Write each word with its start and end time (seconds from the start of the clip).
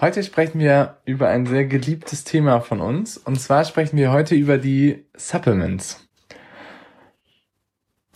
Heute 0.00 0.22
sprechen 0.22 0.58
wir 0.58 0.98
über 1.04 1.28
ein 1.28 1.46
sehr 1.46 1.64
geliebtes 1.64 2.24
Thema 2.24 2.60
von 2.60 2.80
uns. 2.80 3.16
Und 3.16 3.40
zwar 3.40 3.64
sprechen 3.64 3.96
wir 3.96 4.12
heute 4.12 4.34
über 4.34 4.58
die 4.58 5.04
Supplements. 5.16 6.06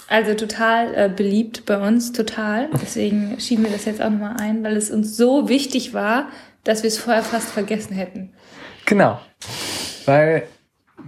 Also 0.08 0.34
total 0.34 0.94
äh, 0.94 1.08
beliebt 1.14 1.66
bei 1.66 1.78
uns, 1.78 2.12
total. 2.12 2.70
Deswegen 2.82 3.38
schieben 3.40 3.64
wir 3.64 3.70
das 3.70 3.84
jetzt 3.84 4.02
auch 4.02 4.10
nochmal 4.10 4.36
ein, 4.40 4.64
weil 4.64 4.76
es 4.76 4.90
uns 4.90 5.16
so 5.16 5.48
wichtig 5.48 5.94
war, 5.94 6.28
dass 6.64 6.82
wir 6.82 6.88
es 6.88 6.98
vorher 6.98 7.22
fast 7.22 7.50
vergessen 7.50 7.94
hätten. 7.94 8.32
Genau. 8.86 9.20
Weil 10.06 10.44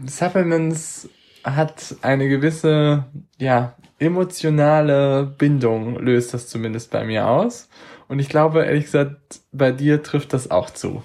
Supplements 0.06 1.08
hat 1.42 1.96
eine 2.02 2.28
gewisse, 2.28 3.06
ja, 3.38 3.74
emotionale 3.98 5.34
Bindung, 5.36 5.98
löst 5.98 6.32
das 6.32 6.48
zumindest 6.48 6.90
bei 6.90 7.04
mir 7.04 7.26
aus. 7.26 7.68
Und 8.10 8.18
ich 8.18 8.28
glaube, 8.28 8.64
ehrlich 8.64 8.86
gesagt, 8.86 9.38
bei 9.52 9.70
dir 9.70 10.02
trifft 10.02 10.32
das 10.32 10.50
auch 10.50 10.70
zu. 10.70 11.00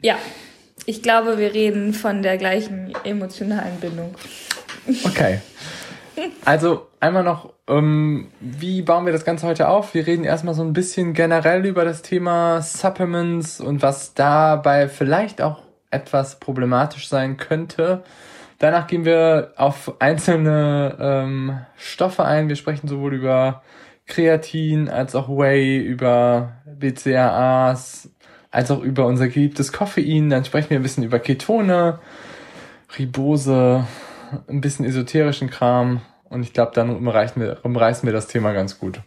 Ja, 0.00 0.16
ich 0.84 1.00
glaube, 1.00 1.38
wir 1.38 1.54
reden 1.54 1.94
von 1.94 2.22
der 2.22 2.36
gleichen 2.36 2.92
emotionalen 3.04 3.78
Bindung. 3.78 4.16
Okay. 5.04 5.40
Also 6.44 6.88
einmal 6.98 7.22
noch, 7.22 7.52
ähm, 7.68 8.26
wie 8.40 8.82
bauen 8.82 9.06
wir 9.06 9.12
das 9.12 9.24
Ganze 9.24 9.46
heute 9.46 9.68
auf? 9.68 9.94
Wir 9.94 10.08
reden 10.08 10.24
erstmal 10.24 10.54
so 10.54 10.62
ein 10.62 10.72
bisschen 10.72 11.14
generell 11.14 11.64
über 11.64 11.84
das 11.84 12.02
Thema 12.02 12.62
Supplements 12.62 13.60
und 13.60 13.82
was 13.82 14.14
dabei 14.14 14.88
vielleicht 14.88 15.40
auch 15.40 15.62
etwas 15.92 16.40
problematisch 16.40 17.08
sein 17.08 17.36
könnte. 17.36 18.02
Danach 18.58 18.88
gehen 18.88 19.04
wir 19.04 19.52
auf 19.54 20.00
einzelne 20.00 20.96
ähm, 20.98 21.60
Stoffe 21.76 22.24
ein. 22.24 22.48
Wir 22.48 22.56
sprechen 22.56 22.88
sowohl 22.88 23.14
über 23.14 23.62
Kreatin 24.06 24.88
als 24.88 25.14
auch 25.14 25.28
Whey, 25.28 25.78
über 25.78 26.52
BCAAs, 26.66 28.10
als 28.50 28.70
auch 28.70 28.82
über 28.82 29.06
unser 29.06 29.28
geliebtes 29.28 29.72
Koffein. 29.72 30.30
Dann 30.30 30.44
sprechen 30.44 30.70
wir 30.70 30.78
ein 30.78 30.82
bisschen 30.82 31.04
über 31.04 31.18
Ketone, 31.18 31.98
Ribose, 32.98 33.86
ein 34.48 34.60
bisschen 34.60 34.84
esoterischen 34.84 35.50
Kram. 35.50 36.02
Und 36.28 36.42
ich 36.42 36.52
glaube, 36.52 36.72
dann 36.74 36.94
umreißen 36.94 37.40
wir, 37.40 37.58
umreißen 37.62 38.06
wir 38.06 38.12
das 38.12 38.28
Thema 38.28 38.52
ganz 38.52 38.78
gut. 38.78 39.00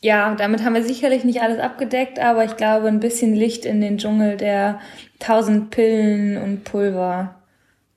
Ja, 0.00 0.34
damit 0.34 0.62
haben 0.62 0.74
wir 0.74 0.84
sicherlich 0.84 1.24
nicht 1.24 1.40
alles 1.40 1.58
abgedeckt, 1.58 2.18
aber 2.20 2.44
ich 2.44 2.56
glaube, 2.56 2.88
ein 2.88 3.00
bisschen 3.00 3.34
Licht 3.34 3.64
in 3.64 3.80
den 3.80 3.98
Dschungel 3.98 4.36
der 4.36 4.78
tausend 5.18 5.70
Pillen 5.70 6.40
und 6.40 6.64
Pulver 6.64 7.42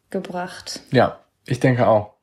gebracht. 0.09 0.81
Ja, 0.91 1.19
ich 1.45 1.59
denke 1.59 1.87
auch. 1.87 2.18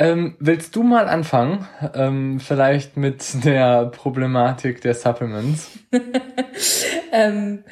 Ähm, 0.00 0.34
willst 0.40 0.74
du 0.76 0.82
mal 0.82 1.08
anfangen? 1.08 1.68
Ähm, 1.94 2.40
vielleicht 2.40 2.96
mit 2.96 3.44
der 3.44 3.84
Problematik 3.84 4.80
der 4.80 4.94
Supplements? 4.94 5.78
ähm, 7.12 7.64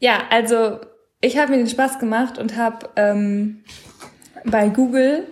ja, 0.00 0.18
also 0.30 0.80
ich 1.20 1.38
habe 1.38 1.52
mir 1.52 1.58
den 1.58 1.68
Spaß 1.68 2.00
gemacht 2.00 2.38
und 2.38 2.56
habe 2.56 2.88
ähm, 2.96 3.62
bei 4.44 4.68
Google 4.68 5.28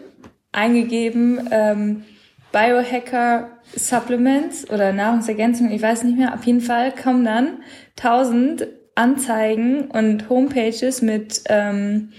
eingegeben 0.53 1.49
ähm, 1.51 2.05
Biohacker 2.53 3.51
Supplements 3.75 4.71
oder 4.71 4.93
Nahrungsergänzungen, 4.93 5.73
ich 5.73 5.83
weiß 5.83 6.05
nicht 6.05 6.17
mehr. 6.17 6.35
Auf 6.35 6.45
jeden 6.45 6.61
Fall 6.61 6.95
kommen 6.95 7.25
dann 7.25 7.65
tausend 7.97 8.69
Anzeigen 8.95 9.91
und 9.91 10.29
Homepages 10.29 11.03
mit 11.03 11.43
ähm, 11.49 12.13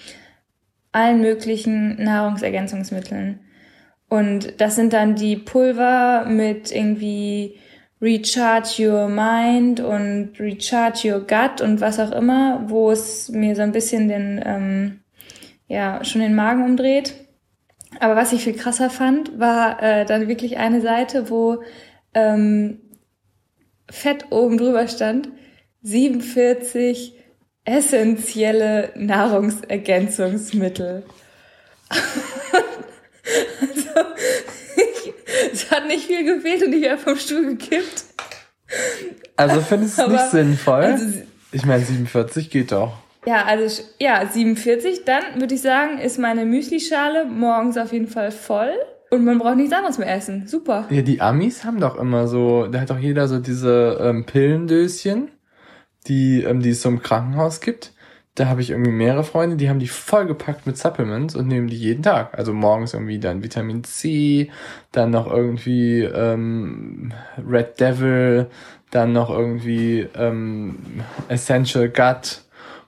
allen 0.91 1.21
möglichen 1.21 2.03
Nahrungsergänzungsmitteln. 2.03 3.39
Und 4.15 4.61
das 4.61 4.75
sind 4.75 4.93
dann 4.93 5.15
die 5.15 5.35
Pulver 5.35 6.23
mit 6.25 6.71
irgendwie 6.71 7.59
Recharge 8.01 8.87
Your 8.87 9.09
Mind 9.09 9.81
und 9.81 10.39
Recharge 10.39 11.11
Your 11.11 11.19
Gut 11.19 11.59
und 11.59 11.81
was 11.81 11.99
auch 11.99 12.11
immer, 12.11 12.63
wo 12.67 12.91
es 12.91 13.27
mir 13.29 13.57
so 13.57 13.61
ein 13.61 13.73
bisschen 13.73 14.07
den, 14.07 14.41
ähm, 14.45 15.01
ja, 15.67 16.01
schon 16.05 16.21
den 16.21 16.35
Magen 16.35 16.63
umdreht. 16.63 17.15
Aber 17.99 18.15
was 18.15 18.31
ich 18.31 18.43
viel 18.43 18.55
krasser 18.55 18.89
fand, 18.89 19.37
war 19.37 19.83
äh, 19.83 20.05
dann 20.05 20.29
wirklich 20.29 20.57
eine 20.57 20.79
Seite, 20.81 21.29
wo 21.29 21.61
ähm, 22.13 22.79
fett 23.89 24.27
oben 24.29 24.57
drüber 24.57 24.87
stand, 24.87 25.27
47 25.81 27.15
essentielle 27.65 28.93
Nahrungsergänzungsmittel. 28.95 31.03
es 35.55 35.71
hat 35.71 35.87
nicht 35.87 36.05
viel 36.05 36.23
gefehlt 36.23 36.63
und 36.63 36.73
ich 36.73 36.81
wäre 36.81 36.97
vom 36.97 37.15
Stuhl 37.15 37.45
gekippt. 37.45 38.05
Also 39.35 39.61
findest 39.61 39.97
du 39.97 40.03
es 40.03 40.09
nicht 40.09 40.31
sinnvoll? 40.31 40.83
Also, 40.83 41.05
ich 41.51 41.65
meine, 41.65 41.83
47 41.83 42.49
geht 42.49 42.71
doch. 42.71 42.97
Ja, 43.25 43.45
also 43.45 43.83
ja, 43.99 44.25
47, 44.25 45.03
dann 45.05 45.23
würde 45.39 45.55
ich 45.55 45.61
sagen, 45.61 45.97
ist 45.97 46.19
meine 46.19 46.45
Müslischale 46.45 47.25
morgens 47.25 47.77
auf 47.77 47.91
jeden 47.91 48.07
Fall 48.07 48.31
voll. 48.31 48.71
Und 49.09 49.23
man 49.23 49.39
braucht 49.39 49.55
nichts 49.55 49.73
anderes 49.73 49.97
mehr 49.97 50.13
essen. 50.13 50.47
Super. 50.47 50.85
Ja, 50.89 51.01
die 51.01 51.21
Amis 51.21 51.63
haben 51.63 51.79
doch 51.79 51.97
immer 51.97 52.27
so, 52.27 52.67
da 52.67 52.81
hat 52.81 52.89
doch 52.89 52.99
jeder 52.99 53.27
so 53.27 53.39
diese 53.39 53.97
ähm, 54.01 54.25
Pillendöschen 54.25 55.29
die, 56.07 56.43
ähm, 56.43 56.61
die 56.61 56.71
es 56.71 56.81
so 56.81 56.89
im 56.89 57.01
Krankenhaus 57.01 57.61
gibt. 57.61 57.93
Da 58.35 58.47
habe 58.47 58.61
ich 58.61 58.71
irgendwie 58.71 58.91
mehrere 58.91 59.23
Freunde, 59.23 59.55
die 59.55 59.69
haben 59.69 59.79
die 59.79 59.87
vollgepackt 59.87 60.67
mit 60.67 60.77
Supplements 60.77 61.35
und 61.35 61.47
nehmen 61.47 61.67
die 61.67 61.77
jeden 61.77 62.03
Tag. 62.03 62.37
Also 62.37 62.53
morgens 62.53 62.93
irgendwie 62.93 63.17
dann 63.17 63.43
Vitamin 63.43 63.85
C, 63.85 64.51
dann 64.91 65.11
noch 65.11 65.25
irgendwie 65.25 66.01
ähm, 66.01 67.13
Red 67.37 67.79
Devil, 67.79 68.47
dann 68.91 69.13
noch 69.13 69.29
irgendwie 69.29 70.07
ähm, 70.17 70.77
Essential 71.29 71.87
Gut, 71.87 72.41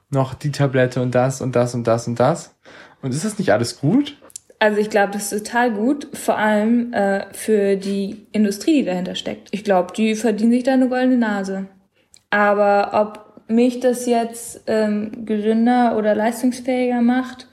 noch 0.09 0.33
die 0.33 0.51
Tablette 0.51 1.01
und 1.01 1.15
das 1.15 1.41
und 1.41 1.55
das 1.55 1.73
und 1.73 1.87
das 1.87 2.07
und 2.07 2.19
das. 2.19 2.55
Und 3.01 3.13
ist 3.13 3.23
das 3.25 3.39
nicht 3.39 3.53
alles 3.53 3.79
gut? 3.79 4.17
Also 4.59 4.79
ich 4.79 4.89
glaube, 4.89 5.13
das 5.13 5.31
ist 5.31 5.45
total 5.45 5.71
gut, 5.71 6.07
vor 6.13 6.37
allem 6.37 6.91
äh, 6.91 7.25
für 7.31 7.75
die 7.75 8.25
Industrie, 8.31 8.79
die 8.79 8.85
dahinter 8.85 9.15
steckt. 9.15 9.49
Ich 9.51 9.63
glaube, 9.63 9.93
die 9.93 10.15
verdienen 10.15 10.51
sich 10.51 10.63
da 10.63 10.73
eine 10.73 10.89
goldene 10.89 11.17
Nase. 11.17 11.67
Aber 12.31 12.91
ob 12.93 13.26
mich 13.47 13.79
das 13.79 14.05
jetzt 14.05 14.61
ähm, 14.67 15.25
gesünder 15.25 15.97
oder 15.97 16.15
leistungsfähiger 16.15 17.01
macht, 17.01 17.47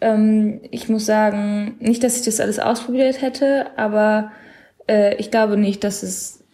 ähm, 0.00 0.60
ich 0.70 0.88
muss 0.88 1.06
sagen, 1.06 1.76
nicht, 1.80 2.02
dass 2.04 2.18
ich 2.18 2.24
das 2.24 2.40
alles 2.40 2.58
ausprobiert 2.58 3.20
hätte, 3.20 3.66
aber 3.76 4.32
äh, 4.88 5.16
ich 5.16 5.30
glaube 5.30 5.56
nicht, 5.56 5.84
dass 5.84 6.02
es 6.02 6.44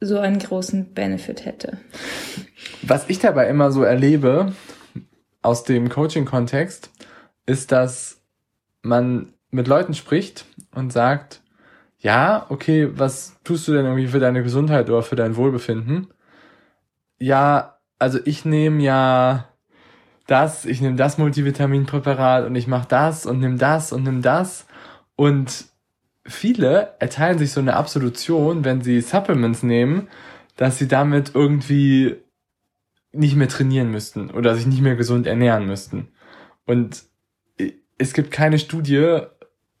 so 0.00 0.18
einen 0.18 0.38
großen 0.38 0.94
Benefit 0.94 1.44
hätte. 1.44 1.78
Was 2.82 3.08
ich 3.08 3.18
dabei 3.18 3.48
immer 3.48 3.70
so 3.72 3.82
erlebe 3.82 4.52
aus 5.42 5.64
dem 5.64 5.88
Coaching-Kontext, 5.88 6.90
ist, 7.46 7.72
dass 7.72 8.20
man 8.82 9.32
mit 9.50 9.66
Leuten 9.66 9.94
spricht 9.94 10.46
und 10.74 10.92
sagt, 10.92 11.42
ja, 11.98 12.46
okay, 12.48 12.88
was 12.92 13.36
tust 13.44 13.66
du 13.66 13.72
denn 13.72 13.84
irgendwie 13.84 14.06
für 14.06 14.20
deine 14.20 14.42
Gesundheit 14.42 14.88
oder 14.88 15.02
für 15.02 15.16
dein 15.16 15.36
Wohlbefinden? 15.36 16.08
ja, 17.20 17.76
also 18.00 18.18
ich 18.24 18.44
nehme 18.44 18.82
ja 18.82 19.48
das, 20.26 20.64
ich 20.64 20.80
nehme 20.80 20.96
das 20.96 21.18
Multivitaminpräparat 21.18 22.46
und 22.46 22.56
ich 22.56 22.66
mache 22.66 22.88
das 22.88 23.26
und 23.26 23.40
nimm 23.40 23.58
das 23.58 23.92
und 23.92 24.04
nimm 24.04 24.22
das. 24.22 24.66
Und 25.16 25.66
viele 26.26 26.94
erteilen 26.98 27.38
sich 27.38 27.52
so 27.52 27.60
eine 27.60 27.76
Absolution, 27.76 28.64
wenn 28.64 28.80
sie 28.80 29.00
Supplements 29.00 29.62
nehmen, 29.62 30.08
dass 30.56 30.78
sie 30.78 30.88
damit 30.88 31.34
irgendwie 31.34 32.16
nicht 33.12 33.36
mehr 33.36 33.48
trainieren 33.48 33.90
müssten 33.90 34.30
oder 34.30 34.54
sich 34.54 34.66
nicht 34.66 34.82
mehr 34.82 34.96
gesund 34.96 35.26
ernähren 35.26 35.66
müssten. 35.66 36.08
Und 36.64 37.04
es 37.98 38.12
gibt 38.14 38.30
keine 38.30 38.58
Studie, 38.58 39.18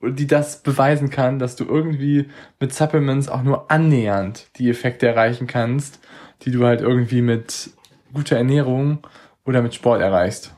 die 0.02 0.26
das 0.26 0.62
beweisen 0.62 1.10
kann, 1.10 1.38
dass 1.38 1.56
du 1.56 1.64
irgendwie 1.64 2.28
mit 2.58 2.74
Supplements 2.74 3.28
auch 3.28 3.42
nur 3.42 3.70
annähernd 3.70 4.48
die 4.56 4.68
Effekte 4.68 5.06
erreichen 5.06 5.46
kannst, 5.46 6.00
die 6.42 6.50
du 6.50 6.66
halt 6.66 6.80
irgendwie 6.80 7.22
mit 7.22 7.70
guter 8.12 8.36
Ernährung 8.36 9.06
oder 9.44 9.62
mit 9.62 9.74
Sport 9.74 10.00
erreichst. 10.00 10.54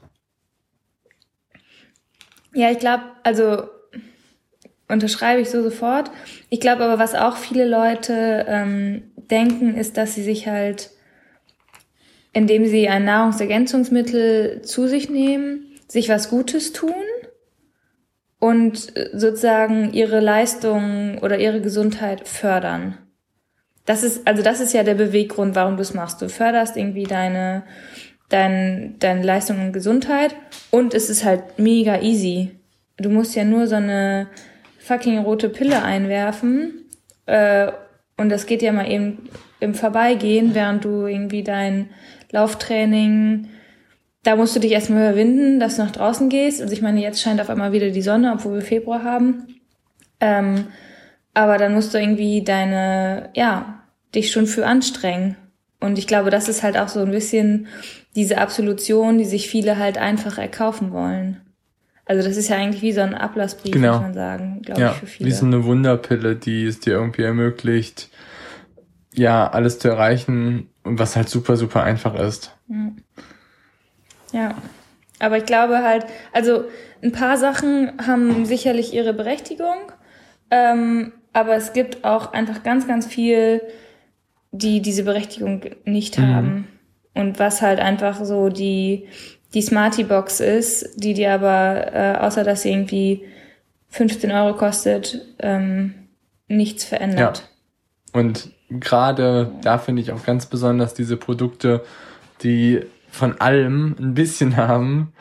Ja, 2.54 2.70
ich 2.70 2.78
glaube, 2.78 3.04
also 3.22 3.69
unterschreibe 4.88 5.40
ich 5.40 5.50
so 5.50 5.62
sofort. 5.62 6.10
Ich 6.50 6.60
glaube 6.60 6.84
aber, 6.84 6.99
was 6.99 7.14
auch 7.14 7.37
viele 7.37 7.66
Leute 7.66 8.44
ähm, 8.49 9.12
denken, 9.16 9.75
ist, 9.75 9.96
dass 9.96 10.14
sie 10.14 10.22
sich 10.22 10.49
halt 10.49 10.90
indem 12.32 12.66
sie 12.66 12.88
ein 12.88 13.04
Nahrungsergänzungsmittel 13.04 14.62
zu 14.62 14.88
sich 14.88 15.10
nehmen, 15.10 15.66
sich 15.87 16.08
was 16.08 16.31
Gutes 16.31 16.72
tun 16.72 16.94
und 18.38 18.96
äh, 18.96 19.10
sozusagen 19.12 19.93
ihre 19.93 20.20
Leistung 20.20 21.19
oder 21.19 21.38
ihre 21.38 21.60
Gesundheit 21.60 22.26
fördern. 22.26 22.99
Das 23.84 24.02
ist, 24.02 24.26
also 24.26 24.43
das 24.43 24.61
ist 24.61 24.73
ja 24.73 24.84
der 24.84 24.94
Beweggrund, 24.94 25.55
warum 25.55 25.76
du 25.76 25.82
es 25.82 25.94
machst. 25.94 26.23
Du 26.23 26.29
förderst 26.29 26.76
irgendwie 26.76 27.05
deine, 27.05 27.64
dein, 28.29 28.96
deine 28.99 29.23
Leistung 29.23 29.61
und 29.61 29.73
Gesundheit 29.73 30.34
und 30.70 30.94
es 30.94 31.11
ist 31.11 31.25
halt 31.25 31.58
mega 31.58 32.00
easy. 32.00 32.52
Du 32.96 33.11
musst 33.11 33.34
ja 33.34 33.44
nur 33.44 33.67
so 33.67 33.76
eine 33.76 34.29
fucking 34.79 35.19
rote 35.19 35.49
Pille 35.49 35.82
einwerfen 35.82 36.87
äh, 37.26 37.73
und 38.17 38.29
das 38.29 38.46
geht 38.46 38.62
ja 38.62 38.73
mal 38.73 38.90
eben 38.90 39.29
im 39.58 39.75
Vorbeigehen, 39.75 40.55
während 40.55 40.85
du 40.85 41.06
irgendwie 41.06 41.43
dein 41.43 41.90
Lauftraining, 42.31 43.49
da 44.25 44.37
musst 44.37 44.55
du 44.55 44.61
dich 44.61 44.73
erstmal 44.73 45.11
überwinden, 45.11 45.58
dass 45.58 45.76
du 45.76 45.82
nach 45.82 45.90
draußen 45.90 46.28
gehst. 46.28 46.61
Also 46.61 46.73
ich 46.73 46.82
meine, 46.82 47.00
jetzt 47.00 47.20
scheint 47.20 47.40
auf 47.40 47.50
einmal 47.50 47.73
wieder 47.73 47.90
die 47.90 48.02
Sonne, 48.02 48.32
obwohl 48.32 48.55
wir 48.55 48.62
Februar 48.62 49.02
haben. 49.02 49.61
Ähm, 50.20 50.69
aber 51.34 51.58
dann 51.58 51.75
musst 51.75 51.94
du 51.94 51.99
irgendwie 51.99 52.43
deine, 52.43 53.31
ja, 53.34 53.82
dich 54.14 54.31
schon 54.31 54.46
für 54.46 54.67
anstrengen. 54.67 55.37
Und 55.81 55.99
ich 55.99 56.06
glaube, 56.06 56.31
das 56.31 56.49
ist 56.49 56.62
halt 56.62 56.76
auch 56.76 56.88
so 56.88 57.00
ein 57.00 57.11
bisschen 57.11 57.67
diese 58.14 58.38
Absolution, 58.38 59.19
die 59.19 59.25
sich 59.25 59.49
viele 59.49 59.79
halt 59.79 59.99
einfach 59.99 60.38
erkaufen 60.38 60.93
wollen. 60.93 61.40
Also 62.05 62.26
das 62.29 62.37
ist 62.37 62.49
ja 62.49 62.56
eigentlich 62.56 62.82
wie 62.82 62.93
so 62.93 63.00
ein 63.00 63.14
Ablassbrief, 63.14 63.73
genau. 63.73 63.94
muss 63.94 64.02
man 64.02 64.14
sagen, 64.14 64.62
glaube 64.62 64.81
ja, 64.81 64.90
ich, 64.93 64.99
für 64.99 65.06
viele. 65.06 65.31
Wie 65.31 65.32
so 65.32 65.46
eine 65.46 65.64
Wunderpille, 65.64 66.37
die 66.37 66.67
es 66.67 66.81
dir 66.81 66.94
irgendwie 66.94 67.23
ermöglicht, 67.23 68.11
ja, 69.14 69.49
alles 69.49 69.78
zu 69.78 69.88
erreichen 69.88 70.69
und 70.85 70.99
was 70.99 71.17
halt 71.17 71.28
super, 71.28 71.56
super 71.56 71.82
einfach 71.82 72.14
ist. 72.14 72.55
Ja. 74.32 74.55
Aber 75.19 75.38
ich 75.38 75.46
glaube 75.46 75.82
halt, 75.82 76.05
also 76.32 76.64
ein 77.02 77.12
paar 77.12 77.37
Sachen 77.37 77.93
haben 78.05 78.44
sicherlich 78.44 78.93
ihre 78.93 79.14
Berechtigung, 79.14 79.93
ähm, 80.50 81.12
aber 81.32 81.55
es 81.56 81.73
gibt 81.73 82.05
auch 82.05 82.32
einfach 82.32 82.62
ganz, 82.62 82.87
ganz 82.87 83.06
viel, 83.06 83.62
die 84.50 84.82
diese 84.82 85.05
Berechtigung 85.05 85.62
nicht 85.84 86.19
mhm. 86.19 86.26
haben. 86.26 86.69
Und 87.14 87.38
was 87.38 87.62
halt 87.62 87.79
einfach 87.79 88.25
so 88.25 88.49
die, 88.49 89.06
die 89.55 89.62
Smarty 89.62 90.05
Box 90.05 90.40
ist, 90.40 91.02
die 91.02 91.14
dir 91.14 91.32
aber, 91.32 91.93
äh, 91.94 92.17
außer 92.19 92.44
dass 92.44 92.62
sie 92.62 92.70
irgendwie 92.70 93.25
15 93.88 94.31
Euro 94.31 94.56
kostet, 94.56 95.20
ähm, 95.38 95.94
nichts 96.49 96.84
verändert. 96.84 97.49
Ja. 98.14 98.20
Und 98.20 98.50
gerade 98.70 99.52
da 99.62 99.78
finde 99.78 100.02
ich 100.02 100.12
auch 100.12 100.25
ganz 100.25 100.46
besonders 100.46 100.94
diese 100.94 101.17
Produkte, 101.17 101.82
die 102.43 102.81
von 103.11 103.40
allem 103.40 103.94
ein 103.99 104.14
bisschen 104.14 104.56
haben, 104.56 105.12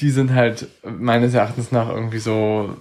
die 0.00 0.10
sind 0.10 0.34
halt 0.34 0.68
meines 0.82 1.34
Erachtens 1.34 1.72
nach 1.72 1.90
irgendwie 1.90 2.18
so 2.18 2.76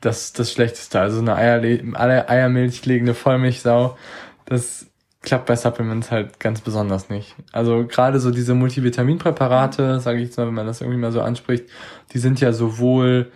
das, 0.00 0.32
das 0.32 0.52
Schlechteste. 0.52 1.00
Also 1.00 1.20
eine 1.20 1.36
Eierle 1.36 2.28
Eiermilch 2.28 2.84
legende 2.86 3.14
Vollmilchsau, 3.14 3.96
das 4.44 4.86
klappt 5.22 5.46
bei 5.46 5.56
Supplements 5.56 6.10
halt 6.10 6.38
ganz 6.38 6.60
besonders 6.60 7.10
nicht. 7.10 7.34
Also 7.52 7.84
gerade 7.86 8.20
so 8.20 8.30
diese 8.30 8.54
Multivitaminpräparate, 8.54 9.98
sage 10.00 10.18
ich 10.18 10.28
jetzt 10.28 10.38
mal, 10.38 10.46
wenn 10.46 10.54
man 10.54 10.66
das 10.66 10.80
irgendwie 10.80 11.00
mal 11.00 11.12
so 11.12 11.20
anspricht, 11.20 11.64
die 12.12 12.18
sind 12.18 12.40
ja 12.40 12.52
sowohl 12.52 13.32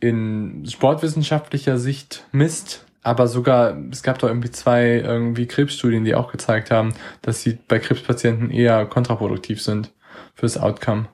in 0.00 0.66
sportwissenschaftlicher 0.66 1.78
Sicht 1.78 2.26
Mist, 2.32 2.84
aber 3.02 3.26
sogar, 3.26 3.76
es 3.90 4.02
gab 4.02 4.18
doch 4.18 4.28
irgendwie 4.28 4.50
zwei 4.50 4.98
irgendwie 4.98 5.46
Krebsstudien, 5.46 6.04
die 6.04 6.14
auch 6.14 6.30
gezeigt 6.30 6.70
haben, 6.70 6.94
dass 7.22 7.42
sie 7.42 7.58
bei 7.68 7.78
Krebspatienten 7.78 8.50
eher 8.50 8.84
kontraproduktiv 8.84 9.62
sind 9.62 9.92
fürs 10.34 10.58
Outcome. 10.58 11.08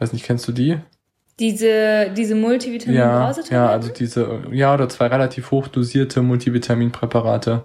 Weiß 0.00 0.12
nicht, 0.12 0.24
kennst 0.24 0.48
du 0.48 0.52
die? 0.52 0.78
Diese, 1.38 2.12
diese 2.16 2.34
multivitamin 2.34 2.94
ja, 2.94 3.32
ja, 3.50 3.68
also 3.68 3.90
diese, 3.90 4.42
ja, 4.52 4.74
oder 4.74 4.88
zwei 4.88 5.06
relativ 5.06 5.50
hochdosierte 5.50 6.20
Multivitaminpräparate, 6.20 7.64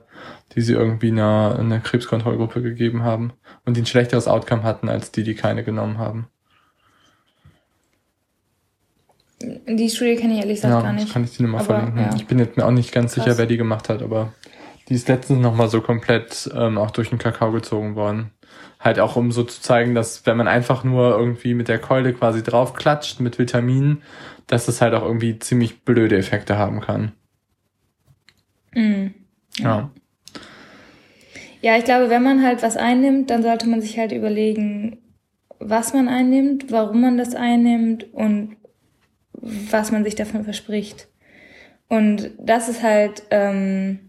die 0.56 0.62
sie 0.62 0.74
irgendwie 0.74 1.12
einer, 1.12 1.58
einer 1.60 1.80
Krebskontrollgruppe 1.80 2.62
gegeben 2.62 3.04
haben 3.04 3.34
und 3.66 3.76
die 3.76 3.82
ein 3.82 3.86
schlechteres 3.86 4.28
Outcome 4.28 4.64
hatten 4.64 4.88
als 4.88 5.12
die, 5.12 5.24
die 5.24 5.36
keine 5.36 5.64
genommen 5.64 5.98
haben. 5.98 6.28
Die 9.42 9.90
Studie 9.90 10.16
kenne 10.16 10.34
ich 10.34 10.40
ehrlich 10.40 10.56
gesagt 10.56 10.74
ja, 10.74 10.82
gar 10.82 10.94
nicht. 10.94 11.14
kann 11.14 11.24
ich 11.24 11.38
dir 11.38 11.44
nochmal 11.44 11.64
verlinken. 11.64 12.00
Ja. 12.00 12.16
Ich 12.16 12.26
bin 12.26 12.40
jetzt 12.40 12.58
mir 12.58 12.66
auch 12.66 12.72
nicht 12.72 12.92
ganz 12.92 13.14
Krass. 13.14 13.26
sicher, 13.26 13.38
wer 13.38 13.46
die 13.46 13.58
gemacht 13.58 13.90
hat, 13.90 14.02
aber 14.02 14.34
die 14.90 14.96
ist 14.96 15.08
letztens 15.08 15.40
nochmal 15.40 15.70
so 15.70 15.82
komplett 15.82 16.50
ähm, 16.56 16.78
auch 16.78 16.92
durch 16.92 17.10
den 17.10 17.20
Kakao 17.20 17.52
gezogen 17.52 17.96
worden. 17.96 18.32
Halt 18.88 19.02
auch 19.02 19.18
um 19.18 19.34
so 19.34 19.44
zu 19.44 19.62
zeigen, 19.62 19.96
dass 19.96 20.26
wenn 20.26 20.38
man 20.38 20.48
einfach 20.48 20.86
nur 20.86 21.10
irgendwie 21.10 21.54
mit 21.54 21.68
der 21.68 21.78
Keule 21.78 22.14
quasi 22.14 22.42
draufklatscht 22.42 23.20
mit 23.20 23.38
Vitaminen, 23.38 24.02
dass 24.48 24.66
das 24.66 24.80
halt 24.80 24.94
auch 24.94 25.04
irgendwie 25.04 25.38
ziemlich 25.40 25.82
blöde 25.82 26.18
Effekte 26.18 26.58
haben 26.58 26.80
kann. 26.80 27.12
Mhm. 28.74 29.14
Ja. 29.58 29.90
Ja, 31.60 31.76
ich 31.76 31.84
glaube, 31.84 32.10
wenn 32.10 32.24
man 32.24 32.46
halt 32.46 32.64
was 32.64 32.78
einnimmt, 32.78 33.30
dann 33.30 33.44
sollte 33.44 33.68
man 33.68 33.82
sich 33.82 34.00
halt 34.00 34.14
überlegen, 34.14 35.00
was 35.60 35.94
man 35.94 36.08
einnimmt, 36.08 36.72
warum 36.72 37.02
man 37.02 37.18
das 37.18 37.36
einnimmt 37.36 38.14
und 38.14 38.56
was 39.34 39.92
man 39.92 40.06
sich 40.06 40.16
davon 40.16 40.46
verspricht. 40.46 41.10
Und 41.90 42.32
das 42.40 42.70
ist 42.70 42.84
halt, 42.84 43.24
ähm, 43.32 44.00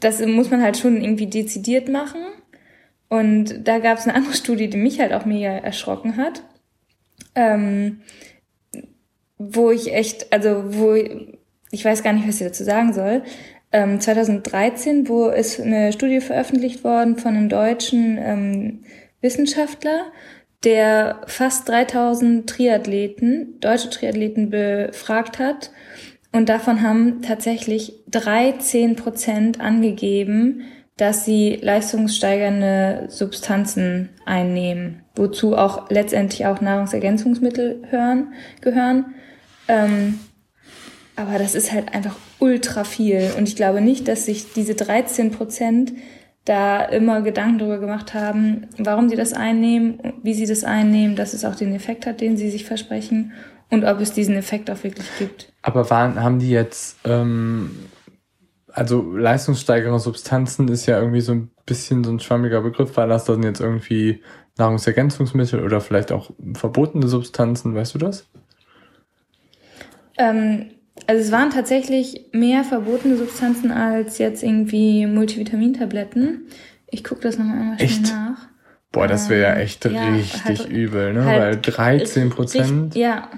das 0.00 0.24
muss 0.24 0.50
man 0.50 0.62
halt 0.62 0.78
schon 0.78 0.98
irgendwie 1.02 1.26
dezidiert 1.26 1.90
machen. 1.90 2.22
Und 3.08 3.66
da 3.66 3.78
gab 3.78 3.98
es 3.98 4.04
eine 4.04 4.14
andere 4.14 4.34
Studie, 4.34 4.68
die 4.68 4.76
mich 4.76 5.00
halt 5.00 5.12
auch 5.12 5.24
mega 5.24 5.48
erschrocken 5.50 6.16
hat. 6.16 6.42
Ähm, 7.34 8.00
wo 9.38 9.70
ich 9.70 9.92
echt, 9.92 10.32
also 10.32 10.64
wo 10.66 10.94
ich 11.70 11.84
weiß 11.84 12.02
gar 12.02 12.12
nicht, 12.12 12.26
was 12.26 12.40
ich 12.40 12.46
dazu 12.46 12.64
sagen 12.64 12.92
soll. 12.92 13.22
Ähm, 13.72 14.00
2013, 14.00 15.08
wo 15.08 15.28
ist 15.28 15.60
eine 15.60 15.92
Studie 15.92 16.20
veröffentlicht 16.20 16.84
worden 16.84 17.16
von 17.16 17.36
einem 17.36 17.48
deutschen 17.48 18.18
ähm, 18.18 18.84
Wissenschaftler, 19.20 20.06
der 20.64 21.20
fast 21.26 21.68
3000 21.68 22.48
Triathleten, 22.48 23.60
deutsche 23.60 23.90
Triathleten 23.90 24.50
befragt 24.50 25.38
hat. 25.38 25.70
Und 26.32 26.48
davon 26.48 26.82
haben 26.82 27.22
tatsächlich 27.22 27.94
13 28.10 28.96
Prozent 28.96 29.60
angegeben, 29.60 30.62
dass 30.96 31.24
sie 31.24 31.58
leistungssteigernde 31.60 33.06
Substanzen 33.08 34.08
einnehmen, 34.24 35.02
wozu 35.14 35.56
auch 35.56 35.90
letztendlich 35.90 36.46
auch 36.46 36.60
Nahrungsergänzungsmittel 36.60 37.82
hören, 37.90 38.32
gehören. 38.62 39.14
Ähm, 39.68 40.20
aber 41.16 41.38
das 41.38 41.54
ist 41.54 41.72
halt 41.72 41.94
einfach 41.94 42.16
ultra 42.38 42.84
viel. 42.84 43.32
Und 43.36 43.48
ich 43.48 43.56
glaube 43.56 43.80
nicht, 43.80 44.08
dass 44.08 44.26
sich 44.26 44.52
diese 44.52 44.74
13 44.74 45.32
Prozent 45.32 45.92
da 46.46 46.82
immer 46.82 47.22
Gedanken 47.22 47.58
darüber 47.58 47.78
gemacht 47.78 48.14
haben, 48.14 48.68
warum 48.78 49.08
sie 49.08 49.16
das 49.16 49.32
einnehmen, 49.32 49.98
wie 50.22 50.34
sie 50.34 50.46
das 50.46 50.64
einnehmen, 50.64 51.16
dass 51.16 51.34
es 51.34 51.44
auch 51.44 51.56
den 51.56 51.74
Effekt 51.74 52.06
hat, 52.06 52.20
den 52.20 52.36
sie 52.36 52.50
sich 52.50 52.64
versprechen 52.64 53.32
und 53.70 53.84
ob 53.84 54.00
es 54.00 54.12
diesen 54.12 54.36
Effekt 54.36 54.70
auch 54.70 54.82
wirklich 54.84 55.08
gibt. 55.18 55.52
Aber 55.62 55.90
waren, 55.90 56.22
haben 56.22 56.38
die 56.38 56.50
jetzt, 56.50 56.98
ähm, 57.04 57.70
also 58.76 59.00
leistungssteigere 59.16 59.98
Substanzen 59.98 60.68
ist 60.68 60.84
ja 60.84 60.98
irgendwie 60.98 61.22
so 61.22 61.32
ein 61.32 61.50
bisschen 61.64 62.04
so 62.04 62.10
ein 62.10 62.20
schwammiger 62.20 62.60
Begriff, 62.60 62.96
war 62.98 63.06
das 63.06 63.24
dann 63.24 63.42
jetzt 63.42 63.60
irgendwie 63.60 64.22
Nahrungsergänzungsmittel 64.58 65.64
oder 65.64 65.80
vielleicht 65.80 66.12
auch 66.12 66.30
verbotene 66.52 67.08
Substanzen, 67.08 67.74
weißt 67.74 67.94
du 67.94 67.98
das? 67.98 68.28
Ähm, 70.18 70.72
also 71.06 71.22
es 71.22 71.32
waren 71.32 71.48
tatsächlich 71.48 72.26
mehr 72.32 72.64
verbotene 72.64 73.16
Substanzen 73.16 73.70
als 73.70 74.18
jetzt 74.18 74.42
irgendwie 74.42 75.06
Multivitamintabletten. 75.06 76.46
Ich 76.90 77.02
gucke 77.02 77.22
das 77.22 77.38
nochmal 77.38 77.58
einmal 77.58 77.78
schnell 77.78 77.88
echt? 77.88 78.12
nach. 78.12 78.46
Boah, 78.92 79.08
das 79.08 79.30
wäre 79.30 79.42
ja 79.42 79.54
ähm, 79.54 79.60
echt 79.60 79.84
ja, 79.86 80.08
richtig 80.08 80.44
halt, 80.44 80.68
übel, 80.68 81.14
ne? 81.14 81.24
Halt 81.24 81.40
Weil 81.40 81.56
13 81.56 82.28
Prozent. 82.28 82.94
Ja. 82.94 83.30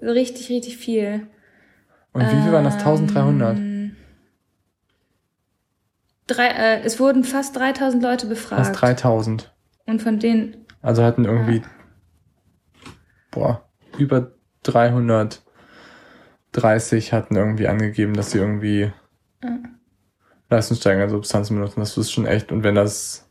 Richtig, 0.00 0.48
richtig 0.48 0.76
viel. 0.76 1.26
Und 2.12 2.22
wie 2.22 2.42
viel 2.42 2.52
waren 2.52 2.64
das? 2.64 2.74
1300? 2.74 3.67
Drei, 6.28 6.46
äh, 6.46 6.82
es 6.82 7.00
wurden 7.00 7.24
fast 7.24 7.56
3000 7.56 8.02
Leute 8.02 8.26
befragt. 8.26 8.66
Fast 8.66 8.80
3000. 8.80 9.52
Und 9.86 10.00
von 10.00 10.20
denen. 10.20 10.66
Also 10.82 11.02
hatten 11.02 11.24
irgendwie, 11.24 11.56
ja. 11.56 12.90
boah, 13.32 13.68
über 13.98 14.30
300 14.62 15.42
30 16.52 17.12
hatten 17.12 17.36
irgendwie 17.36 17.68
angegeben, 17.68 18.14
dass 18.14 18.30
sie 18.30 18.38
irgendwie 18.38 18.90
mhm. 19.42 19.76
leistungssteigernde 20.50 21.14
Substanzen 21.14 21.56
benutzen. 21.56 21.80
Das 21.80 21.96
ist 21.96 22.10
schon 22.10 22.26
echt, 22.26 22.52
und 22.52 22.62
wenn 22.62 22.74
das 22.74 23.30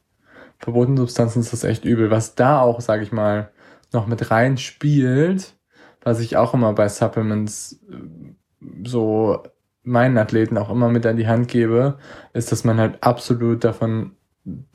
verbotene 0.59 0.97
Substanzen 0.97 1.39
ist, 1.39 1.53
das 1.53 1.63
echt 1.63 1.85
übel. 1.85 2.11
Was 2.11 2.35
da 2.35 2.61
auch, 2.61 2.81
sage 2.81 3.03
ich 3.03 3.11
mal, 3.11 3.51
noch 3.93 4.07
mit 4.07 4.31
rein 4.31 4.57
spielt, 4.57 5.55
was 6.01 6.19
ich 6.19 6.37
auch 6.37 6.53
immer 6.53 6.73
bei 6.73 6.89
Supplements 6.89 7.79
äh, 7.89 8.33
so 8.83 9.43
meinen 9.87 10.17
Athleten 10.17 10.57
auch 10.57 10.69
immer 10.69 10.89
mit 10.89 11.05
an 11.05 11.17
die 11.17 11.27
Hand 11.27 11.47
gebe, 11.47 11.97
ist, 12.33 12.51
dass 12.51 12.63
man 12.63 12.79
halt 12.79 13.03
absolut 13.03 13.63
davon 13.63 14.11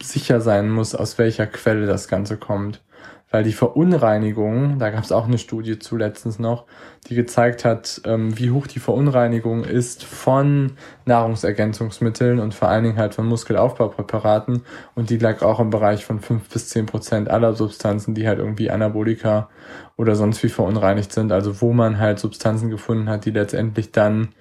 sicher 0.03 0.41
sein 0.41 0.71
muss, 0.71 0.95
aus 0.95 1.19
welcher 1.19 1.47
Quelle 1.47 1.87
das 1.87 2.09
Ganze 2.09 2.37
kommt. 2.37 2.83
Weil 3.31 3.45
die 3.45 3.55
Verunreinigung, 3.55 4.79
da 4.79 4.91
gab 4.91 5.03
es 5.03 5.11
auch 5.11 5.27
eine 5.27 5.39
Studie 5.39 5.79
zu 5.79 5.97
letztens 5.97 6.39
noch, 6.39 6.67
die 7.09 7.15
gezeigt 7.15 7.65
hat, 7.65 8.03
ähm, 8.05 8.39
wie 8.39 8.51
hoch 8.51 8.67
die 8.67 8.79
Verunreinigung 8.79 9.65
ist 9.65 10.05
von 10.05 10.73
Nahrungsergänzungsmitteln 11.07 12.41
und 12.41 12.53
vor 12.53 12.69
allen 12.69 12.85
Dingen 12.85 12.99
halt 12.99 13.15
von 13.15 13.27
Muskelaufbaupräparaten. 13.27 14.65
Und 14.95 15.09
die 15.09 15.17
lag 15.17 15.41
auch 15.41 15.61
im 15.61 15.71
Bereich 15.71 16.05
von 16.05 16.21
fünf 16.21 16.51
bis 16.51 16.69
zehn 16.69 16.85
Prozent 16.85 17.31
aller 17.31 17.55
Substanzen, 17.55 18.15
die 18.15 18.29
halt 18.29 18.39
irgendwie 18.39 18.71
Anabolika 18.71 19.49
oder 19.97 20.15
sonst 20.15 20.43
wie 20.43 20.51
verunreinigt 20.51 21.11
sind. 21.11 21.33
Also 21.33 21.63
wo 21.63 21.73
man 21.73 21.99
halt 21.99 22.19
Substanzen 22.19 22.69
gefunden 22.69 23.09
hat, 23.09 23.25
die 23.25 23.31
letztendlich 23.31 23.93
dann 23.93 24.35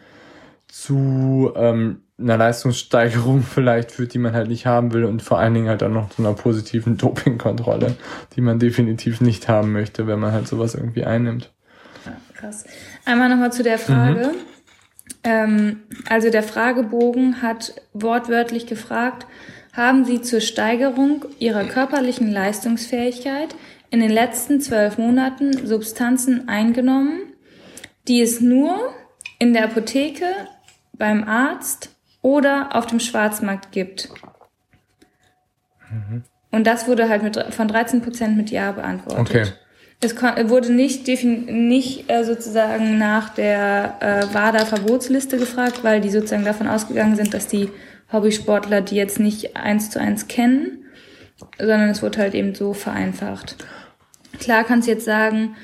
zu 0.72 1.52
ähm, 1.56 2.04
einer 2.18 2.38
Leistungssteigerung 2.38 3.44
vielleicht 3.54 3.92
führt, 3.92 4.14
die 4.14 4.20
man 4.20 4.34
halt 4.34 4.48
nicht 4.48 4.66
haben 4.66 4.94
will 4.94 5.04
und 5.04 5.22
vor 5.22 5.38
allen 5.38 5.54
Dingen 5.54 5.68
halt 5.68 5.84
auch 5.84 5.90
noch 5.90 6.10
zu 6.10 6.22
einer 6.22 6.34
positiven 6.34 6.98
Dopingkontrolle, 6.98 7.96
die 8.36 8.42
man 8.42 8.58
definitiv 8.58 9.22
nicht 9.22 9.50
haben 9.50 9.74
möchte, 9.74 10.08
wenn 10.08 10.20
man 10.20 10.32
halt 10.32 10.48
sowas 10.48 10.74
irgendwie 10.74 11.04
einnimmt. 11.04 11.52
Krass. 12.34 12.66
Einmal 13.06 13.30
nochmal 13.30 13.52
zu 13.52 13.62
der 13.62 13.78
Frage. 13.78 14.30
Mhm. 14.30 14.52
Ähm, 15.24 15.80
also 16.10 16.32
der 16.32 16.42
Fragebogen 16.42 17.44
hat 17.44 17.76
wortwörtlich 17.94 18.66
gefragt, 18.66 19.28
haben 19.74 20.06
Sie 20.06 20.22
zur 20.22 20.42
Steigerung 20.42 21.26
Ihrer 21.38 21.66
körperlichen 21.66 22.32
Leistungsfähigkeit 22.32 23.56
in 23.92 24.00
den 24.00 24.10
letzten 24.10 24.60
zwölf 24.60 24.98
Monaten 24.98 25.68
Substanzen 25.68 26.48
eingenommen, 26.50 27.20
die 28.08 28.22
es 28.22 28.42
nur 28.42 28.92
in 29.38 29.54
der 29.54 29.66
Apotheke, 29.66 30.26
beim 31.02 31.24
Arzt 31.24 31.90
oder 32.22 32.76
auf 32.76 32.86
dem 32.86 33.00
Schwarzmarkt 33.00 33.72
gibt. 33.72 34.10
Mhm. 35.90 36.24
Und 36.52 36.68
das 36.68 36.88
wurde 36.88 37.10
halt 37.10 37.24
mit, 37.24 37.44
von 37.50 37.68
13 37.68 38.04
Prozent 38.04 38.38
mit 38.38 38.52
Ja 38.52 38.72
beantwortet. 38.72 39.20
Okay. 39.20 39.46
Es 40.00 40.16
wurde 40.22 40.72
nicht, 40.72 41.08
nicht 41.08 42.12
äh, 42.12 42.24
sozusagen 42.24 43.00
nach 43.00 43.30
der 43.30 43.96
äh, 44.00 44.34
WADA-Verbotsliste 44.34 45.38
gefragt, 45.38 45.84
weil 45.84 46.02
die 46.02 46.12
sozusagen 46.12 46.46
davon 46.46 46.68
ausgegangen 46.68 47.16
sind, 47.16 47.34
dass 47.34 47.48
die 47.48 47.70
Hobbysportler 48.12 48.82
die 48.82 48.96
jetzt 48.96 49.20
nicht 49.20 49.58
eins 49.58 49.90
zu 49.90 50.00
eins 50.00 50.28
kennen, 50.28 50.86
sondern 51.58 51.90
es 51.90 52.04
wurde 52.04 52.20
halt 52.20 52.36
eben 52.36 52.54
so 52.54 52.74
vereinfacht. 52.74 53.56
Klar 54.40 54.66
kannst 54.66 54.88
du 54.88 54.92
jetzt 54.92 55.06
sagen, 55.06 55.56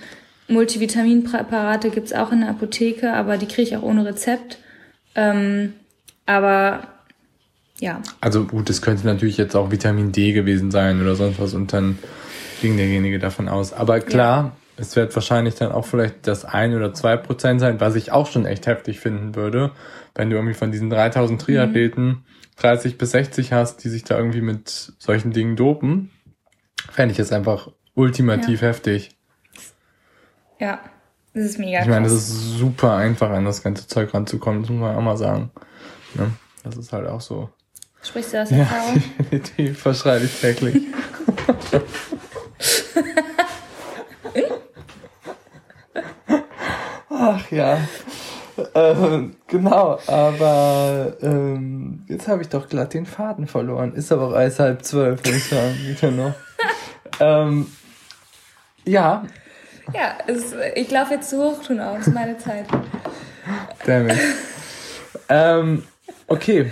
Multivitaminpräparate 0.47 1.91
gibt's 1.91 2.13
auch 2.13 2.31
in 2.31 2.41
der 2.41 2.49
Apotheke, 2.49 3.13
aber 3.13 3.37
die 3.37 3.47
kriege 3.47 3.63
ich 3.63 3.77
auch 3.77 3.83
ohne 3.83 4.03
Rezept. 4.03 4.57
Ähm, 5.17 5.73
aber 6.25 6.87
ja. 7.79 8.01
Also 8.21 8.45
gut, 8.45 8.69
es 8.69 8.81
könnte 8.81 9.05
natürlich 9.05 9.37
jetzt 9.37 9.55
auch 9.55 9.71
Vitamin 9.71 10.11
D 10.11 10.31
gewesen 10.31 10.71
sein 10.71 11.01
oder 11.01 11.15
sonst 11.15 11.39
was 11.39 11.53
und 11.53 11.73
dann 11.73 11.99
ging 12.61 12.77
derjenige 12.77 13.19
davon 13.19 13.49
aus. 13.49 13.73
Aber 13.73 13.99
klar, 13.99 14.43
ja. 14.43 14.51
es 14.77 14.95
wird 14.95 15.13
wahrscheinlich 15.15 15.55
dann 15.55 15.71
auch 15.71 15.85
vielleicht 15.85 16.27
das 16.27 16.45
ein 16.45 16.75
oder 16.75 16.93
zwei 16.93 17.17
Prozent 17.17 17.59
sein, 17.59 17.79
was 17.79 17.95
ich 17.95 18.11
auch 18.11 18.27
schon 18.27 18.45
echt 18.45 18.67
heftig 18.67 18.99
finden 18.99 19.35
würde, 19.35 19.71
wenn 20.15 20.29
du 20.29 20.37
irgendwie 20.37 20.55
von 20.55 20.71
diesen 20.71 20.89
3000 20.89 21.41
Triathleten 21.41 22.05
mhm. 22.05 22.23
30 22.57 22.97
bis 22.97 23.11
60 23.11 23.53
hast, 23.53 23.83
die 23.83 23.89
sich 23.89 24.03
da 24.03 24.17
irgendwie 24.17 24.41
mit 24.41 24.93
solchen 24.97 25.31
Dingen 25.31 25.55
dopen, 25.55 26.09
fände 26.91 27.13
ich 27.13 27.19
es 27.19 27.31
einfach 27.31 27.69
ultimativ 27.93 28.61
ja. 28.61 28.67
heftig. 28.69 29.11
Ja, 30.59 30.79
das 31.37 31.45
ist 31.45 31.59
mega 31.59 31.81
Ich 31.81 31.87
meine, 31.87 32.07
es 32.07 32.13
ist 32.13 32.57
super 32.57 32.95
einfach, 32.95 33.29
an 33.29 33.45
das 33.45 33.63
ganze 33.63 33.87
Zeug 33.87 34.13
ranzukommen, 34.13 34.61
das 34.61 34.69
muss 34.69 34.79
man 34.79 34.95
auch 34.95 35.01
mal 35.01 35.17
sagen. 35.17 35.51
Ne? 36.15 36.31
Das 36.63 36.75
ist 36.77 36.91
halt 36.91 37.07
auch 37.07 37.21
so. 37.21 37.49
Sprichst 38.03 38.33
du 38.33 38.41
aus 38.41 38.51
Erfahrung? 38.51 38.95
Ja, 38.95 39.01
definitiv 39.19 39.79
verschreibe 39.79 40.25
ich 40.25 40.39
täglich. 40.39 40.81
Ach 47.09 47.51
ja. 47.51 47.79
Ähm, 48.73 49.35
genau, 49.47 49.99
aber 50.07 51.15
ähm, 51.21 52.05
jetzt 52.07 52.27
habe 52.27 52.41
ich 52.41 52.49
doch 52.49 52.67
glatt 52.67 52.93
den 52.93 53.05
Faden 53.05 53.47
verloren. 53.47 53.93
Ist 53.93 54.11
aber 54.11 54.29
auch 54.29 54.35
erst 54.35 54.59
halb 54.59 54.83
zwölf, 54.83 55.23
würde 55.23 55.37
ich 55.37 55.45
sagen, 55.45 55.75
wieder 55.85 56.11
noch. 56.11 56.33
ähm, 57.19 57.67
ja. 58.85 59.25
Ja, 59.93 60.17
es, 60.27 60.53
ich 60.75 60.91
laufe 60.91 61.13
jetzt 61.15 61.29
zu 61.29 61.37
Hochtun 61.37 61.79
aus, 61.79 62.07
meine 62.07 62.37
Zeit. 62.37 62.65
Damn 63.85 64.09
it. 64.09 64.17
ähm, 65.29 65.83
Okay, 66.27 66.69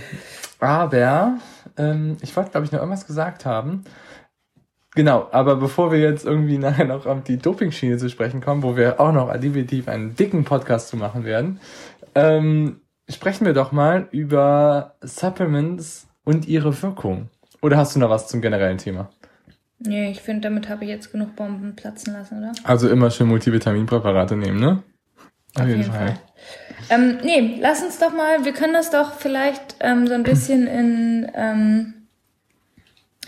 aber 0.60 1.38
ähm, 1.77 2.17
ich 2.22 2.36
wollte, 2.36 2.51
glaube 2.51 2.65
ich, 2.65 2.74
noch 2.74 2.79
irgendwas 2.79 3.07
gesagt 3.07 3.45
haben. 3.45 3.86
Genau, 4.95 5.27
aber 5.31 5.55
bevor 5.55 5.91
wir 5.91 6.00
jetzt 6.00 6.25
irgendwie 6.25 6.57
nachher 6.60 6.86
noch 6.86 7.05
auf 7.05 7.24
die 7.24 7.38
Dopingschiene 7.38 7.98
zu 7.98 8.10
sprechen 8.10 8.41
kommen, 8.41 8.63
wo 8.63 8.75
wir 8.75 9.00
auch 9.00 9.13
noch 9.13 9.31
definitiv 9.38 9.88
einen 9.88 10.15
dicken 10.15 10.43
Podcast 10.43 10.89
zu 10.89 10.98
machen 10.98 11.24
werden, 11.24 11.62
ähm, 12.15 12.81
sprechen 13.10 13.45
wir 13.45 13.53
doch 13.53 13.72
mal 13.72 14.10
über 14.12 14.95
Supplements 15.01 16.07
und 16.25 16.48
ihre 16.48 16.81
Wirkung. 16.81 17.29
Oder 17.62 17.77
hast 17.77 17.95
du 17.95 18.00
noch 18.00 18.10
was 18.10 18.27
zum 18.27 18.41
generellen 18.41 18.77
Thema? 18.77 19.10
Nee, 19.86 20.12
ich 20.12 20.22
finde, 20.22 20.42
damit 20.42 20.70
habe 20.70 20.84
ich 20.84 20.89
jetzt 20.89 21.12
genug 21.12 21.36
Bomben 21.36 21.75
platzen 21.75 22.13
lassen, 22.13 22.39
oder? 22.39 22.51
Also 22.63 22.89
immer 22.89 23.12
schön 23.12 23.27
Multivitaminpräparate 23.27 24.36
nehmen, 24.36 24.60
ne? 24.60 24.84
Auf, 25.56 25.62
Auf 25.62 25.68
jeden, 25.68 25.82
jeden 25.82 25.94
Fall. 25.94 26.08
Fall. 26.08 26.20
Ähm, 26.89 27.18
nee, 27.24 27.58
lass 27.62 27.82
uns 27.84 27.98
doch 28.00 28.13
mal, 28.13 28.46
wir 28.46 28.54
können 28.54 28.74
das 28.74 28.92
doch 28.92 29.13
vielleicht 29.13 29.77
ähm, 29.80 30.08
so 30.08 30.13
ein 30.13 30.24
bisschen 30.24 30.68
in, 30.68 31.32
ähm, 31.34 31.94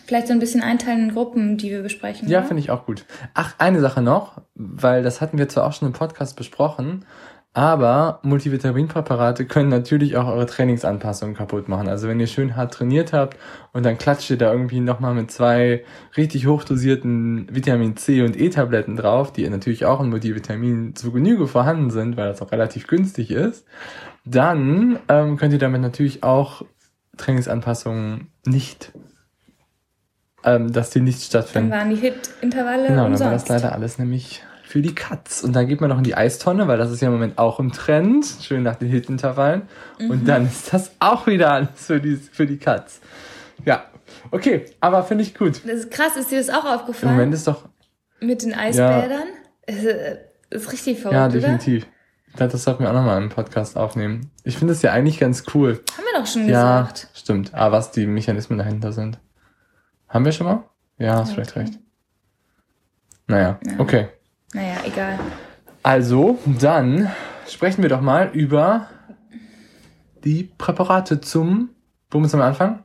vielleicht 0.06 0.28
so 0.28 0.34
ein 0.34 0.40
bisschen 0.40 0.62
einteilen 0.62 1.10
in 1.10 1.14
Gruppen, 1.14 1.58
die 1.58 1.72
wir 1.72 1.82
besprechen. 1.82 2.28
Ja, 2.30 2.44
finde 2.44 2.62
ich 2.62 2.70
auch 2.70 2.86
gut. 2.86 3.06
Ach, 3.34 3.56
eine 3.58 3.82
Sache 3.82 4.02
noch, 4.02 4.42
weil 4.56 5.04
das 5.04 5.22
hatten 5.22 5.38
wir 5.38 5.50
zwar 5.50 5.66
auch 5.66 5.74
schon 5.74 5.88
im 5.88 5.94
Podcast 5.94 6.36
besprochen, 6.36 7.06
aber 7.54 8.20
Multivitaminpräparate 8.22 9.46
können 9.46 9.70
natürlich 9.70 10.16
auch 10.16 10.28
eure 10.28 10.46
Trainingsanpassungen 10.46 11.36
kaputt 11.36 11.68
machen. 11.68 11.88
Also 11.88 12.08
wenn 12.08 12.20
ihr 12.20 12.28
schön 12.28 12.56
hart 12.56 12.74
trainiert 12.74 13.14
habt 13.14 13.38
und 13.74 13.84
dann 13.84 13.98
klatscht 13.98 14.30
ihr 14.30 14.38
da 14.38 14.52
irgendwie 14.52 14.80
nochmal 14.80 15.16
mit 15.16 15.32
zwei 15.32 15.84
richtig 16.16 16.46
hochdosierten 16.46 17.48
Vitamin 17.52 17.98
C 17.98 18.22
und 18.22 18.40
E-Tabletten 18.40 18.96
drauf, 18.96 19.34
die 19.34 19.50
natürlich 19.50 19.86
auch 19.86 20.02
in 20.02 20.10
Multivitamin 20.10 20.96
zu 20.96 21.12
Genüge 21.12 21.48
vorhanden 21.48 21.90
sind, 21.90 22.16
weil 22.16 22.28
das 22.28 22.42
auch 22.44 22.52
relativ 22.52 22.86
günstig 22.86 23.32
ist, 23.32 23.66
dann 24.24 25.00
ähm, 25.10 25.38
könnt 25.38 25.54
ihr 25.54 25.60
damit 25.60 25.82
natürlich 25.82 26.24
auch 26.24 26.64
Trainingsanpassungen 27.18 28.28
nicht 28.46 28.92
ähm, 30.44 30.72
dass 30.72 30.92
die 30.92 31.02
nicht 31.02 31.22
stattfinden. 31.22 31.72
Dann 31.72 31.80
waren 31.80 31.90
die 31.90 31.98
Hit-Intervalle 31.98 32.88
Genau, 32.88 33.10
dann 33.10 33.20
war 33.20 33.32
das 33.32 33.48
leider 33.50 33.74
alles 33.74 33.98
nämlich 33.98 34.44
für 34.68 34.82
die 34.82 34.94
Katz. 34.94 35.44
Und 35.44 35.56
dann 35.56 35.68
geht 35.68 35.80
man 35.80 35.90
noch 35.90 35.98
in 35.98 36.04
die 36.04 36.16
Eistonne, 36.16 36.68
weil 36.68 36.78
das 36.78 36.92
ist 36.92 37.02
ja 37.02 37.08
im 37.08 37.14
Moment 37.14 37.38
auch 37.38 37.60
im 37.60 37.72
Trend. 37.72 38.26
Schön 38.42 38.64
nach 38.64 38.76
den 38.76 38.90
Hitintervallen. 38.90 39.64
Mhm. 39.98 40.10
Und 40.10 40.28
dann 40.28 40.46
ist 40.46 40.74
das 40.74 40.92
auch 41.00 41.26
wieder 41.26 41.54
alles 41.54 41.70
für 41.76 42.02
die, 42.02 42.18
für 42.18 42.46
die 42.46 42.58
Katz. 42.58 43.00
Ja. 43.64 43.86
Okay, 44.30 44.66
aber 44.82 45.04
finde 45.04 45.24
ich 45.24 45.36
gut. 45.36 45.62
Das 45.66 45.80
ist 45.80 45.92
krass, 45.92 46.18
ist 46.18 46.32
dir 46.32 46.38
das 46.38 46.50
auch 46.50 46.66
aufgefallen? 46.66 47.14
Im 47.14 47.18
Moment 47.18 47.34
ist 47.34 47.48
doch. 47.48 47.70
Mit 48.20 48.44
den 48.44 48.54
Eisbädern? 48.54 49.28
Ja. 49.70 49.74
Ist, 49.74 49.86
ist 50.50 50.72
richtig 50.72 51.00
verrückt. 51.00 51.16
Ja, 51.16 51.30
definitiv. 51.30 51.88
Oder? 52.36 52.48
das 52.50 52.64
sollten 52.64 52.84
wir 52.84 52.90
auch 52.90 52.94
nochmal 52.94 53.22
im 53.22 53.30
Podcast 53.30 53.78
aufnehmen. 53.78 54.32
Ich 54.44 54.58
finde 54.58 54.74
das 54.74 54.82
ja 54.82 54.92
eigentlich 54.92 55.20
ganz 55.20 55.46
cool. 55.54 55.82
Haben 55.94 56.04
wir 56.12 56.20
doch 56.20 56.28
schon 56.28 56.48
ja, 56.48 56.82
gesagt. 56.82 57.08
Stimmt. 57.14 57.54
Aber 57.54 57.78
was 57.78 57.92
die 57.92 58.06
Mechanismen 58.06 58.60
dahinter 58.60 58.92
sind. 58.92 59.18
Haben 60.10 60.26
wir 60.26 60.32
schon 60.34 60.48
mal? 60.48 60.64
Ja, 60.98 61.16
hast 61.16 61.30
ja, 61.30 61.36
vielleicht 61.36 61.56
recht. 61.56 61.80
Naja, 63.28 63.60
ja. 63.66 63.80
okay. 63.80 64.08
Naja, 64.54 64.78
egal. 64.86 65.20
Also, 65.84 66.40
dann 66.46 67.12
sprechen 67.48 67.82
wir 67.82 67.90
doch 67.90 68.02
mal 68.02 68.30
über 68.34 68.90
die 70.24 70.44
Präparate 70.58 71.22
zum, 71.22 71.70
wo 72.10 72.20
müssen 72.20 72.40
wir 72.40 72.46
anfangen? 72.46 72.84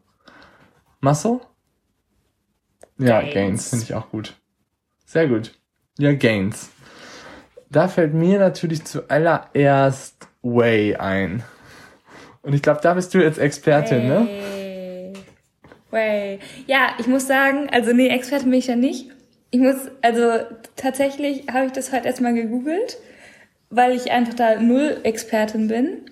Muscle? 1.00 1.40
Ja, 2.98 3.20
Gains, 3.20 3.34
Gains 3.34 3.70
finde 3.70 3.84
ich 3.84 3.94
auch 3.94 4.10
gut. 4.10 4.36
Sehr 5.04 5.26
gut. 5.26 5.52
Ja, 5.98 6.12
Gains. 6.12 6.70
Da 7.70 7.88
fällt 7.88 8.14
mir 8.14 8.38
natürlich 8.38 8.84
zuallererst 8.84 10.28
Way 10.42 10.96
ein. 10.96 11.42
Und 12.42 12.54
ich 12.54 12.62
glaube, 12.62 12.80
da 12.82 12.94
bist 12.94 13.14
du 13.14 13.22
jetzt 13.22 13.38
Expertin, 13.38 14.08
ne? 14.08 14.26
Way. 14.26 15.12
ne? 15.12 15.12
Way. 15.90 16.40
Ja, 16.66 16.94
ich 16.98 17.06
muss 17.06 17.26
sagen, 17.26 17.68
also 17.70 17.92
nee, 17.92 18.08
Expertin 18.08 18.50
bin 18.50 18.58
ich 18.58 18.66
ja 18.66 18.76
nicht. 18.76 19.10
Ich 19.54 19.60
muss, 19.60 19.76
also 20.00 20.46
tatsächlich 20.76 21.44
habe 21.52 21.66
ich 21.66 21.72
das 21.72 21.92
heute 21.92 22.06
erstmal 22.06 22.32
gegoogelt, 22.32 22.96
weil 23.68 23.92
ich 23.92 24.10
einfach 24.10 24.32
da 24.32 24.58
null 24.58 24.98
Expertin 25.02 25.68
bin. 25.68 26.10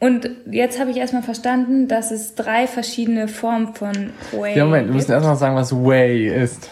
Und 0.00 0.28
jetzt 0.50 0.80
habe 0.80 0.90
ich 0.90 0.96
erstmal 0.96 1.22
verstanden, 1.22 1.86
dass 1.86 2.10
es 2.10 2.34
drei 2.34 2.66
verschiedene 2.66 3.28
Formen 3.28 3.72
von 3.76 4.12
Whey 4.32 4.58
Ja, 4.58 4.64
Moment, 4.64 4.88
wir 4.88 4.94
müssen 4.96 5.12
erstmal 5.12 5.36
sagen, 5.36 5.54
was 5.54 5.72
Whey 5.72 6.26
ist. 6.26 6.68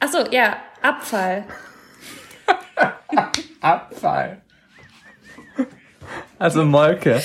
Achso, 0.00 0.28
ja, 0.32 0.56
Abfall. 0.82 1.44
Abfall. 3.60 4.42
Also 6.40 6.64
Molke. 6.64 7.22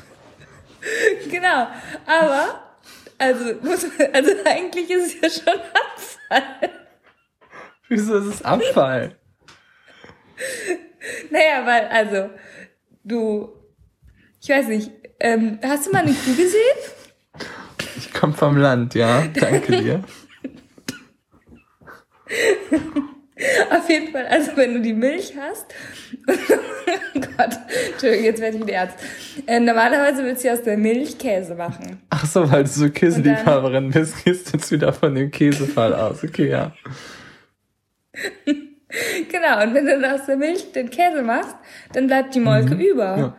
genau, 1.30 1.68
aber 2.04 2.71
Also, 3.18 3.54
muss, 3.62 3.86
also 4.12 4.30
eigentlich 4.44 4.90
ist 4.90 5.22
es 5.22 5.44
ja 5.44 5.52
schon 5.52 5.60
Abfall. 5.60 6.70
Wieso 7.88 8.18
ist 8.18 8.34
es 8.34 8.42
Abfall? 8.42 9.16
Naja, 11.30 11.66
weil, 11.66 11.86
also, 11.88 12.30
du, 13.04 13.52
ich 14.40 14.48
weiß 14.48 14.68
nicht, 14.68 14.90
ähm, 15.20 15.58
hast 15.62 15.86
du 15.86 15.92
mal 15.92 16.02
eine 16.02 16.12
Kuh 16.12 16.34
gesehen? 16.34 16.78
Ich 17.96 18.12
komme 18.12 18.32
vom 18.32 18.56
Land, 18.56 18.94
ja. 18.94 19.24
Danke 19.34 19.76
dir. 19.76 20.04
Auf 23.70 23.88
jeden 23.88 24.12
Fall, 24.12 24.26
also 24.26 24.54
wenn 24.56 24.74
du 24.74 24.80
die 24.82 24.92
Milch 24.92 25.32
hast, 25.38 25.66
oh 26.28 27.20
Gott, 27.36 27.58
Entschuldigung, 27.92 28.24
jetzt 28.26 28.40
werde 28.42 28.58
ich 28.58 28.66
wieder 28.66 28.80
Arzt. 28.80 28.98
Äh, 29.46 29.58
normalerweise 29.58 30.22
willst 30.22 30.44
du 30.44 30.52
aus 30.52 30.62
der 30.62 30.76
Milch 30.76 31.16
Käse 31.16 31.54
machen. 31.54 32.02
Ach 32.10 32.26
so, 32.26 32.50
weil 32.50 32.64
du 32.64 32.68
so 32.68 32.90
Käseliebhaberin 32.90 33.90
bist, 33.90 34.22
gehst 34.24 34.48
du 34.48 34.58
jetzt 34.58 34.70
wieder 34.70 34.92
von 34.92 35.14
dem 35.14 35.30
Käsefall 35.30 35.94
aus. 35.94 36.22
Okay, 36.22 36.50
ja. 36.50 36.72
genau, 39.30 39.62
und 39.62 39.74
wenn 39.74 39.86
du 39.86 39.98
dann 39.98 40.12
aus 40.12 40.26
der 40.26 40.36
Milch 40.36 40.72
den 40.72 40.90
Käse 40.90 41.22
machst, 41.22 41.56
dann 41.94 42.08
bleibt 42.08 42.34
die 42.34 42.40
Molke 42.40 42.74
mhm. 42.74 42.80
über. 42.80 43.18
Ja. 43.18 43.36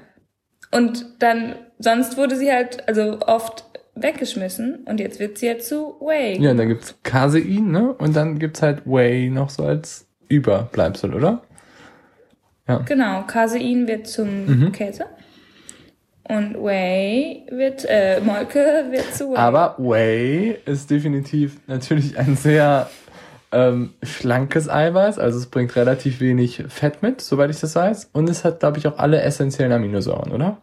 Und 0.71 1.05
dann, 1.19 1.55
sonst 1.77 2.17
wurde 2.17 2.35
sie 2.35 2.51
halt, 2.51 2.87
also 2.87 3.19
oft 3.21 3.63
weggeschmissen 3.95 4.85
und 4.85 4.99
jetzt 4.99 5.19
wird 5.19 5.37
sie 5.37 5.47
ja 5.47 5.59
zu 5.59 5.95
Whey. 5.99 6.41
Ja, 6.41 6.53
dann 6.53 6.67
gibt's 6.67 6.95
Casein, 7.03 7.71
ne? 7.71 7.93
Und 7.93 8.15
dann 8.15 8.39
gibt's 8.39 8.61
halt 8.61 8.85
Whey 8.85 9.29
noch 9.29 9.49
so 9.49 9.63
als 9.63 10.07
Überbleibsel, 10.29 11.13
oder? 11.13 11.43
Ja. 12.67 12.77
Genau, 12.79 13.23
Casein 13.23 13.87
wird 13.87 14.07
zum 14.07 14.45
mhm. 14.45 14.71
Käse. 14.71 15.05
Und 16.27 16.55
Whey 16.55 17.45
wird, 17.51 17.85
äh, 17.87 18.21
Molke 18.21 18.85
wird 18.89 19.13
zu 19.13 19.31
Whey. 19.31 19.37
Aber 19.37 19.75
Whey 19.77 20.57
ist 20.65 20.89
definitiv 20.89 21.59
natürlich 21.67 22.17
ein 22.17 22.35
sehr 22.35 22.89
ähm, 23.51 23.93
schlankes 24.01 24.69
Eiweiß, 24.69 25.19
also 25.19 25.37
es 25.37 25.47
bringt 25.47 25.75
relativ 25.75 26.19
wenig 26.19 26.63
Fett 26.69 27.03
mit, 27.03 27.21
soweit 27.21 27.51
ich 27.51 27.59
das 27.59 27.75
weiß. 27.75 28.09
Und 28.13 28.29
es 28.29 28.43
hat, 28.43 28.61
glaube 28.61 28.79
ich, 28.79 28.87
auch 28.87 28.97
alle 28.97 29.21
essentiellen 29.21 29.71
Aminosäuren, 29.71 30.31
oder? 30.31 30.57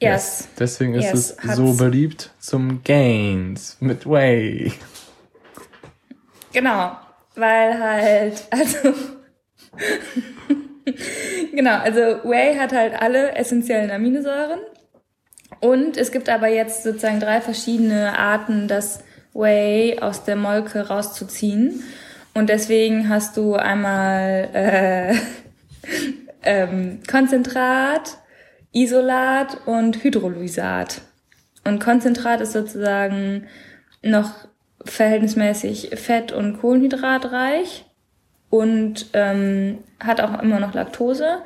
Yes. 0.00 0.48
Deswegen 0.58 0.94
ist 0.94 1.04
yes, 1.04 1.36
es 1.42 1.56
so 1.56 1.74
beliebt 1.74 2.30
zum 2.38 2.82
Gains 2.82 3.76
mit 3.80 4.06
Whey. 4.06 4.72
Genau, 6.52 6.96
weil 7.34 7.78
halt, 7.78 8.46
also 8.50 8.94
genau, 11.54 11.78
also 11.78 12.00
Whey 12.00 12.56
hat 12.56 12.72
halt 12.72 12.94
alle 13.00 13.32
essentiellen 13.36 13.90
Aminosäuren 13.90 14.60
und 15.60 15.96
es 15.96 16.10
gibt 16.10 16.28
aber 16.28 16.48
jetzt 16.48 16.82
sozusagen 16.82 17.20
drei 17.20 17.40
verschiedene 17.40 18.18
Arten, 18.18 18.68
das 18.68 19.04
Whey 19.34 19.98
aus 20.00 20.24
der 20.24 20.36
Molke 20.36 20.88
rauszuziehen 20.88 21.84
und 22.32 22.48
deswegen 22.48 23.08
hast 23.08 23.36
du 23.36 23.54
einmal 23.54 24.48
äh, 24.54 25.14
ähm, 26.42 27.00
Konzentrat, 27.08 28.18
Isolat 28.72 29.66
und 29.66 30.02
Hydrolysat. 30.02 31.02
Und 31.64 31.80
Konzentrat 31.80 32.40
ist 32.40 32.52
sozusagen 32.52 33.46
noch 34.02 34.48
verhältnismäßig 34.84 35.90
fett- 35.94 36.32
und 36.32 36.60
kohlenhydratreich 36.60 37.84
und 38.48 39.06
ähm, 39.12 39.78
hat 40.00 40.20
auch 40.20 40.42
immer 40.42 40.58
noch 40.58 40.74
Laktose. 40.74 41.42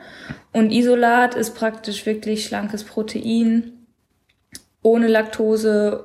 Und 0.52 0.70
Isolat 0.70 1.34
ist 1.34 1.54
praktisch 1.54 2.06
wirklich 2.06 2.46
schlankes 2.46 2.84
Protein 2.84 3.86
ohne 4.82 5.08
Laktose 5.08 6.04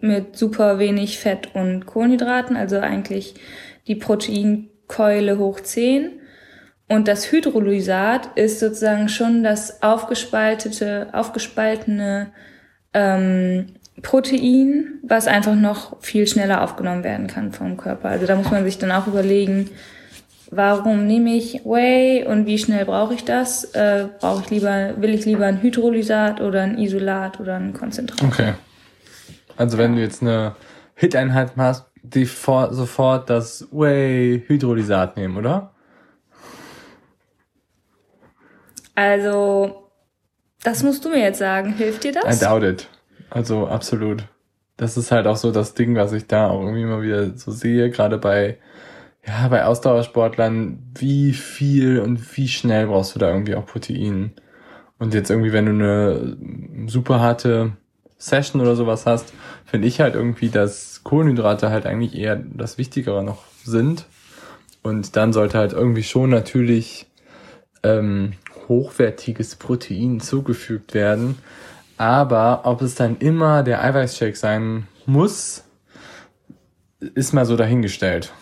mit 0.00 0.36
super 0.36 0.78
wenig 0.78 1.18
Fett 1.18 1.54
und 1.54 1.86
Kohlenhydraten, 1.86 2.56
also 2.56 2.78
eigentlich 2.78 3.34
die 3.86 3.96
Proteinkeule 3.96 5.38
hoch 5.38 5.60
10. 5.60 6.20
Und 6.88 7.06
das 7.06 7.30
Hydrolysat 7.30 8.30
ist 8.34 8.60
sozusagen 8.60 9.08
schon 9.10 9.44
das 9.44 9.82
aufgespaltete, 9.82 11.08
aufgespaltene 11.12 12.28
ähm, 12.94 13.66
Protein, 14.02 15.00
was 15.02 15.26
einfach 15.26 15.54
noch 15.54 16.00
viel 16.00 16.26
schneller 16.26 16.62
aufgenommen 16.62 17.04
werden 17.04 17.26
kann 17.26 17.52
vom 17.52 17.76
Körper. 17.76 18.08
Also 18.08 18.26
da 18.26 18.36
muss 18.36 18.50
man 18.50 18.64
sich 18.64 18.78
dann 18.78 18.92
auch 18.92 19.06
überlegen, 19.06 19.68
warum 20.50 21.06
nehme 21.06 21.34
ich 21.34 21.62
Whey 21.64 22.24
und 22.24 22.46
wie 22.46 22.58
schnell 22.58 22.86
brauche 22.86 23.14
ich 23.14 23.24
das? 23.24 23.64
Äh, 23.74 24.06
brauche 24.18 24.42
ich 24.44 24.50
lieber, 24.50 24.94
will 24.96 25.14
ich 25.14 25.26
lieber 25.26 25.44
ein 25.46 25.60
Hydrolysat 25.60 26.40
oder 26.40 26.62
ein 26.62 26.78
Isolat 26.78 27.38
oder 27.38 27.56
ein 27.56 27.74
Konzentrat? 27.74 28.22
Okay. 28.22 28.54
Also 29.56 29.76
wenn 29.76 29.96
du 29.96 30.00
jetzt 30.00 30.22
eine 30.22 30.54
Hit-Einheit 30.94 31.56
machst, 31.56 31.84
die 32.02 32.24
vor, 32.24 32.72
sofort 32.72 33.28
das 33.28 33.68
Whey 33.72 34.42
Hydrolysat 34.46 35.16
nehmen, 35.16 35.36
oder? 35.36 35.74
Also, 38.98 39.90
das 40.64 40.82
musst 40.82 41.04
du 41.04 41.08
mir 41.08 41.20
jetzt 41.20 41.38
sagen. 41.38 41.72
Hilft 41.74 42.02
dir 42.02 42.10
das? 42.10 42.42
I 42.42 42.44
doubt 42.44 42.64
it. 42.64 42.88
Also, 43.30 43.68
absolut. 43.68 44.24
Das 44.76 44.96
ist 44.96 45.12
halt 45.12 45.28
auch 45.28 45.36
so 45.36 45.52
das 45.52 45.74
Ding, 45.74 45.94
was 45.94 46.12
ich 46.12 46.26
da 46.26 46.48
auch 46.50 46.62
irgendwie 46.62 46.82
immer 46.82 47.00
wieder 47.00 47.38
so 47.38 47.52
sehe, 47.52 47.90
gerade 47.90 48.18
bei, 48.18 48.58
ja, 49.24 49.46
bei 49.46 49.64
Ausdauersportlern, 49.64 50.80
wie 50.98 51.32
viel 51.32 52.00
und 52.00 52.36
wie 52.36 52.48
schnell 52.48 52.88
brauchst 52.88 53.14
du 53.14 53.20
da 53.20 53.30
irgendwie 53.30 53.54
auch 53.54 53.66
Protein. 53.66 54.32
Und 54.98 55.14
jetzt 55.14 55.30
irgendwie, 55.30 55.52
wenn 55.52 55.66
du 55.66 55.72
eine 55.72 56.36
super 56.90 57.20
harte 57.20 57.76
Session 58.16 58.60
oder 58.60 58.74
sowas 58.74 59.06
hast, 59.06 59.32
finde 59.64 59.86
ich 59.86 60.00
halt 60.00 60.16
irgendwie, 60.16 60.48
dass 60.48 61.04
Kohlenhydrate 61.04 61.70
halt 61.70 61.86
eigentlich 61.86 62.16
eher 62.16 62.34
das 62.34 62.78
Wichtigere 62.78 63.22
noch 63.22 63.44
sind. 63.62 64.06
Und 64.82 65.14
dann 65.14 65.32
sollte 65.32 65.56
halt 65.56 65.72
irgendwie 65.72 66.02
schon 66.02 66.30
natürlich 66.30 67.06
ähm, 67.84 68.32
hochwertiges 68.68 69.56
Protein 69.56 70.20
zugefügt 70.20 70.94
werden. 70.94 71.38
Aber 71.96 72.62
ob 72.64 72.82
es 72.82 72.94
dann 72.94 73.18
immer 73.18 73.62
der 73.62 73.82
Eiweißshake 73.82 74.36
sein 74.36 74.86
muss, 75.06 75.64
ist 77.00 77.32
mal 77.32 77.44
so 77.44 77.56
dahingestellt. 77.56 78.32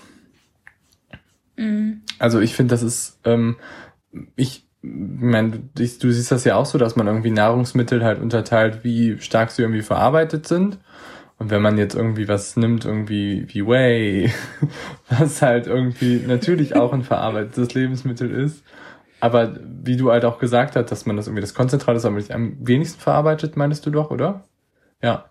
Mhm. 1.56 2.02
Also 2.18 2.40
ich 2.40 2.54
finde, 2.54 2.74
das 2.74 2.82
ist, 2.82 3.18
ähm, 3.24 3.56
ich 4.36 4.66
meine, 4.82 5.50
du, 5.50 5.60
du 5.74 6.12
siehst 6.12 6.30
das 6.30 6.44
ja 6.44 6.56
auch 6.56 6.66
so, 6.66 6.78
dass 6.78 6.96
man 6.96 7.06
irgendwie 7.06 7.30
Nahrungsmittel 7.30 8.04
halt 8.04 8.20
unterteilt, 8.20 8.84
wie 8.84 9.18
stark 9.18 9.50
sie 9.50 9.62
irgendwie 9.62 9.82
verarbeitet 9.82 10.46
sind. 10.46 10.78
Und 11.38 11.50
wenn 11.50 11.60
man 11.60 11.76
jetzt 11.76 11.94
irgendwie 11.94 12.28
was 12.28 12.56
nimmt, 12.56 12.84
irgendwie 12.84 13.46
wie 13.48 13.66
Whey, 13.66 14.32
was 15.08 15.42
halt 15.42 15.66
irgendwie 15.66 16.22
natürlich 16.26 16.76
auch 16.76 16.92
ein 16.92 17.02
verarbeitetes 17.04 17.74
Lebensmittel 17.74 18.30
ist, 18.30 18.62
aber 19.20 19.54
wie 19.62 19.96
du 19.96 20.10
halt 20.10 20.24
auch 20.24 20.38
gesagt 20.38 20.76
hast, 20.76 20.90
dass 20.90 21.06
man 21.06 21.16
das 21.16 21.26
irgendwie 21.26 21.40
das 21.40 21.54
Konzentrat 21.54 21.96
ist 21.96 22.04
am 22.04 22.56
wenigsten 22.66 23.00
verarbeitet, 23.00 23.56
meinst 23.56 23.86
du 23.86 23.90
doch, 23.90 24.10
oder? 24.10 24.44
Ja. 25.02 25.26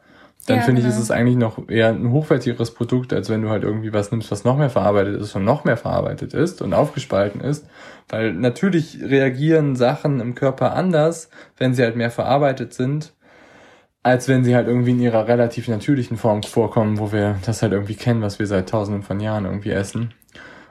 Dann 0.47 0.57
ja, 0.57 0.63
finde 0.63 0.81
genau. 0.81 0.93
ich, 0.93 0.99
ist 0.99 1.03
es 1.03 1.11
eigentlich 1.11 1.37
noch 1.37 1.69
eher 1.69 1.89
ein 1.89 2.11
hochwertigeres 2.11 2.71
Produkt, 2.71 3.13
als 3.13 3.29
wenn 3.29 3.41
du 3.41 3.49
halt 3.49 3.63
irgendwie 3.63 3.93
was 3.93 4.11
nimmst, 4.11 4.29
was 4.29 4.43
noch 4.43 4.57
mehr 4.57 4.69
verarbeitet 4.69 5.19
ist 5.19 5.35
und 5.35 5.43
noch 5.43 5.63
mehr 5.63 5.77
verarbeitet 5.77 6.35
ist 6.35 6.61
und 6.61 6.73
aufgespalten 6.73 7.41
ist. 7.41 7.65
Weil 8.09 8.31
natürlich 8.33 8.99
reagieren 9.01 9.75
Sachen 9.75 10.19
im 10.19 10.35
Körper 10.35 10.75
anders, 10.75 11.29
wenn 11.57 11.73
sie 11.73 11.81
halt 11.81 11.95
mehr 11.95 12.11
verarbeitet 12.11 12.75
sind, 12.75 13.13
als 14.03 14.27
wenn 14.27 14.43
sie 14.43 14.55
halt 14.55 14.67
irgendwie 14.67 14.91
in 14.91 14.99
ihrer 14.99 15.27
relativ 15.27 15.67
natürlichen 15.67 16.17
Form 16.17 16.43
vorkommen, 16.43 16.99
wo 16.99 17.11
wir 17.11 17.37
das 17.43 17.63
halt 17.63 17.71
irgendwie 17.71 17.95
kennen, 17.95 18.21
was 18.21 18.37
wir 18.37 18.45
seit 18.45 18.69
tausenden 18.69 19.01
von 19.01 19.19
Jahren 19.19 19.45
irgendwie 19.45 19.71
essen. 19.71 20.13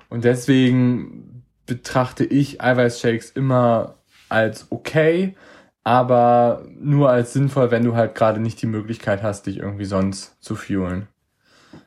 Und 0.08 0.22
deswegen 0.22 1.33
betrachte 1.66 2.24
ich 2.24 2.60
Eiweißshakes 2.60 3.30
immer 3.30 3.96
als 4.28 4.66
okay, 4.70 5.34
aber 5.82 6.64
nur 6.78 7.10
als 7.10 7.32
sinnvoll, 7.32 7.70
wenn 7.70 7.84
du 7.84 7.94
halt 7.94 8.14
gerade 8.14 8.40
nicht 8.40 8.60
die 8.62 8.66
Möglichkeit 8.66 9.22
hast, 9.22 9.46
dich 9.46 9.58
irgendwie 9.58 9.84
sonst 9.84 10.42
zu 10.42 10.56
fuelen. 10.56 11.08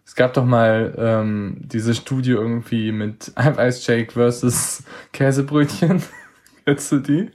Es 0.05 0.15
gab 0.15 0.33
doch 0.33 0.45
mal 0.45 0.95
ähm, 0.97 1.57
diese 1.59 1.93
Studie 1.93 2.31
irgendwie 2.31 2.91
mit 2.91 3.31
Eiweißshake 3.35 4.13
versus 4.13 4.83
Käsebrötchen. 5.13 6.03
Kennst 6.65 6.91
du 6.91 6.99
die? 6.99 7.31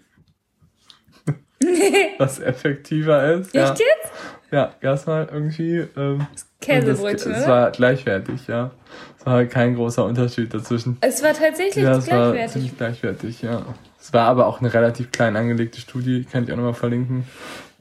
Nee. 1.62 2.14
Was 2.18 2.38
effektiver 2.40 3.32
ist. 3.34 3.54
Echt 3.54 3.54
ja. 3.54 3.68
jetzt? 3.68 4.12
Ja, 4.50 4.74
erstmal 4.80 5.28
irgendwie. 5.32 5.86
Ähm, 5.96 6.26
Käsebrötchen, 6.62 7.32
Es 7.32 7.46
war 7.46 7.70
gleichwertig, 7.70 8.46
ja. 8.46 8.70
Es 9.18 9.26
war 9.26 9.44
kein 9.44 9.74
großer 9.74 10.04
Unterschied 10.04 10.52
dazwischen. 10.52 10.96
Es 11.00 11.22
war 11.22 11.32
tatsächlich 11.34 11.84
ja, 11.84 11.96
es 11.96 12.06
gleichwertig. 12.06 12.40
War 12.40 12.48
ziemlich 12.48 12.76
gleichwertig, 12.78 13.42
ja. 13.42 13.66
Es 14.00 14.12
war 14.12 14.26
aber 14.26 14.46
auch 14.46 14.60
eine 14.60 14.72
relativ 14.72 15.12
klein 15.12 15.36
angelegte 15.36 15.80
Studie, 15.80 16.24
kann 16.24 16.44
ich 16.44 16.52
auch 16.52 16.56
nochmal 16.56 16.74
verlinken. 16.74 17.24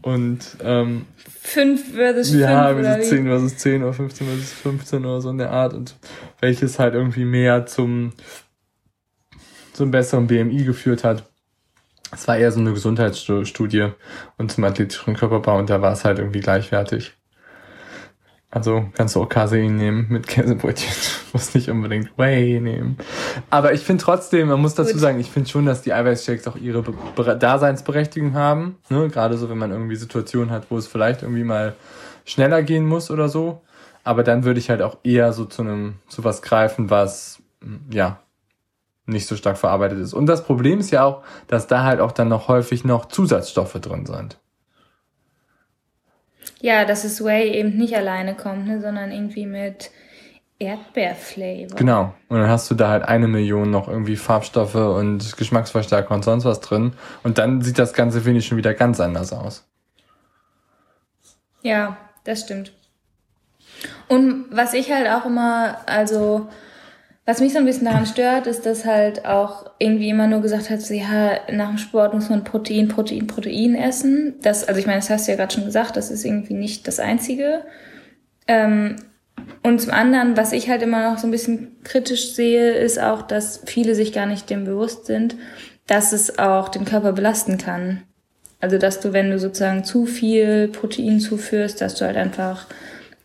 Und 0.01 0.39
ähm, 0.63 1.05
5 1.41 1.95
versus 1.95 2.29
5 2.29 2.41
Ja, 2.41 2.75
versus 2.75 3.09
10 3.09 3.25
versus 3.25 3.57
10 3.57 3.83
oder 3.83 3.93
15 3.93 4.27
versus 4.27 4.53
15 4.53 5.05
oder 5.05 5.21
so 5.21 5.29
in 5.29 5.37
der 5.37 5.51
Art. 5.51 5.73
Und 5.73 5.95
welches 6.39 6.79
halt 6.79 6.93
irgendwie 6.93 7.25
mehr 7.25 7.65
zum, 7.65 8.13
zum 9.73 9.91
besseren 9.91 10.27
BMI 10.27 10.63
geführt 10.63 11.03
hat. 11.03 11.23
Es 12.13 12.27
war 12.27 12.37
eher 12.37 12.51
so 12.51 12.59
eine 12.59 12.73
Gesundheitsstudie 12.73 13.89
und 14.37 14.51
zum 14.51 14.63
athletischen 14.63 15.15
Körperbau 15.15 15.57
und 15.57 15.69
da 15.69 15.81
war 15.81 15.93
es 15.93 16.03
halt 16.03 16.19
irgendwie 16.19 16.41
gleichwertig. 16.41 17.13
Also 18.53 18.85
kannst 18.95 19.15
du 19.15 19.21
auch 19.21 19.29
Casein 19.29 19.77
nehmen 19.77 20.07
mit 20.09 20.27
Käsebrötchen. 20.27 20.93
Muss 21.33 21.55
nicht 21.55 21.69
unbedingt 21.69 22.17
Whey 22.17 22.59
nehmen. 22.59 22.97
Aber 23.49 23.73
ich 23.73 23.81
finde 23.81 24.03
trotzdem, 24.03 24.49
man 24.49 24.61
muss 24.61 24.75
dazu 24.75 24.91
Gut. 24.91 24.99
sagen, 24.99 25.19
ich 25.21 25.31
finde 25.31 25.49
schon, 25.49 25.65
dass 25.65 25.81
die 25.81 25.93
Eiweißshakes 25.93 26.47
auch 26.49 26.57
ihre 26.57 26.81
Be 26.81 26.93
Be 27.15 27.37
Daseinsberechtigung 27.37 28.33
haben. 28.33 28.77
Ne? 28.89 29.07
Gerade 29.07 29.37
so, 29.37 29.49
wenn 29.49 29.57
man 29.57 29.71
irgendwie 29.71 29.95
Situationen 29.95 30.51
hat, 30.51 30.69
wo 30.69 30.77
es 30.77 30.85
vielleicht 30.85 31.21
irgendwie 31.21 31.45
mal 31.45 31.75
schneller 32.25 32.61
gehen 32.61 32.85
muss 32.85 33.09
oder 33.09 33.29
so. 33.29 33.61
Aber 34.03 34.23
dann 34.23 34.43
würde 34.43 34.59
ich 34.59 34.69
halt 34.69 34.81
auch 34.81 34.97
eher 35.03 35.31
so 35.31 35.45
zu 35.45 35.61
einem, 35.61 35.95
zu 36.09 36.25
was 36.25 36.41
greifen, 36.41 36.89
was, 36.89 37.41
mm, 37.61 37.93
ja, 37.93 38.19
nicht 39.05 39.27
so 39.27 39.37
stark 39.37 39.57
verarbeitet 39.57 39.99
ist. 39.99 40.13
Und 40.13 40.25
das 40.25 40.43
Problem 40.43 40.79
ist 40.79 40.91
ja 40.91 41.05
auch, 41.05 41.23
dass 41.47 41.67
da 41.67 41.83
halt 41.83 42.01
auch 42.01 42.11
dann 42.11 42.27
noch 42.27 42.49
häufig 42.49 42.83
noch 42.83 43.05
Zusatzstoffe 43.05 43.73
drin 43.73 44.05
sind. 44.05 44.39
Ja, 46.59 46.85
dass 46.85 47.03
es 47.03 47.23
Whey 47.23 47.51
eben 47.51 47.77
nicht 47.77 47.95
alleine 47.95 48.35
kommt, 48.35 48.67
ne, 48.67 48.81
sondern 48.81 49.11
irgendwie 49.11 49.45
mit 49.45 49.91
Erdbeerflavor. 50.59 51.75
Genau. 51.75 52.13
Und 52.29 52.39
dann 52.39 52.49
hast 52.49 52.69
du 52.69 52.75
da 52.75 52.89
halt 52.89 53.03
eine 53.03 53.27
Million 53.27 53.71
noch 53.71 53.87
irgendwie 53.87 54.15
Farbstoffe 54.15 54.75
und 54.75 55.35
Geschmacksverstärker 55.37 56.13
und 56.13 56.23
sonst 56.23 56.45
was 56.45 56.61
drin. 56.61 56.93
Und 57.23 57.39
dann 57.39 57.61
sieht 57.61 57.79
das 57.79 57.93
Ganze, 57.93 58.21
finde 58.21 58.39
ich, 58.39 58.47
schon 58.47 58.59
wieder 58.59 58.75
ganz 58.75 58.99
anders 58.99 59.33
aus. 59.33 59.67
Ja, 61.63 61.97
das 62.23 62.41
stimmt. 62.41 62.73
Und 64.07 64.45
was 64.51 64.73
ich 64.73 64.91
halt 64.91 65.07
auch 65.07 65.25
immer, 65.25 65.77
also 65.87 66.47
was 67.31 67.39
mich 67.39 67.53
so 67.53 67.59
ein 67.59 67.65
bisschen 67.65 67.85
daran 67.85 68.05
stört, 68.05 68.45
ist, 68.45 68.65
dass 68.65 68.83
halt 68.83 69.25
auch 69.25 69.65
irgendwie 69.79 70.09
immer 70.09 70.27
nur 70.27 70.41
gesagt 70.41 70.69
hat, 70.69 70.81
so, 70.81 70.93
ja, 70.93 71.39
nach 71.49 71.69
dem 71.69 71.77
Sport 71.77 72.13
muss 72.13 72.27
man 72.27 72.43
Protein, 72.43 72.89
Protein, 72.89 73.25
Protein 73.25 73.73
essen. 73.73 74.35
Das, 74.41 74.67
also 74.67 74.81
ich 74.81 74.85
meine, 74.85 74.99
das 74.99 75.09
hast 75.09 75.27
du 75.27 75.31
ja 75.31 75.37
gerade 75.37 75.53
schon 75.53 75.63
gesagt, 75.63 75.95
das 75.95 76.11
ist 76.11 76.25
irgendwie 76.25 76.55
nicht 76.55 76.89
das 76.89 76.99
Einzige. 76.99 77.63
Ähm, 78.49 78.97
und 79.63 79.79
zum 79.79 79.93
anderen, 79.93 80.35
was 80.35 80.51
ich 80.51 80.69
halt 80.69 80.81
immer 80.81 81.09
noch 81.09 81.19
so 81.19 81.27
ein 81.27 81.31
bisschen 81.31 81.77
kritisch 81.85 82.33
sehe, 82.33 82.73
ist 82.73 82.99
auch, 82.99 83.21
dass 83.21 83.61
viele 83.65 83.95
sich 83.95 84.11
gar 84.11 84.25
nicht 84.25 84.49
dem 84.49 84.65
bewusst 84.65 85.05
sind, 85.05 85.37
dass 85.87 86.11
es 86.11 86.37
auch 86.37 86.67
den 86.67 86.83
Körper 86.83 87.13
belasten 87.13 87.57
kann. 87.57 88.01
Also, 88.59 88.77
dass 88.77 88.99
du, 88.99 89.13
wenn 89.13 89.31
du 89.31 89.39
sozusagen 89.39 89.85
zu 89.85 90.05
viel 90.05 90.67
Protein 90.67 91.21
zuführst, 91.21 91.79
dass 91.79 91.95
du 91.95 92.03
halt 92.03 92.17
einfach 92.17 92.67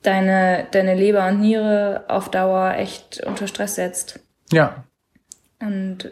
deine, 0.06 0.66
deine 0.70 0.94
Leber 0.94 1.26
und 1.28 1.40
Niere 1.40 2.04
auf 2.08 2.30
Dauer 2.30 2.74
echt 2.76 3.22
unter 3.24 3.46
Stress 3.46 3.74
setzt. 3.74 4.20
Ja. 4.52 4.84
Und 5.60 6.10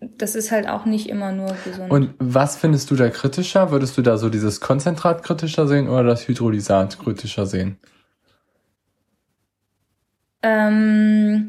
das 0.00 0.34
ist 0.34 0.52
halt 0.52 0.68
auch 0.68 0.84
nicht 0.84 1.08
immer 1.08 1.32
nur 1.32 1.56
gesund. 1.64 1.90
Und 1.90 2.14
was 2.18 2.56
findest 2.56 2.90
du 2.90 2.96
da 2.96 3.08
kritischer? 3.08 3.70
Würdest 3.70 3.96
du 3.96 4.02
da 4.02 4.18
so 4.18 4.28
dieses 4.28 4.60
Konzentrat 4.60 5.22
kritischer 5.22 5.66
sehen 5.66 5.88
oder 5.88 6.04
das 6.04 6.28
Hydrolysat 6.28 6.98
kritischer 6.98 7.46
sehen? 7.46 7.78
Ähm, 10.42 11.48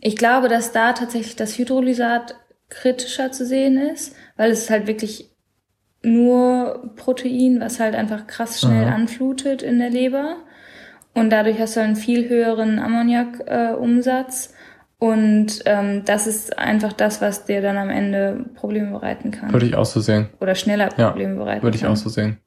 ich 0.00 0.16
glaube, 0.16 0.48
dass 0.48 0.72
da 0.72 0.92
tatsächlich 0.92 1.36
das 1.36 1.58
Hydrolysat 1.58 2.36
kritischer 2.68 3.32
zu 3.32 3.44
sehen 3.44 3.76
ist, 3.78 4.14
weil 4.36 4.50
es 4.50 4.70
halt 4.70 4.86
wirklich 4.86 5.30
nur 6.06 6.92
Protein, 6.96 7.60
was 7.60 7.80
halt 7.80 7.94
einfach 7.94 8.26
krass 8.26 8.60
schnell 8.60 8.86
Aha. 8.86 8.94
anflutet 8.94 9.62
in 9.62 9.78
der 9.78 9.90
Leber. 9.90 10.36
Und 11.14 11.30
dadurch 11.30 11.58
hast 11.58 11.76
du 11.76 11.80
einen 11.80 11.96
viel 11.96 12.28
höheren 12.28 12.78
Ammoniak-Umsatz. 12.78 14.52
und 14.98 15.62
ähm, 15.66 16.02
das 16.06 16.26
ist 16.26 16.58
einfach 16.58 16.92
das, 16.94 17.20
was 17.20 17.44
dir 17.44 17.60
dann 17.60 17.76
am 17.76 17.90
Ende 17.90 18.44
Probleme 18.54 18.90
bereiten 18.92 19.30
kann. 19.30 19.52
Würde 19.52 19.66
ich 19.66 19.74
auch 19.76 19.84
so 19.84 20.00
sehen. 20.00 20.28
Oder 20.40 20.54
schneller 20.54 20.88
Ja, 20.96 21.08
Probleme 21.10 21.36
bereiten 21.36 21.62
Würde 21.62 21.76
ich 21.76 21.82
kann. 21.82 21.92
auch 21.92 21.96
so 21.96 22.08
sehen. 22.08 22.38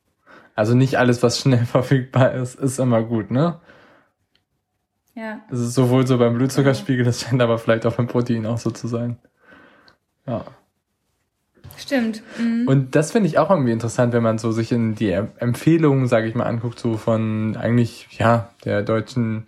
Also 0.55 0.73
nicht 0.75 0.97
alles, 0.97 1.21
was 1.23 1.39
schnell 1.39 1.65
verfügbar 1.65 2.33
ist, 2.33 2.55
ist 2.59 2.79
immer 2.79 3.03
gut, 3.03 3.29
ne? 3.31 3.59
Ja. 5.15 5.41
Das 5.49 5.59
ist 5.59 5.73
sowohl 5.73 6.07
so 6.07 6.17
beim 6.17 6.35
Blutzuckerspiegel, 6.35 7.03
das 7.05 7.21
scheint 7.21 7.41
aber 7.41 7.57
vielleicht 7.57 7.85
auch 7.85 7.95
beim 7.95 8.07
Protein 8.07 8.45
auch 8.45 8.57
so 8.57 8.71
zu 8.71 8.87
sein. 8.87 9.17
Ja. 10.27 10.45
Stimmt. 11.79 12.21
Mhm. 12.37 12.67
Und 12.67 12.95
das 12.95 13.11
finde 13.11 13.27
ich 13.27 13.37
auch 13.37 13.49
irgendwie 13.49 13.71
interessant, 13.71 14.13
wenn 14.13 14.23
man 14.23 14.37
so 14.37 14.51
sich 14.51 14.71
in 14.71 14.95
die 14.95 15.11
Em- 15.11 15.31
Empfehlungen, 15.37 16.07
sage 16.07 16.27
ich 16.27 16.35
mal, 16.35 16.45
anguckt, 16.45 16.79
so 16.79 16.97
von 16.97 17.55
eigentlich, 17.57 18.07
ja, 18.11 18.49
der 18.65 18.81
deutschen 18.83 19.45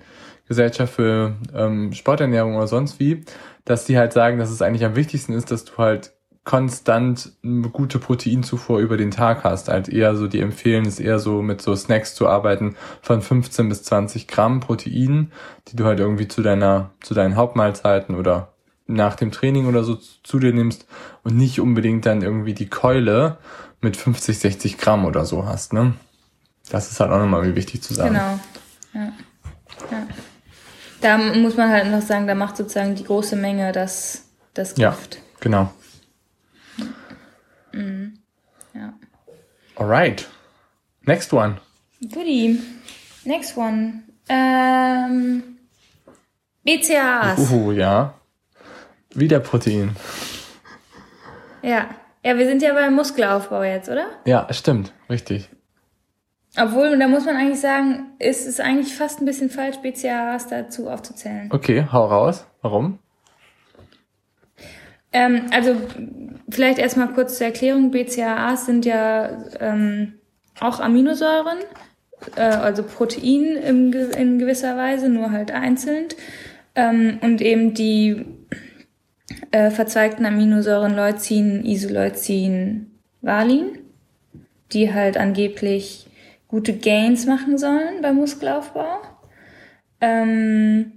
Gesellschaft 0.47 0.93
für 0.93 1.35
ähm, 1.53 1.93
Sporternährung 1.93 2.55
oder 2.55 2.67
sonst 2.67 2.99
wie, 2.99 3.23
dass 3.65 3.85
die 3.85 3.97
halt 3.97 4.13
sagen, 4.13 4.37
dass 4.37 4.49
es 4.49 4.61
eigentlich 4.61 4.85
am 4.85 4.95
wichtigsten 4.95 5.33
ist, 5.33 5.51
dass 5.51 5.65
du 5.65 5.77
halt 5.77 6.13
konstant 6.43 7.33
eine 7.43 7.69
gute 7.69 7.99
Proteinzufuhr 7.99 8.79
über 8.79 8.97
den 8.97 9.11
Tag 9.11 9.43
hast. 9.43 9.69
Halt 9.69 9.89
eher 9.89 10.15
so, 10.15 10.27
die 10.27 10.39
empfehlen 10.39 10.85
es 10.85 10.99
eher 10.99 11.19
so 11.19 11.41
mit 11.41 11.61
so 11.61 11.75
Snacks 11.75 12.15
zu 12.15 12.27
arbeiten 12.27 12.75
von 13.01 13.21
15 13.21 13.69
bis 13.69 13.83
20 13.83 14.27
Gramm 14.27 14.59
Protein, 14.59 15.31
die 15.67 15.75
du 15.75 15.85
halt 15.85 15.99
irgendwie 15.99 16.27
zu 16.27 16.41
deiner, 16.41 16.91
zu 17.01 17.13
deinen 17.13 17.35
Hauptmahlzeiten 17.35 18.15
oder 18.15 18.50
nach 18.93 19.15
dem 19.15 19.31
Training 19.31 19.67
oder 19.67 19.83
so 19.83 19.95
zu 19.95 20.39
dir 20.39 20.53
nimmst 20.53 20.85
und 21.23 21.35
nicht 21.35 21.59
unbedingt 21.59 22.05
dann 22.05 22.21
irgendwie 22.21 22.53
die 22.53 22.69
Keule 22.69 23.37
mit 23.81 23.97
50, 23.97 24.37
60 24.39 24.77
Gramm 24.77 25.05
oder 25.05 25.25
so 25.25 25.45
hast, 25.45 25.73
ne? 25.73 25.93
Das 26.69 26.91
ist 26.91 26.99
halt 26.99 27.11
auch 27.11 27.19
nochmal 27.19 27.55
wichtig 27.55 27.81
zu 27.81 27.93
sagen. 27.93 28.13
Genau. 28.13 28.39
Ja. 28.93 29.13
ja. 29.91 30.07
Da 31.01 31.17
muss 31.17 31.57
man 31.57 31.69
halt 31.69 31.89
noch 31.91 32.01
sagen, 32.01 32.27
da 32.27 32.35
macht 32.35 32.57
sozusagen 32.57 32.95
die 32.95 33.03
große 33.03 33.35
Menge 33.35 33.71
das, 33.71 34.25
das 34.53 34.77
Ja. 34.77 34.91
Gift. 34.91 35.17
Genau. 35.39 35.73
Ja. 38.73 38.93
Alright. 39.75 40.29
Next 41.03 41.33
one. 41.33 41.57
Goodie. 42.13 42.59
Next 43.25 43.57
one. 43.57 44.03
Ähm, 44.29 45.57
BCAAs. 46.63 47.39
Uhu, 47.39 47.71
ja. 47.71 48.13
Wieder 49.13 49.39
Protein. 49.39 49.95
Ja. 51.61 51.89
Ja, 52.23 52.37
wir 52.37 52.45
sind 52.45 52.61
ja 52.61 52.73
beim 52.73 52.93
Muskelaufbau 52.93 53.63
jetzt, 53.63 53.89
oder? 53.89 54.05
Ja, 54.25 54.47
stimmt. 54.51 54.93
Richtig. 55.09 55.49
Obwohl, 56.57 56.97
da 56.99 57.07
muss 57.07 57.25
man 57.25 57.35
eigentlich 57.35 57.59
sagen, 57.59 58.11
ist 58.19 58.45
es 58.47 58.59
eigentlich 58.59 58.93
fast 58.93 59.21
ein 59.21 59.25
bisschen 59.25 59.49
falsch, 59.49 59.77
BCAAs 59.77 60.47
dazu 60.47 60.89
aufzuzählen. 60.89 61.49
Okay, 61.51 61.87
hau 61.91 62.05
raus. 62.05 62.45
Warum? 62.61 62.99
Ähm, 65.13 65.47
also 65.51 65.75
vielleicht 66.49 66.77
erstmal 66.77 67.13
kurz 67.13 67.37
zur 67.37 67.47
Erklärung. 67.47 67.91
BCAAs 67.91 68.65
sind 68.65 68.85
ja 68.85 69.29
ähm, 69.59 70.13
auch 70.59 70.79
Aminosäuren, 70.79 71.57
äh, 72.35 72.41
also 72.41 72.83
Protein 72.83 73.55
im, 73.55 73.93
in 73.93 74.37
gewisser 74.37 74.77
Weise, 74.77 75.09
nur 75.09 75.31
halt 75.31 75.51
einzeln. 75.51 76.07
Ähm, 76.75 77.17
und 77.21 77.41
eben 77.41 77.73
die 77.73 78.25
äh, 79.51 79.69
verzweigten 79.69 80.25
Aminosäuren 80.25 80.95
Leucin, 80.95 81.65
Isoleucin, 81.65 82.91
Valin, 83.21 83.79
die 84.73 84.93
halt 84.93 85.17
angeblich 85.17 86.07
gute 86.47 86.73
Gains 86.73 87.25
machen 87.25 87.57
sollen 87.57 88.01
beim 88.01 88.15
Muskelaufbau. 88.15 89.01
Ähm, 90.01 90.91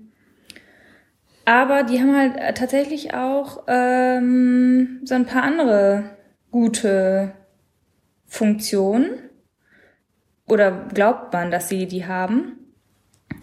aber 1.44 1.82
die 1.82 2.00
haben 2.00 2.16
halt 2.16 2.56
tatsächlich 2.56 3.14
auch 3.14 3.64
ähm, 3.68 5.00
so 5.04 5.14
ein 5.14 5.26
paar 5.26 5.42
andere 5.42 6.04
gute 6.50 7.32
Funktionen. 8.26 9.10
Oder 10.46 10.86
glaubt 10.92 11.32
man, 11.32 11.50
dass 11.50 11.68
sie 11.68 11.86
die 11.86 12.06
haben. 12.06 12.58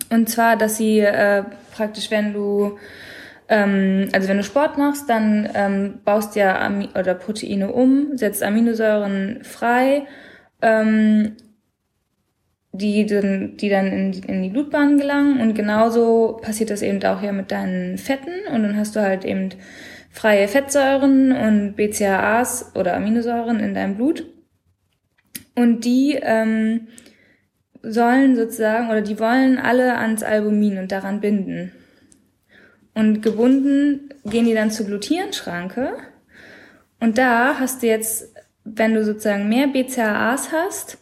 Und 0.10 0.30
zwar, 0.30 0.56
dass 0.56 0.78
sie 0.78 1.00
äh, 1.00 1.44
praktisch, 1.74 2.12
wenn 2.12 2.34
du 2.34 2.78
ähm, 3.52 4.10
also 4.14 4.28
wenn 4.30 4.38
du 4.38 4.44
Sport 4.44 4.78
machst, 4.80 5.08
dann 5.10 5.48
ähm, 5.54 6.00
baust 6.06 6.36
ja 6.36 6.60
Ami 6.60 6.90
oder 6.98 7.14
Proteine 7.14 7.72
um, 7.72 8.18
setzt 8.18 8.42
Aminosäuren 8.42 9.44
frei, 9.44 10.08
ähm, 10.64 11.36
die, 12.74 13.06
dann- 13.06 13.58
die 13.58 13.70
dann 13.70 13.88
in, 13.88 14.12
die- 14.14 14.28
in 14.28 14.42
die 14.42 14.50
Blutbahn 14.50 14.98
gelangen. 14.98 15.42
Und 15.42 15.54
genauso 15.54 16.40
passiert 16.42 16.70
das 16.70 16.82
eben 16.82 17.04
auch 17.04 17.20
hier 17.20 17.34
mit 17.34 17.52
deinen 17.52 17.98
Fetten. 17.98 18.32
Und 18.54 18.64
dann 18.64 18.78
hast 18.78 18.96
du 18.96 19.02
halt 19.02 19.26
eben 19.26 19.50
freie 20.10 20.48
Fettsäuren 20.48 21.32
und 21.34 21.76
BCAAs 21.76 22.72
oder 22.76 22.96
Aminosäuren 22.96 23.60
in 23.60 23.74
deinem 23.74 23.96
Blut. 23.98 24.26
Und 25.56 25.84
die 25.84 26.18
ähm, 26.22 26.88
sollen 27.84 28.38
sozusagen 28.38 28.90
oder 28.90 29.02
die 29.02 29.20
wollen 29.20 29.58
alle 29.58 29.98
ans 29.98 30.24
Albumin 30.24 30.78
und 30.78 30.92
daran 30.94 31.20
binden. 31.20 31.74
Und 32.94 33.22
gebunden 33.22 34.14
gehen 34.26 34.46
die 34.46 34.54
dann 34.54 34.72
zur 34.72 34.86
Glutienschranke. 34.86 35.94
Und 37.00 37.18
da 37.18 37.60
hast 37.60 37.82
du 37.82 37.88
jetzt, 37.88 38.34
wenn 38.64 38.94
du 38.94 39.04
sozusagen 39.04 39.50
mehr 39.50 39.68
BCAAs 39.68 40.52
hast, 40.52 40.98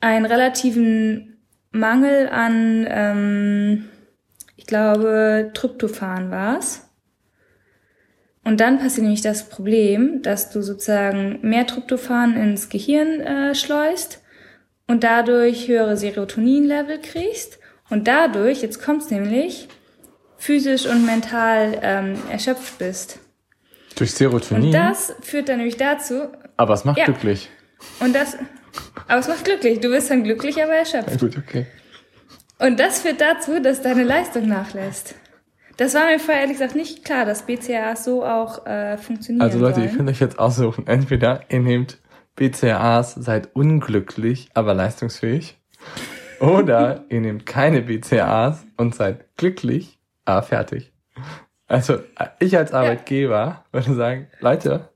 einen 0.00 0.26
relativen 0.26 1.38
Mangel 1.72 2.28
an, 2.28 2.86
ähm, 2.88 3.84
ich 4.56 4.66
glaube, 4.66 5.50
Tryptophan 5.54 6.30
war's. 6.30 6.88
Und 8.44 8.60
dann 8.60 8.78
passiert 8.78 9.02
nämlich 9.02 9.22
das 9.22 9.48
Problem, 9.48 10.22
dass 10.22 10.50
du 10.50 10.62
sozusagen 10.62 11.40
mehr 11.42 11.66
Tryptophan 11.66 12.36
ins 12.36 12.68
Gehirn 12.68 13.20
äh, 13.20 13.54
schleust 13.56 14.22
und 14.86 15.02
dadurch 15.02 15.66
höhere 15.66 15.96
Serotonin-Level 15.96 17.00
kriegst 17.00 17.58
und 17.90 18.06
dadurch, 18.06 18.62
jetzt 18.62 18.80
kommt's 18.80 19.10
nämlich, 19.10 19.68
physisch 20.46 20.86
und 20.86 21.04
mental 21.04 21.78
ähm, 21.82 22.14
erschöpft 22.30 22.78
bist. 22.78 23.18
Durch 23.96 24.12
Serotonin? 24.12 24.66
Und 24.66 24.72
das 24.72 25.12
führt 25.20 25.48
dann 25.48 25.56
nämlich 25.56 25.76
dazu. 25.76 26.28
Aber 26.56 26.74
es 26.74 26.84
macht 26.84 26.98
ja. 26.98 27.04
glücklich. 27.06 27.50
Und 27.98 28.14
das, 28.14 28.36
aber 29.08 29.18
es 29.18 29.26
macht 29.26 29.44
glücklich. 29.44 29.80
Du 29.80 29.90
bist 29.90 30.08
dann 30.08 30.22
glücklich, 30.22 30.62
aber 30.62 30.74
erschöpft. 30.74 31.10
Ja, 31.10 31.16
gut, 31.16 31.36
okay. 31.36 31.66
Und 32.60 32.78
das 32.78 33.00
führt 33.00 33.20
dazu, 33.20 33.60
dass 33.60 33.82
deine 33.82 34.04
Leistung 34.04 34.46
nachlässt. 34.46 35.16
Das 35.78 35.94
war 35.94 36.06
mir 36.06 36.18
vorher 36.18 36.42
ehrlich 36.42 36.58
gesagt 36.58 36.76
nicht 36.76 37.04
klar, 37.04 37.26
dass 37.26 37.42
BCAAs 37.42 38.04
so 38.04 38.24
auch 38.24 38.64
äh, 38.66 38.96
funktionieren. 38.96 39.42
Also 39.42 39.58
Leute, 39.58 39.74
sollen. 39.74 39.88
ihr 39.88 39.96
könnt 39.96 40.08
euch 40.08 40.20
jetzt 40.20 40.38
aussuchen. 40.38 40.86
Entweder 40.86 41.40
ihr 41.48 41.60
nehmt 41.60 41.98
BCAAs, 42.36 43.14
seid 43.14 43.54
unglücklich, 43.54 44.48
aber 44.54 44.74
leistungsfähig. 44.74 45.58
Oder 46.40 47.04
ihr 47.08 47.20
nehmt 47.20 47.46
keine 47.46 47.82
BCAAs 47.82 48.64
und 48.76 48.94
seid 48.94 49.36
glücklich, 49.36 49.95
aber 50.26 50.42
fertig. 50.42 50.92
Also 51.66 52.00
ich 52.38 52.56
als 52.56 52.72
Arbeitgeber 52.72 53.34
ja. 53.34 53.64
würde 53.72 53.94
sagen, 53.94 54.28
Leute, 54.40 54.90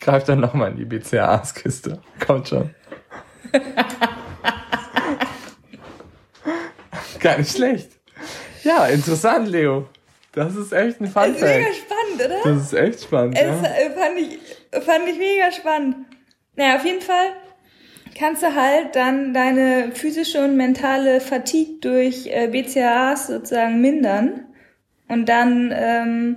greift 0.00 0.28
dann 0.28 0.40
nochmal 0.40 0.70
in 0.72 0.76
die 0.76 0.84
BCAAs-Kiste. 0.84 2.00
Kommt 2.24 2.48
schon. 2.48 2.74
Gar 7.20 7.38
nicht 7.38 7.56
schlecht. 7.56 7.90
Ja, 8.62 8.86
interessant, 8.86 9.48
Leo. 9.48 9.88
Das 10.32 10.54
ist 10.56 10.72
echt 10.72 11.00
ein 11.00 11.06
Fun 11.06 11.32
Das 11.32 11.36
ist 11.36 11.42
mega 11.42 11.72
spannend, 11.72 12.16
oder? 12.24 12.40
Das 12.44 12.62
ist 12.62 12.74
echt 12.74 13.02
spannend, 13.04 13.38
es 13.38 13.42
ja. 13.42 13.62
Äh, 13.62 13.90
fand 13.90 14.18
ich, 14.18 14.38
fand 14.84 15.08
ich 15.08 15.18
mega 15.18 15.50
spannend. 15.52 15.96
Naja, 16.56 16.76
auf 16.76 16.84
jeden 16.84 17.00
Fall 17.00 17.32
kannst 18.18 18.42
du 18.42 18.54
halt 18.54 18.94
dann 18.96 19.32
deine 19.32 19.92
physische 19.92 20.44
und 20.44 20.56
mentale 20.56 21.20
Fatigue 21.20 21.78
durch 21.80 22.26
äh, 22.26 22.48
BCAAs 22.48 23.28
sozusagen 23.28 23.80
mindern. 23.80 24.46
Und 25.08 25.28
dann, 25.28 25.72
ähm, 25.74 26.36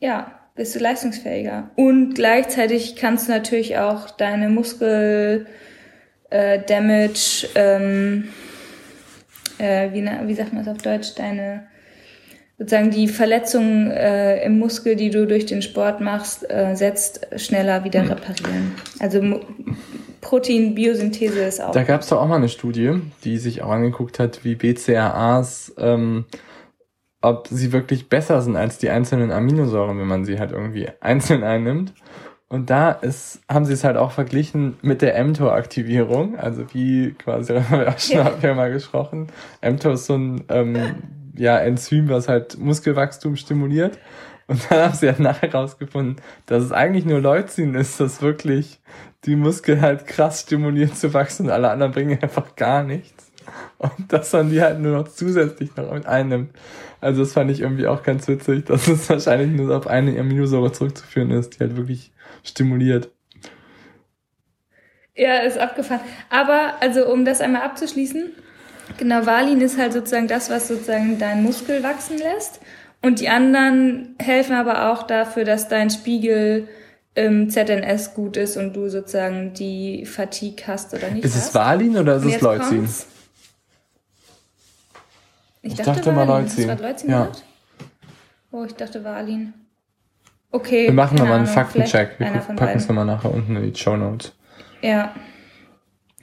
ja, 0.00 0.40
bist 0.54 0.74
du 0.74 0.78
leistungsfähiger. 0.78 1.70
Und 1.76 2.14
gleichzeitig 2.14 2.96
kannst 2.96 3.28
du 3.28 3.32
natürlich 3.32 3.78
auch 3.78 4.10
deine 4.10 4.48
Muskel 4.48 5.46
äh, 6.30 6.60
Damage, 6.64 7.48
ähm, 7.54 8.28
äh, 9.58 9.92
wie, 9.92 10.04
wie 10.04 10.34
sagt 10.34 10.52
man 10.52 10.64
das 10.64 10.74
auf 10.74 10.82
Deutsch, 10.82 11.14
deine 11.16 11.66
sozusagen 12.58 12.90
die 12.90 13.08
Verletzungen 13.08 13.90
äh, 13.90 14.44
im 14.44 14.58
Muskel, 14.58 14.96
die 14.96 15.10
du 15.10 15.26
durch 15.26 15.46
den 15.46 15.60
Sport 15.62 16.00
machst, 16.00 16.48
äh, 16.48 16.74
setzt, 16.74 17.26
schneller 17.36 17.84
wieder 17.84 18.02
hm. 18.02 18.10
reparieren. 18.10 18.72
Also 19.00 19.40
Proteinbiosynthese 20.20 21.40
ist 21.40 21.60
auch. 21.60 21.72
Da 21.72 21.82
gab 21.82 22.02
es 22.02 22.08
doch 22.08 22.20
auch 22.20 22.28
mal 22.28 22.36
eine 22.36 22.48
Studie, 22.48 23.00
die 23.24 23.38
sich 23.38 23.62
auch 23.62 23.70
angeguckt 23.70 24.18
hat, 24.18 24.44
wie 24.44 24.54
BCAAs, 24.54 25.74
ähm, 25.78 26.24
ob 27.24 27.48
sie 27.48 27.72
wirklich 27.72 28.10
besser 28.10 28.42
sind 28.42 28.56
als 28.56 28.76
die 28.76 28.90
einzelnen 28.90 29.32
Aminosäuren, 29.32 29.98
wenn 29.98 30.06
man 30.06 30.24
sie 30.26 30.38
halt 30.38 30.52
irgendwie 30.52 30.88
einzeln 31.00 31.42
einnimmt. 31.42 31.94
Und 32.48 32.68
da 32.68 32.90
ist, 32.90 33.40
haben 33.48 33.64
sie 33.64 33.72
es 33.72 33.82
halt 33.82 33.96
auch 33.96 34.12
verglichen 34.12 34.76
mit 34.82 35.00
der 35.00 35.22
mTOR-Aktivierung, 35.24 36.38
also 36.38 36.66
wie 36.74 37.12
quasi, 37.12 37.54
haben 37.60 37.80
wir 37.80 37.88
auch 37.88 37.98
schon 37.98 38.26
ja. 38.42 38.54
mal 38.54 38.70
gesprochen. 38.70 39.28
mTOR 39.62 39.94
ist 39.94 40.06
so 40.06 40.16
ein 40.16 40.44
ähm, 40.50 40.76
ja, 41.34 41.58
Enzym, 41.58 42.10
was 42.10 42.28
halt 42.28 42.58
Muskelwachstum 42.58 43.36
stimuliert. 43.36 43.98
Und 44.46 44.70
dann 44.70 44.80
haben 44.80 44.94
sie 44.94 45.08
halt 45.08 45.20
nachher 45.20 45.50
herausgefunden, 45.50 46.16
dass 46.44 46.62
es 46.62 46.72
eigentlich 46.72 47.06
nur 47.06 47.20
Leucin 47.20 47.74
ist, 47.74 47.98
das 47.98 48.20
wirklich 48.20 48.80
die 49.24 49.36
Muskel 49.36 49.80
halt 49.80 50.06
krass 50.06 50.42
stimuliert 50.42 50.94
zu 50.94 51.14
wachsen 51.14 51.46
und 51.46 51.52
alle 51.52 51.70
anderen 51.70 51.92
bringen 51.92 52.18
einfach 52.22 52.54
gar 52.54 52.82
nichts. 52.82 53.32
Und 53.78 54.12
dass 54.12 54.32
man 54.32 54.50
die 54.50 54.62
halt 54.62 54.80
nur 54.80 54.92
noch 54.92 55.08
zusätzlich 55.08 55.76
noch 55.76 55.92
mit 55.92 56.06
einnimmt. 56.06 56.50
Also 57.00 57.22
das 57.22 57.32
fand 57.32 57.50
ich 57.50 57.60
irgendwie 57.60 57.86
auch 57.86 58.02
ganz 58.02 58.28
witzig, 58.28 58.64
dass 58.66 58.88
es 58.88 59.08
wahrscheinlich 59.08 59.50
nur 59.50 59.76
auf 59.76 59.86
eine 59.86 60.18
Aminosäure 60.18 60.72
zurückzuführen 60.72 61.30
ist, 61.30 61.54
die 61.54 61.60
halt 61.60 61.76
wirklich 61.76 62.12
stimuliert. 62.42 63.10
Ja, 65.16 65.38
ist 65.38 65.58
abgefahren. 65.58 66.00
Aber, 66.30 66.74
also 66.80 67.06
um 67.06 67.24
das 67.24 67.40
einmal 67.40 67.62
abzuschließen, 67.62 68.32
Genau, 68.98 69.26
Valin 69.26 69.60
ist 69.60 69.78
halt 69.78 69.92
sozusagen 69.92 70.28
das, 70.28 70.50
was 70.50 70.68
sozusagen 70.68 71.18
deinen 71.18 71.42
Muskel 71.42 71.82
wachsen 71.82 72.18
lässt. 72.18 72.60
Und 73.02 73.20
die 73.20 73.28
anderen 73.28 74.14
helfen 74.18 74.54
aber 74.54 74.90
auch 74.90 75.02
dafür, 75.02 75.44
dass 75.44 75.68
dein 75.68 75.90
Spiegel 75.90 76.68
im 77.14 77.50
ZNS 77.50 78.14
gut 78.14 78.36
ist 78.36 78.56
und 78.56 78.74
du 78.74 78.88
sozusagen 78.88 79.52
die 79.52 80.04
Fatigue 80.06 80.66
hast 80.66 80.94
oder 80.94 81.10
nicht. 81.10 81.24
Ist 81.24 81.36
hast. 81.36 81.48
es 81.48 81.54
Valin 81.54 81.96
oder 81.96 82.16
ist 82.16 82.24
es 82.24 82.40
Leucin? 82.40 82.88
Ich, 85.64 85.72
ich, 85.72 85.78
dachte, 85.78 85.92
dachte 85.92 86.12
mal 86.12 86.26
Leucin. 86.26 86.70
Hast 86.70 86.80
du 86.80 86.86
Leucin 86.86 87.10
ja. 87.10 87.18
Gehört? 87.20 87.44
Oh, 88.52 88.64
ich 88.64 88.74
dachte 88.74 89.02
Valin. 89.02 89.54
Okay. 90.50 90.84
Wir 90.84 90.92
machen 90.92 91.16
nochmal 91.16 91.38
einen 91.38 91.46
Faktencheck. 91.46 92.20
Wir 92.20 92.26
packen 92.26 92.76
es 92.76 92.86
nochmal 92.86 93.06
nachher 93.06 93.32
unten 93.32 93.56
in 93.56 93.72
die 93.72 93.78
Show 93.78 93.96
Notes. 93.96 94.32
Ja. 94.82 95.14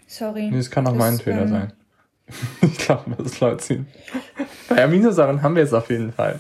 Sorry. 0.06 0.52
Nee, 0.52 0.60
es 0.60 0.70
kann 0.70 0.86
auch 0.86 0.94
mein 0.94 1.18
Fehler 1.18 1.42
ähm, 1.42 1.48
sein. 1.48 1.74
ich 2.62 2.78
glaube, 2.78 3.16
das 3.18 3.34
ist 3.34 3.40
Leucin. 3.40 3.88
Bei 4.70 4.84
Aminosäuren 4.84 5.42
haben 5.42 5.56
wir 5.56 5.64
es 5.64 5.74
auf 5.74 5.90
jeden 5.90 6.14
Fall. 6.14 6.40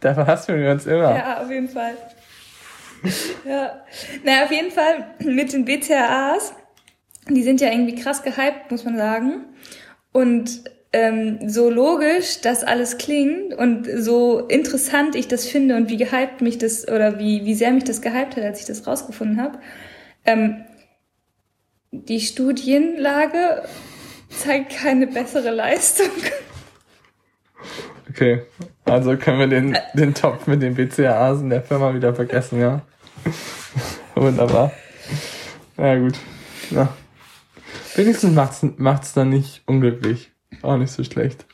Da 0.00 0.12
verhaspeln 0.12 0.60
wir 0.60 0.72
uns 0.72 0.86
immer. 0.86 1.16
Ja, 1.16 1.40
auf 1.40 1.50
jeden 1.50 1.68
Fall. 1.68 1.94
ja. 3.46 3.84
Naja, 4.24 4.44
auf 4.44 4.50
jeden 4.50 4.72
Fall 4.72 5.14
mit 5.20 5.52
den 5.52 5.64
BCAAs, 5.64 6.52
die 7.28 7.44
sind 7.44 7.60
ja 7.60 7.70
irgendwie 7.70 7.94
krass 7.94 8.24
gehypt, 8.24 8.72
muss 8.72 8.84
man 8.84 8.98
sagen. 8.98 9.44
Und 10.10 10.64
ähm, 10.94 11.48
so 11.48 11.68
logisch 11.70 12.40
das 12.40 12.62
alles 12.62 12.98
klingt 12.98 13.52
und 13.52 13.88
so 13.98 14.38
interessant 14.46 15.16
ich 15.16 15.26
das 15.26 15.44
finde 15.44 15.74
und 15.74 15.90
wie 15.90 15.96
gehypt 15.96 16.40
mich 16.40 16.56
das 16.56 16.86
oder 16.86 17.18
wie, 17.18 17.44
wie 17.44 17.54
sehr 17.54 17.72
mich 17.72 17.82
das 17.82 18.00
gehypt 18.00 18.36
hat, 18.36 18.44
als 18.44 18.60
ich 18.60 18.66
das 18.66 18.86
rausgefunden 18.86 19.42
habe. 19.42 19.58
Ähm, 20.24 20.64
die 21.90 22.20
Studienlage 22.20 23.64
zeigt 24.30 24.76
keine 24.76 25.08
bessere 25.08 25.50
Leistung. 25.50 26.10
Okay, 28.08 28.42
also 28.84 29.16
können 29.16 29.40
wir 29.40 29.48
den, 29.48 29.76
den 29.94 30.14
Topf 30.14 30.46
mit 30.46 30.62
den 30.62 30.76
BCAAs 30.76 31.40
in 31.40 31.50
der 31.50 31.62
Firma 31.62 31.92
wieder 31.92 32.14
vergessen, 32.14 32.60
ja? 32.60 32.82
Wunderbar. 34.14 34.70
Ja, 35.76 35.98
gut. 35.98 36.14
Ja. 36.70 36.94
Wenigstens 37.96 38.32
macht's, 38.32 38.64
macht's 38.76 39.12
dann 39.12 39.30
nicht 39.30 39.62
unglücklich. 39.66 40.33
Auch 40.62 40.76
nicht 40.76 40.90
so 40.92 41.04
schlecht. 41.04 41.46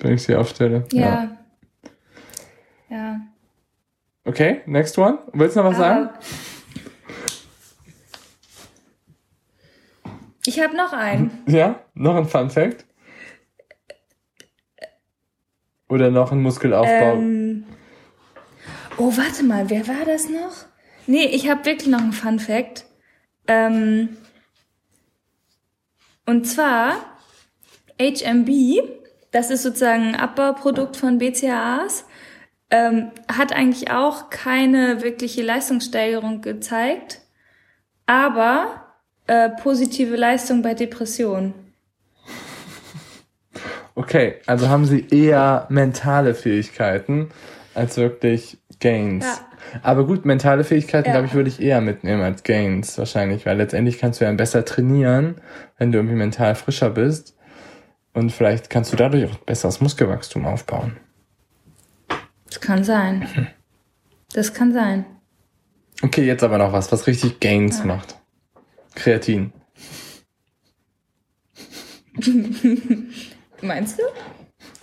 Wenn 0.00 0.14
ich 0.14 0.22
sie 0.22 0.34
aufstelle. 0.34 0.84
Ja. 0.92 1.36
Ja. 2.90 2.96
ja. 2.96 3.20
Okay, 4.24 4.62
next 4.66 4.98
one. 4.98 5.18
Willst 5.32 5.56
du 5.56 5.62
noch 5.62 5.70
was 5.70 5.76
Aber 5.76 5.84
sagen? 5.84 6.10
Ich 10.46 10.60
habe 10.60 10.76
noch 10.76 10.92
einen. 10.92 11.30
Ja, 11.46 11.80
noch 11.94 12.16
ein 12.16 12.26
Fun 12.26 12.50
Fact? 12.50 12.84
Oder 15.88 16.10
noch 16.10 16.32
ein 16.32 16.42
Muskelaufbau? 16.42 17.14
Ähm, 17.14 17.64
oh, 18.96 19.12
warte 19.16 19.44
mal, 19.44 19.70
wer 19.70 19.86
war 19.86 20.04
das 20.06 20.28
noch? 20.28 20.66
Nee, 21.06 21.26
ich 21.26 21.48
habe 21.48 21.64
wirklich 21.64 21.88
noch 21.88 22.00
einen 22.00 22.12
Fun 22.12 22.38
Fact. 22.38 22.86
Ähm, 23.46 24.16
und 26.26 26.46
zwar 26.46 26.96
HMB, 28.00 28.50
das 29.30 29.50
ist 29.50 29.62
sozusagen 29.62 30.08
ein 30.08 30.16
Abbauprodukt 30.16 30.96
von 30.96 31.18
BCAAs, 31.18 32.04
ähm, 32.70 33.10
hat 33.30 33.52
eigentlich 33.52 33.90
auch 33.90 34.30
keine 34.30 35.02
wirkliche 35.02 35.42
Leistungssteigerung 35.42 36.40
gezeigt, 36.40 37.20
aber 38.06 38.84
äh, 39.26 39.50
positive 39.50 40.16
Leistung 40.16 40.62
bei 40.62 40.74
Depressionen. 40.74 41.54
Okay, 43.94 44.36
also 44.46 44.68
haben 44.68 44.86
sie 44.86 45.06
eher 45.08 45.66
mentale 45.70 46.34
Fähigkeiten 46.34 47.30
als 47.74 47.96
wirklich 47.96 48.58
Gains. 48.84 49.24
Ja. 49.24 49.38
Aber 49.82 50.06
gut, 50.06 50.26
mentale 50.26 50.62
Fähigkeiten, 50.62 51.08
ja. 51.08 51.14
glaube 51.14 51.26
ich, 51.26 51.32
würde 51.32 51.48
ich 51.48 51.58
eher 51.60 51.80
mitnehmen 51.80 52.20
als 52.20 52.42
Gains 52.42 52.98
wahrscheinlich, 52.98 53.46
weil 53.46 53.56
letztendlich 53.56 53.98
kannst 53.98 54.20
du 54.20 54.26
ja 54.26 54.32
besser 54.32 54.66
trainieren, 54.66 55.36
wenn 55.78 55.90
du 55.90 55.98
irgendwie 55.98 56.16
mental 56.16 56.54
frischer 56.54 56.90
bist. 56.90 57.34
Und 58.12 58.30
vielleicht 58.30 58.68
kannst 58.68 58.92
du 58.92 58.96
dadurch 58.96 59.24
auch 59.24 59.38
besseres 59.38 59.80
Muskelwachstum 59.80 60.44
aufbauen. 60.44 60.98
Das 62.46 62.60
kann 62.60 62.84
sein. 62.84 63.26
Das 64.34 64.52
kann 64.52 64.74
sein. 64.74 65.06
Okay, 66.02 66.26
jetzt 66.26 66.44
aber 66.44 66.58
noch 66.58 66.74
was, 66.74 66.92
was 66.92 67.06
richtig 67.06 67.40
Gains 67.40 67.78
ja. 67.78 67.86
macht. 67.86 68.16
Kreatin. 68.94 69.52
Meinst 73.62 73.98
du? 73.98 74.02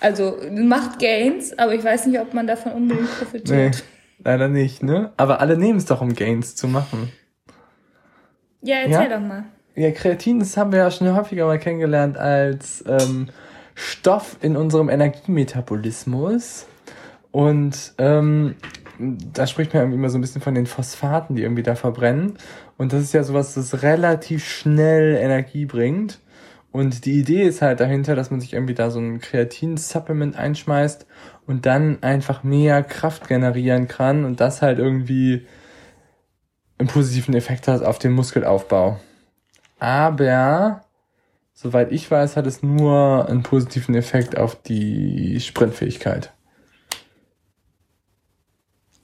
Also 0.02 0.36
macht 0.52 0.98
Gains, 1.00 1.58
aber 1.58 1.76
ich 1.76 1.84
weiß 1.84 2.08
nicht, 2.08 2.20
ob 2.20 2.34
man 2.34 2.48
davon 2.48 2.72
unbedingt 2.74 3.10
profitiert. 3.20 3.84
Nee, 4.18 4.24
leider 4.24 4.48
nicht, 4.48 4.82
ne? 4.82 5.14
Aber 5.16 5.40
alle 5.40 5.58
nehmen 5.58 5.78
es 5.78 5.86
doch, 5.86 6.02
um 6.02 6.16
Gains 6.16 6.56
zu 6.56 6.68
machen. 6.68 7.12
Ja, 8.62 8.78
erzähl 8.78 9.10
ja? 9.10 9.20
doch 9.20 9.26
mal. 9.26 9.46
Ja, 9.76 9.92
Kreatin, 9.92 10.40
das 10.40 10.58
haben 10.58 10.72
wir 10.72 10.80
ja 10.80 10.92
schon 10.92 11.16
häufiger 11.16 11.46
mal 11.46 11.60
kennengelernt 11.60 12.18
als 12.18 12.84
ähm, 12.88 13.28
Stoff 13.76 14.38
in 14.42 14.58
unserem 14.58 14.90
Energiemetabolismus. 14.90 16.66
Und 17.30 17.94
ähm, 18.00 18.56
da 19.00 19.46
spricht 19.46 19.74
man 19.74 19.94
immer 19.94 20.10
so 20.10 20.18
ein 20.18 20.22
bisschen 20.22 20.42
von 20.42 20.56
den 20.56 20.66
Phosphaten, 20.66 21.36
die 21.36 21.44
irgendwie 21.44 21.64
da 21.64 21.76
verbrennen. 21.76 22.38
Und 22.78 22.92
das 22.92 23.04
ist 23.04 23.14
ja 23.14 23.24
sowas, 23.24 23.54
das 23.54 23.84
relativ 23.84 24.46
schnell 24.48 25.16
Energie 25.16 25.66
bringt. 25.66 26.20
Und 26.72 27.06
die 27.06 27.20
Idee 27.20 27.44
ist 27.44 27.62
halt 27.62 27.82
dahinter, 27.82 28.16
dass 28.16 28.32
man 28.32 28.40
sich 28.40 28.54
irgendwie 28.54 28.74
da 28.74 28.90
so 28.92 29.00
ein 29.00 29.20
Kreatin-Supplement 29.20 30.38
einschmeißt 30.38 31.06
und 31.46 31.66
dann 31.66 32.02
einfach 32.02 32.44
mehr 32.44 32.82
Kraft 32.84 33.28
generieren 33.28 33.88
kann 33.90 34.24
und 34.24 34.40
das 34.40 34.62
halt 34.62 34.80
irgendwie 34.80 35.46
einen 36.78 36.88
positiven 36.88 37.34
Effekt 37.36 37.68
hat 37.68 37.84
auf 37.84 38.00
den 38.00 38.14
Muskelaufbau. 38.14 39.00
Aber, 39.80 40.86
soweit 41.54 41.92
ich 41.92 42.10
weiß, 42.10 42.38
hat 42.38 42.48
es 42.48 42.64
nur 42.64 43.28
einen 43.28 43.44
positiven 43.44 43.96
Effekt 43.96 44.38
auf 44.38 44.56
die 44.62 45.40
Sprintfähigkeit. 45.42 46.32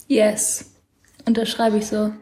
Yes. 0.08 0.72
Unterschreibe 1.26 1.78
ich 1.78 1.88
so. 1.88 2.14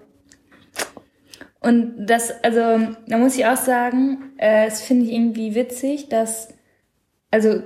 Und 1.65 2.06
das, 2.06 2.32
also, 2.43 2.93
da 3.08 3.17
muss 3.17 3.36
ich 3.36 3.47
auch 3.47 3.58
sagen, 3.58 4.34
äh, 4.38 4.65
das 4.65 4.84
finde 4.84 5.06
ich 5.06 5.13
irgendwie 5.13 5.56
witzig, 5.56 6.10
dass, 6.10 6.54
also, 7.32 7.63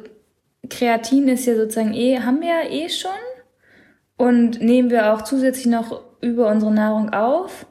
Kreatin 0.70 1.28
ist 1.28 1.46
ja 1.46 1.56
sozusagen 1.56 1.94
eh, 1.94 2.22
haben 2.22 2.40
wir 2.40 2.48
ja 2.48 2.70
eh 2.70 2.88
schon 2.88 3.12
und 4.16 4.62
nehmen 4.62 4.90
wir 4.90 5.14
auch 5.14 5.24
zusätzlich 5.24 5.66
noch 5.66 6.02
über 6.22 6.48
unsere 6.48 6.72
Nahrung 6.72 7.10
auf. 7.10 7.66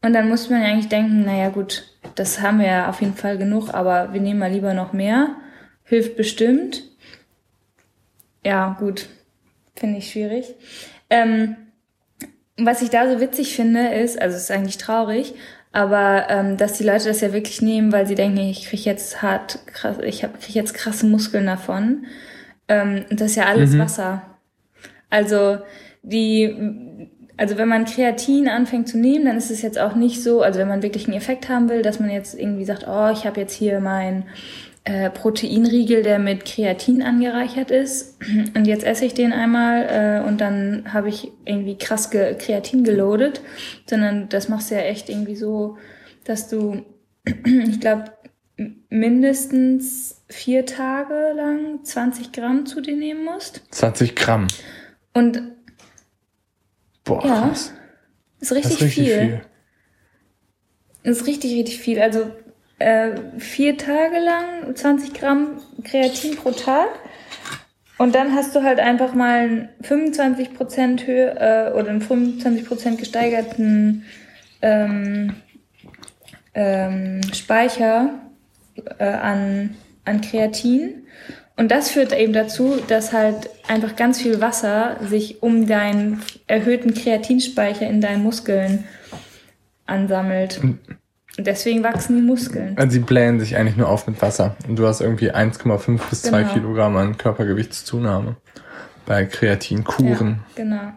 Und 0.00 0.14
dann 0.14 0.30
muss 0.30 0.48
man 0.48 0.62
ja 0.62 0.68
eigentlich 0.68 0.88
denken, 0.88 1.26
naja 1.26 1.50
gut, 1.50 1.94
das 2.14 2.40
haben 2.40 2.60
wir 2.60 2.66
ja 2.66 2.88
auf 2.88 3.02
jeden 3.02 3.14
Fall 3.14 3.36
genug, 3.36 3.74
aber 3.74 4.14
wir 4.14 4.22
nehmen 4.22 4.40
mal 4.40 4.50
lieber 4.50 4.72
noch 4.72 4.94
mehr. 4.94 5.36
Hilft 5.84 6.16
bestimmt. 6.16 6.84
Ja, 8.42 8.78
gut. 8.80 9.10
Finde 9.76 9.98
ich 9.98 10.10
schwierig. 10.10 10.54
Ähm, 11.10 11.56
was 12.56 12.82
ich 12.82 12.90
da 12.90 13.10
so 13.10 13.20
witzig 13.20 13.56
finde, 13.56 13.88
ist, 13.88 14.20
also 14.20 14.36
es 14.36 14.44
ist 14.44 14.50
eigentlich 14.50 14.78
traurig, 14.78 15.34
aber 15.72 16.26
ähm, 16.28 16.56
dass 16.56 16.74
die 16.74 16.84
Leute 16.84 17.08
das 17.08 17.20
ja 17.20 17.32
wirklich 17.32 17.60
nehmen, 17.60 17.90
weil 17.90 18.06
sie 18.06 18.14
denken, 18.14 18.38
ich 18.38 18.68
kriege 18.68 18.84
jetzt 18.84 19.22
hart, 19.22 19.58
krass, 19.66 19.96
ich 20.02 20.20
kriege 20.20 20.58
jetzt 20.58 20.74
krasse 20.74 21.06
Muskeln 21.06 21.46
davon. 21.46 22.06
Ähm, 22.68 23.04
das 23.10 23.32
ist 23.32 23.36
ja 23.36 23.46
alles 23.46 23.72
mhm. 23.72 23.80
Wasser. 23.80 24.22
Also 25.10 25.58
die, 26.02 27.08
also 27.36 27.58
wenn 27.58 27.68
man 27.68 27.86
Kreatin 27.86 28.48
anfängt 28.48 28.88
zu 28.88 28.98
nehmen, 28.98 29.24
dann 29.24 29.36
ist 29.36 29.50
es 29.50 29.62
jetzt 29.62 29.78
auch 29.78 29.96
nicht 29.96 30.22
so, 30.22 30.42
also 30.42 30.60
wenn 30.60 30.68
man 30.68 30.82
wirklich 30.82 31.08
einen 31.08 31.16
Effekt 31.16 31.48
haben 31.48 31.68
will, 31.68 31.82
dass 31.82 31.98
man 31.98 32.10
jetzt 32.10 32.38
irgendwie 32.38 32.64
sagt, 32.64 32.86
oh, 32.86 33.10
ich 33.12 33.26
habe 33.26 33.40
jetzt 33.40 33.54
hier 33.54 33.80
mein 33.80 34.24
äh, 34.84 35.08
Proteinriegel, 35.08 36.02
der 36.02 36.18
mit 36.18 36.44
Kreatin 36.44 37.02
angereichert 37.02 37.70
ist. 37.70 38.18
Und 38.54 38.66
jetzt 38.66 38.84
esse 38.84 39.06
ich 39.06 39.14
den 39.14 39.32
einmal 39.32 39.86
äh, 40.22 40.28
und 40.28 40.40
dann 40.40 40.92
habe 40.92 41.08
ich 41.08 41.32
irgendwie 41.46 41.78
krass 41.78 42.10
ge 42.10 42.36
Kreatin 42.36 42.84
geloadet. 42.84 43.40
Sondern 43.88 44.28
das 44.28 44.48
machst 44.48 44.70
du 44.70 44.74
ja 44.74 44.82
echt 44.82 45.08
irgendwie 45.08 45.36
so, 45.36 45.78
dass 46.24 46.48
du, 46.48 46.84
ich 47.24 47.80
glaube, 47.80 48.12
mindestens 48.90 50.22
vier 50.28 50.66
Tage 50.66 51.32
lang 51.34 51.82
20 51.82 52.32
Gramm 52.32 52.66
zu 52.66 52.80
dir 52.80 52.96
nehmen 52.96 53.24
musst. 53.24 53.62
20 53.70 54.14
Gramm. 54.14 54.46
Und 55.14 55.42
Boah, 57.04 57.24
ja, 57.24 57.40
krass. 57.40 57.72
Ist 58.40 58.52
richtig, 58.52 58.72
ist 58.72 58.82
richtig 58.82 58.94
viel. 58.94 59.18
viel. 59.18 59.40
Ist 61.04 61.26
richtig, 61.26 61.54
richtig 61.54 61.78
viel. 61.78 62.00
Also 62.00 62.30
äh, 62.78 63.10
vier 63.38 63.76
Tage 63.76 64.18
lang 64.18 64.74
20 64.74 65.14
Gramm 65.14 65.58
Kreatin 65.82 66.36
pro 66.36 66.50
Tag. 66.50 66.88
Und 67.96 68.14
dann 68.14 68.34
hast 68.34 68.56
du 68.56 68.62
halt 68.62 68.80
einfach 68.80 69.14
mal 69.14 69.38
einen 69.38 69.68
25 69.82 70.54
Prozent 70.54 71.06
Höhe 71.06 71.36
äh, 71.38 71.72
oder 71.72 71.90
einen 71.90 72.00
25 72.00 72.66
Prozent 72.66 72.98
gesteigerten 72.98 74.04
ähm, 74.62 75.36
ähm, 76.54 77.20
Speicher 77.32 78.10
äh, 78.98 79.04
an, 79.04 79.76
an 80.04 80.20
Kreatin. 80.20 81.06
Und 81.56 81.70
das 81.70 81.90
führt 81.90 82.12
eben 82.12 82.32
dazu, 82.32 82.78
dass 82.88 83.12
halt 83.12 83.48
einfach 83.68 83.94
ganz 83.94 84.20
viel 84.20 84.40
Wasser 84.40 84.96
sich 85.02 85.42
um 85.42 85.68
deinen 85.68 86.20
erhöhten 86.48 86.94
Kreatinspeicher 86.94 87.86
in 87.86 88.00
deinen 88.00 88.24
Muskeln 88.24 88.84
ansammelt. 89.86 90.60
Und 91.36 91.46
deswegen 91.46 91.82
wachsen 91.82 92.16
die 92.16 92.22
Muskeln. 92.22 92.76
Also 92.76 92.92
sie 92.92 93.00
blähen 93.00 93.40
sich 93.40 93.56
eigentlich 93.56 93.76
nur 93.76 93.88
auf 93.88 94.06
mit 94.06 94.22
Wasser. 94.22 94.56
Und 94.68 94.78
du 94.78 94.86
hast 94.86 95.00
irgendwie 95.00 95.32
1,5 95.32 96.00
bis 96.08 96.22
genau. 96.22 96.38
2 96.38 96.44
Kilogramm 96.44 96.96
an 96.96 97.18
Körpergewichtszunahme 97.18 98.36
bei 99.04 99.24
Kreatinkuren. 99.24 100.40
Ja, 100.56 100.62
genau. 100.62 100.92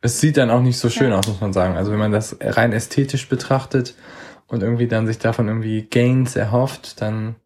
Es 0.00 0.20
sieht 0.20 0.36
dann 0.36 0.50
auch 0.50 0.62
nicht 0.62 0.78
so 0.78 0.88
schön 0.88 1.10
ja. 1.10 1.18
aus, 1.18 1.28
muss 1.28 1.40
man 1.40 1.52
sagen. 1.52 1.76
Also 1.76 1.92
wenn 1.92 1.98
man 1.98 2.12
das 2.12 2.36
rein 2.40 2.72
ästhetisch 2.72 3.28
betrachtet 3.28 3.94
und 4.48 4.62
irgendwie 4.62 4.88
dann 4.88 5.06
sich 5.06 5.18
davon 5.18 5.48
irgendwie 5.48 5.82
Gains 5.82 6.36
erhofft, 6.36 7.00
dann 7.00 7.36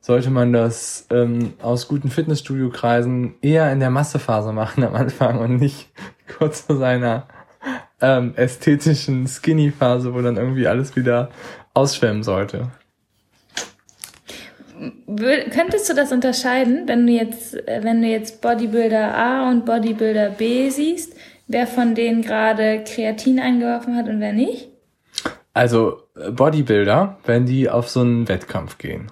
sollte 0.00 0.30
man 0.30 0.52
das 0.52 1.06
ähm, 1.10 1.54
aus 1.60 1.88
guten 1.88 2.10
Fitnessstudio-Kreisen 2.10 3.34
eher 3.42 3.72
in 3.72 3.80
der 3.80 3.90
Massephase 3.90 4.52
machen 4.52 4.84
am 4.84 4.94
Anfang 4.94 5.38
und 5.38 5.56
nicht 5.56 5.90
kurz 6.38 6.60
vor 6.60 6.76
seiner 6.76 7.26
ähm, 8.00 8.34
ästhetischen 8.36 9.26
Skinny-Phase, 9.26 10.14
wo 10.14 10.20
dann 10.20 10.36
irgendwie 10.36 10.68
alles 10.68 10.94
wieder 10.94 11.30
ausschwemmen 11.76 12.22
sollte. 12.22 12.70
Könntest 15.06 15.88
du 15.88 15.94
das 15.94 16.12
unterscheiden, 16.12 16.86
wenn 16.86 17.06
du 17.06 17.12
jetzt, 17.12 17.54
äh, 17.68 17.80
wenn 17.82 18.02
du 18.02 18.08
jetzt 18.08 18.42
Bodybuilder 18.42 19.16
A 19.16 19.50
und 19.50 19.64
Bodybuilder 19.64 20.30
B 20.30 20.68
siehst, 20.70 21.14
wer 21.46 21.66
von 21.66 21.94
denen 21.94 22.22
gerade 22.22 22.84
Kreatin 22.84 23.38
eingeworfen 23.38 23.96
hat 23.96 24.08
und 24.08 24.20
wer 24.20 24.32
nicht? 24.32 24.68
Also 25.54 26.02
äh, 26.16 26.30
Bodybuilder, 26.30 27.18
wenn 27.24 27.46
die 27.46 27.70
auf 27.70 27.88
so 27.88 28.00
einen 28.00 28.28
Wettkampf 28.28 28.76
gehen, 28.76 29.10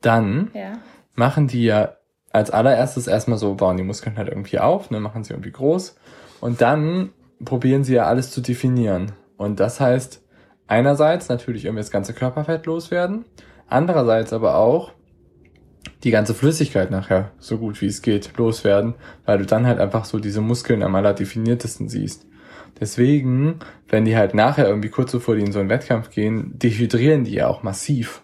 dann 0.00 0.50
ja. 0.54 0.72
machen 1.14 1.48
die 1.48 1.64
ja 1.64 1.96
als 2.30 2.50
allererstes 2.50 3.06
erstmal 3.06 3.38
so, 3.38 3.54
bauen 3.54 3.76
die 3.76 3.84
Muskeln 3.84 4.16
halt 4.16 4.28
irgendwie 4.28 4.58
auf, 4.58 4.90
ne, 4.90 5.00
machen 5.00 5.24
sie 5.24 5.32
irgendwie 5.32 5.52
groß 5.52 5.96
und 6.40 6.60
dann 6.60 7.12
probieren 7.44 7.84
sie 7.84 7.94
ja 7.94 8.06
alles 8.06 8.30
zu 8.30 8.40
definieren. 8.40 9.12
Und 9.36 9.60
das 9.60 9.80
heißt, 9.80 10.23
einerseits 10.66 11.28
natürlich 11.28 11.64
irgendwie 11.64 11.82
das 11.82 11.90
ganze 11.90 12.14
Körperfett 12.14 12.66
loswerden, 12.66 13.24
andererseits 13.68 14.32
aber 14.32 14.56
auch 14.56 14.92
die 16.02 16.10
ganze 16.10 16.34
Flüssigkeit 16.34 16.90
nachher 16.90 17.32
so 17.38 17.58
gut 17.58 17.80
wie 17.80 17.86
es 17.86 18.02
geht 18.02 18.36
loswerden, 18.36 18.94
weil 19.24 19.38
du 19.38 19.46
dann 19.46 19.66
halt 19.66 19.78
einfach 19.78 20.04
so 20.04 20.18
diese 20.18 20.40
Muskeln 20.40 20.82
am 20.82 20.94
allerdefiniertesten 20.94 21.88
siehst. 21.88 22.26
Deswegen, 22.80 23.60
wenn 23.88 24.04
die 24.04 24.16
halt 24.16 24.34
nachher 24.34 24.66
irgendwie 24.66 24.90
kurz 24.90 25.12
bevor 25.12 25.36
die 25.36 25.42
in 25.42 25.52
so 25.52 25.60
einen 25.60 25.68
Wettkampf 25.68 26.10
gehen, 26.10 26.58
dehydrieren 26.58 27.24
die 27.24 27.34
ja 27.34 27.46
auch 27.46 27.62
massiv. 27.62 28.22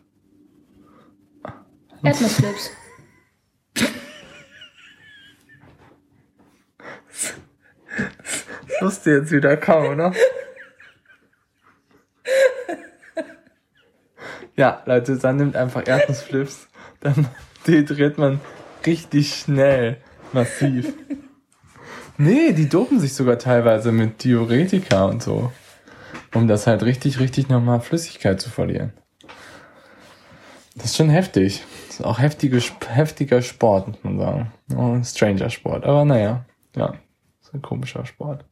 Erdnussflips. 2.02 2.70
Das 8.80 8.96
wusste 8.96 9.10
jetzt 9.10 9.30
wieder 9.30 9.58
kaum, 9.58 9.92
oder? 9.92 10.14
Ja, 14.60 14.82
Leute, 14.84 15.16
dann 15.16 15.36
nimmt 15.36 15.56
einfach 15.56 15.88
Erdnussflips, 15.88 16.68
dann 17.00 17.28
dehydriert 17.66 18.18
man 18.18 18.42
richtig 18.84 19.34
schnell, 19.34 19.96
massiv. 20.34 20.92
Nee, 22.18 22.52
die 22.52 22.68
dopen 22.68 23.00
sich 23.00 23.14
sogar 23.14 23.38
teilweise 23.38 23.90
mit 23.90 24.22
Diuretika 24.22 25.06
und 25.06 25.22
so, 25.22 25.50
um 26.34 26.46
das 26.46 26.66
halt 26.66 26.82
richtig, 26.82 27.20
richtig 27.20 27.48
nochmal 27.48 27.80
Flüssigkeit 27.80 28.38
zu 28.38 28.50
verlieren. 28.50 28.92
Das 30.74 30.90
ist 30.90 30.96
schon 30.98 31.08
heftig. 31.08 31.64
Das 31.86 32.00
ist 32.00 32.04
auch 32.04 32.18
heftige, 32.18 32.60
heftiger 32.86 33.40
Sport, 33.40 33.88
muss 33.88 34.04
man 34.04 34.18
sagen. 34.18 34.52
Oh, 34.76 34.92
ein 34.92 35.04
stranger 35.04 35.48
Sport. 35.48 35.86
Aber 35.86 36.04
naja, 36.04 36.44
ja, 36.76 36.96
ist 37.40 37.54
ein 37.54 37.62
komischer 37.62 38.04
Sport. 38.04 38.44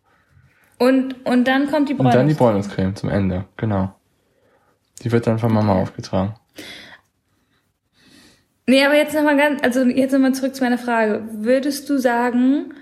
Und, 0.78 1.26
und 1.26 1.46
dann 1.46 1.70
kommt 1.70 1.90
die 1.90 1.92
Bräunungscreme. 1.92 2.06
Und 2.06 2.14
dann 2.14 2.28
die 2.28 2.34
Bräunungscreme 2.34 2.96
zum 2.96 3.10
Ende, 3.10 3.44
genau. 3.58 3.92
Die 4.98 5.12
wird 5.12 5.26
dann 5.26 5.38
von 5.38 5.52
Mama 5.52 5.74
aufgetragen. 5.74 6.34
Nee, 8.66 8.84
aber 8.84 8.96
jetzt 8.96 9.14
nochmal 9.14 9.36
ganz, 9.36 9.62
also 9.62 9.82
jetzt 9.84 10.12
nochmal 10.12 10.34
zurück 10.34 10.54
zu 10.54 10.62
meiner 10.62 10.76
Frage. 10.76 11.26
Würdest 11.32 11.88
du 11.88 11.96
sagen, 11.96 12.74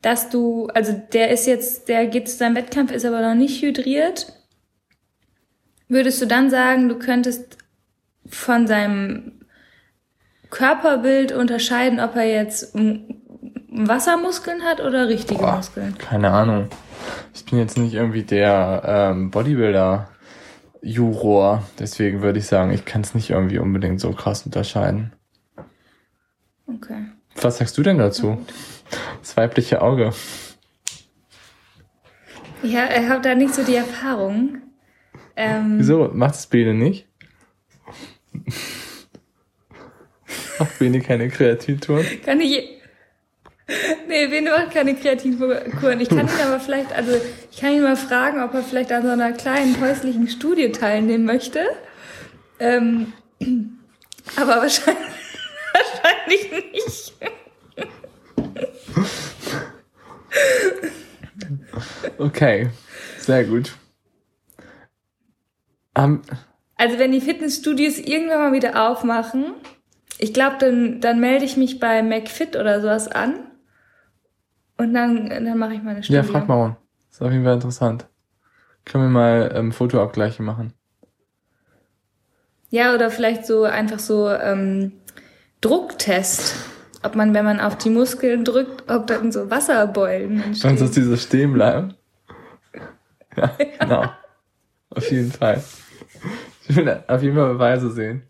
dass 0.00 0.30
du, 0.30 0.68
also 0.74 0.98
der 1.12 1.30
ist 1.30 1.46
jetzt, 1.46 1.88
der 1.88 2.06
geht 2.06 2.28
zu 2.28 2.36
seinem 2.36 2.56
Wettkampf, 2.56 2.90
ist 2.92 3.04
aber 3.04 3.20
noch 3.20 3.34
nicht 3.34 3.62
hydriert. 3.62 4.32
Würdest 5.88 6.22
du 6.22 6.26
dann 6.26 6.48
sagen, 6.48 6.88
du 6.88 6.98
könntest 6.98 7.58
von 8.26 8.66
seinem 8.66 9.32
Körperbild 10.50 11.32
unterscheiden, 11.32 12.00
ob 12.00 12.16
er 12.16 12.24
jetzt 12.24 12.74
Wassermuskeln 13.68 14.62
hat 14.62 14.80
oder 14.80 15.08
richtige 15.08 15.40
Boah, 15.40 15.56
Muskeln? 15.56 15.98
Keine 15.98 16.30
Ahnung. 16.30 16.68
Ich 17.34 17.44
bin 17.44 17.58
jetzt 17.58 17.76
nicht 17.76 17.92
irgendwie 17.92 18.22
der 18.22 18.82
ähm, 18.86 19.30
Bodybuilder 19.30 20.08
Juror. 20.84 21.64
Deswegen 21.78 22.22
würde 22.22 22.38
ich 22.38 22.46
sagen, 22.46 22.72
ich 22.72 22.84
kann 22.84 23.00
es 23.00 23.14
nicht 23.14 23.30
irgendwie 23.30 23.58
unbedingt 23.58 24.00
so 24.00 24.12
krass 24.12 24.44
unterscheiden. 24.44 25.12
Okay. 26.66 27.06
Was 27.40 27.58
sagst 27.58 27.76
du 27.78 27.82
denn 27.82 27.98
dazu? 27.98 28.38
Das 29.20 29.36
weibliche 29.36 29.82
Auge. 29.82 30.12
Ja, 32.62 32.88
ich 32.90 33.08
habe 33.08 33.20
da 33.22 33.34
nicht 33.34 33.54
so 33.54 33.64
die 33.64 33.74
Erfahrung. 33.74 34.58
Ähm, 35.36 35.78
Wieso? 35.78 36.10
Macht 36.12 36.34
es 36.34 36.46
Bene 36.46 36.74
nicht? 36.74 37.08
Macht 40.58 40.78
Bene 40.78 41.00
keine 41.00 41.28
Kreativtouren? 41.28 42.06
Kann 42.24 42.40
ich. 42.40 42.73
Nee, 44.08 44.26
Bene 44.26 44.50
macht 44.50 44.72
keine 44.72 44.94
Kreativkuren. 44.94 46.00
Ich 46.00 46.08
kann 46.08 46.26
ihn 46.28 46.46
aber 46.46 46.60
vielleicht, 46.60 46.92
also 46.92 47.12
ich 47.50 47.60
kann 47.60 47.72
ihn 47.72 47.82
mal 47.82 47.96
fragen, 47.96 48.42
ob 48.42 48.52
er 48.54 48.62
vielleicht 48.62 48.92
an 48.92 49.02
so 49.02 49.08
einer 49.08 49.32
kleinen 49.32 49.80
häuslichen 49.80 50.28
Studie 50.28 50.70
teilnehmen 50.70 51.24
möchte. 51.24 51.64
Ähm, 52.58 53.12
aber 54.36 54.56
wahrscheinlich, 54.56 55.02
wahrscheinlich 55.72 56.72
nicht. 56.72 57.14
Okay, 62.18 62.68
sehr 63.18 63.44
gut. 63.44 63.72
Ähm, 65.96 66.22
Also 66.76 66.98
wenn 66.98 67.12
die 67.12 67.20
Fitnessstudios 67.20 67.98
irgendwann 67.98 68.38
mal 68.38 68.52
wieder 68.52 68.88
aufmachen, 68.88 69.54
ich 70.18 70.32
glaube, 70.32 70.56
dann, 70.60 71.00
dann 71.00 71.20
melde 71.20 71.44
ich 71.44 71.56
mich 71.56 71.80
bei 71.80 72.02
McFit 72.02 72.56
oder 72.56 72.80
sowas 72.80 73.08
an. 73.08 73.34
Und 74.84 74.94
dann, 74.94 75.28
dann 75.30 75.58
mache 75.58 75.74
ich 75.74 75.82
meine 75.82 76.02
Studie. 76.02 76.16
ja, 76.16 76.22
frag 76.22 76.46
mal. 76.48 76.56
mal. 76.56 76.76
Ist 77.10 77.22
auf 77.22 77.32
jeden 77.32 77.44
Fall 77.44 77.54
interessant. 77.54 78.06
Können 78.84 79.04
wir 79.04 79.10
mal 79.10 79.52
ähm, 79.54 79.72
Fotoabgleiche 79.72 80.42
machen. 80.42 80.74
Ja, 82.70 82.94
oder 82.94 83.10
vielleicht 83.10 83.46
so 83.46 83.64
einfach 83.64 83.98
so 83.98 84.28
ähm, 84.30 84.92
Drucktest. 85.60 86.54
Ob 87.02 87.14
man, 87.14 87.34
wenn 87.34 87.44
man 87.44 87.60
auf 87.60 87.76
die 87.78 87.90
Muskeln 87.90 88.44
drückt, 88.44 88.90
ob 88.90 89.06
dann 89.06 89.30
so 89.30 89.50
Wasserbeulen 89.50 90.38
Sonst 90.54 90.64
entstehen. 90.64 90.76
dass 90.78 90.90
diese 90.92 91.16
stehen 91.18 91.52
bleiben. 91.52 91.94
Ja, 93.36 93.50
genau. 93.80 94.04
Auf 94.90 95.10
jeden 95.10 95.32
Fall. 95.32 95.62
Ich 96.68 96.76
will 96.76 97.02
auf 97.06 97.22
jeden 97.22 97.36
Fall 97.36 97.52
Beweise 97.54 97.90
sehen. 97.90 98.22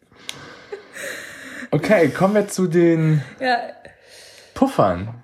Okay, 1.71 2.09
kommen 2.11 2.35
wir 2.35 2.49
zu 2.49 2.67
den 2.67 3.23
Ja, 3.41 3.59
Puffern. 4.55 5.24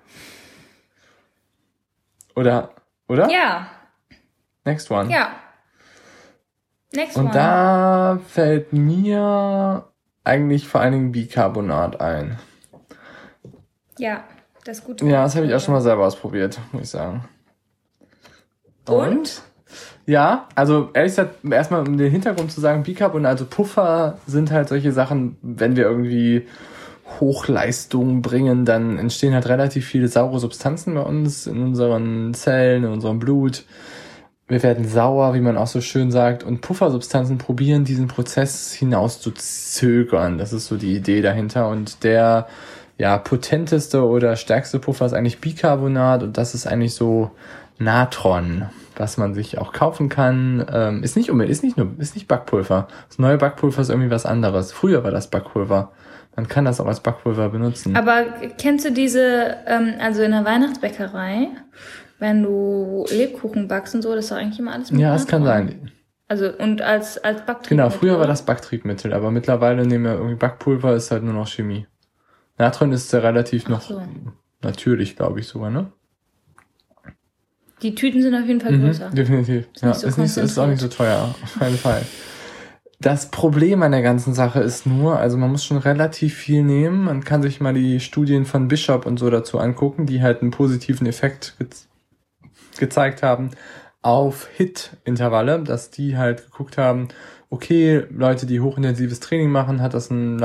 Oder, 2.40 2.70
oder? 3.06 3.28
ja, 3.30 3.66
Next 4.64 4.90
one. 4.90 5.10
ja. 5.12 5.28
Next 6.92 7.16
Und 7.16 7.26
one. 7.26 7.34
da 7.34 8.18
fällt 8.26 8.72
mir 8.72 9.84
eigentlich 10.24 10.66
vor 10.66 10.80
allen 10.80 10.92
Dingen 10.92 11.12
Bicarbonat 11.12 12.00
ein. 12.00 12.38
ja, 13.98 14.24
das 14.64 14.82
gute 14.82 15.04
Ja, 15.06 15.22
das 15.24 15.36
habe 15.36 15.46
ich 15.46 15.54
auch 15.54 15.60
schon 15.60 15.74
mal 15.74 15.80
selber 15.82 16.06
ausprobiert, 16.06 16.58
muss 16.72 16.82
ich 16.84 16.90
sagen. 16.90 17.28
Und? 18.88 19.42
Ja, 20.06 20.48
also 20.54 20.88
ehrlich 20.94 21.12
gesagt, 21.12 21.44
erstmal 21.44 21.86
um 21.86 21.96
den 21.98 22.10
Hintergrund 22.10 22.50
zu 22.50 22.60
sagen, 22.60 22.82
Bicarbonat, 22.82 23.32
also 23.32 23.44
Puffer 23.44 24.18
sind 24.26 24.50
halt 24.50 24.68
solche 24.68 24.92
Sachen, 24.92 25.36
wenn 25.42 25.76
wir 25.76 25.84
irgendwie 25.84 26.48
Hochleistung 27.18 28.22
bringen, 28.22 28.64
dann 28.64 28.98
entstehen 28.98 29.34
halt 29.34 29.48
relativ 29.48 29.86
viele 29.86 30.08
saure 30.08 30.38
Substanzen 30.38 30.94
bei 30.94 31.02
uns 31.02 31.46
in 31.46 31.62
unseren 31.62 32.34
Zellen, 32.34 32.84
in 32.84 32.90
unserem 32.90 33.18
Blut. 33.18 33.64
Wir 34.48 34.62
werden 34.62 34.86
sauer, 34.86 35.34
wie 35.34 35.40
man 35.40 35.56
auch 35.56 35.68
so 35.68 35.80
schön 35.80 36.10
sagt, 36.10 36.42
und 36.42 36.60
Puffersubstanzen 36.60 37.38
probieren, 37.38 37.84
diesen 37.84 38.08
Prozess 38.08 38.72
hinaus 38.72 39.20
zu 39.20 39.30
zögern. 39.30 40.38
Das 40.38 40.52
ist 40.52 40.66
so 40.66 40.76
die 40.76 40.96
Idee 40.96 41.22
dahinter. 41.22 41.68
Und 41.68 42.02
der 42.04 42.48
ja, 42.98 43.16
potenteste 43.16 44.04
oder 44.04 44.36
stärkste 44.36 44.78
Puffer 44.78 45.06
ist 45.06 45.14
eigentlich 45.14 45.40
Bicarbonat 45.40 46.22
und 46.22 46.36
das 46.36 46.54
ist 46.54 46.66
eigentlich 46.66 46.94
so 46.94 47.30
Natron, 47.78 48.66
was 48.96 49.16
man 49.16 49.34
sich 49.34 49.56
auch 49.56 49.72
kaufen 49.72 50.08
kann. 50.08 50.66
Ähm, 50.70 51.02
ist 51.02 51.16
nicht 51.16 51.30
unbedingt, 51.30 51.52
ist 51.52 51.62
nicht 51.62 51.78
nur, 51.78 51.92
ist 51.98 52.14
nicht 52.14 52.28
Backpulver. 52.28 52.88
Das 53.08 53.18
neue 53.18 53.38
Backpulver 53.38 53.80
ist 53.80 53.88
irgendwie 53.88 54.10
was 54.10 54.26
anderes. 54.26 54.72
Früher 54.72 55.02
war 55.02 55.10
das 55.10 55.28
Backpulver. 55.28 55.92
Man 56.36 56.46
kann 56.48 56.64
das 56.64 56.80
auch 56.80 56.86
als 56.86 57.00
Backpulver 57.00 57.48
benutzen. 57.50 57.96
Aber 57.96 58.24
kennst 58.56 58.84
du 58.84 58.92
diese, 58.92 59.56
ähm, 59.66 59.94
also 60.00 60.22
in 60.22 60.30
der 60.30 60.44
Weihnachtsbäckerei, 60.44 61.48
wenn 62.18 62.42
du 62.42 63.04
Lebkuchen 63.10 63.66
backst 63.68 63.94
und 63.94 64.02
so, 64.02 64.14
das 64.14 64.24
ist 64.26 64.30
doch 64.30 64.36
eigentlich 64.36 64.58
immer 64.58 64.72
alles 64.72 64.90
mit 64.90 65.00
ja, 65.00 65.14
es 65.14 65.26
kann 65.26 65.44
sein. 65.44 65.90
Also 66.28 66.48
und 66.58 66.80
als 66.80 67.18
als 67.18 67.44
Backtrieb. 67.44 67.70
Genau, 67.70 67.90
früher 67.90 68.18
war 68.20 68.26
das 68.28 68.42
Backtriebmittel, 68.42 69.12
aber 69.12 69.30
mittlerweile 69.32 69.84
nehmen 69.84 70.04
wir 70.04 70.12
irgendwie 70.12 70.36
Backpulver, 70.36 70.94
ist 70.94 71.10
halt 71.10 71.24
nur 71.24 71.34
noch 71.34 71.48
Chemie. 71.48 71.86
Natron 72.56 72.92
ist 72.92 73.12
ja 73.12 73.18
relativ 73.18 73.64
Ach 73.66 73.70
noch 73.70 73.80
so. 73.80 74.02
natürlich, 74.62 75.16
glaube 75.16 75.40
ich 75.40 75.48
sogar, 75.48 75.70
ne? 75.70 75.90
Die 77.82 77.94
Tüten 77.94 78.20
sind 78.22 78.34
auf 78.34 78.46
jeden 78.46 78.60
Fall 78.60 78.72
Mhm, 78.72 78.82
größer. 78.84 79.10
definitiv. 79.10 79.66
Ist 79.74 79.82
ja, 79.82 79.94
so 79.94 80.06
ist, 80.06 80.18
nicht, 80.18 80.32
so- 80.34 80.40
ist 80.42 80.58
auch 80.58 80.66
nicht 80.66 80.80
so 80.80 80.88
teuer, 80.88 81.34
auf 81.42 81.58
keinen 81.58 81.76
Fall. 81.78 82.02
Das 83.02 83.30
Problem 83.30 83.82
an 83.82 83.92
der 83.92 84.02
ganzen 84.02 84.34
Sache 84.34 84.60
ist 84.60 84.84
nur, 84.84 85.18
also 85.18 85.38
man 85.38 85.50
muss 85.50 85.64
schon 85.64 85.78
relativ 85.78 86.34
viel 86.34 86.62
nehmen. 86.62 87.04
Man 87.04 87.24
kann 87.24 87.42
sich 87.42 87.58
mal 87.58 87.72
die 87.72 87.98
Studien 87.98 88.44
von 88.44 88.68
Bishop 88.68 89.06
und 89.06 89.18
so 89.18 89.30
dazu 89.30 89.58
angucken, 89.58 90.04
die 90.04 90.20
halt 90.20 90.42
einen 90.42 90.50
positiven 90.50 91.06
Effekt 91.06 91.56
ge 91.58 91.66
gezeigt 92.78 93.22
haben 93.22 93.50
auf 94.02 94.48
HIT-Intervalle, 94.56 95.62
dass 95.62 95.90
die 95.90 96.16
halt 96.16 96.44
geguckt 96.44 96.78
haben, 96.78 97.08
okay, 97.50 98.06
Leute, 98.10 98.46
die 98.46 98.60
hochintensives 98.60 99.20
Training 99.20 99.50
machen, 99.50 99.82
hat 99.82 99.92
das 99.92 100.10
einen 100.10 100.38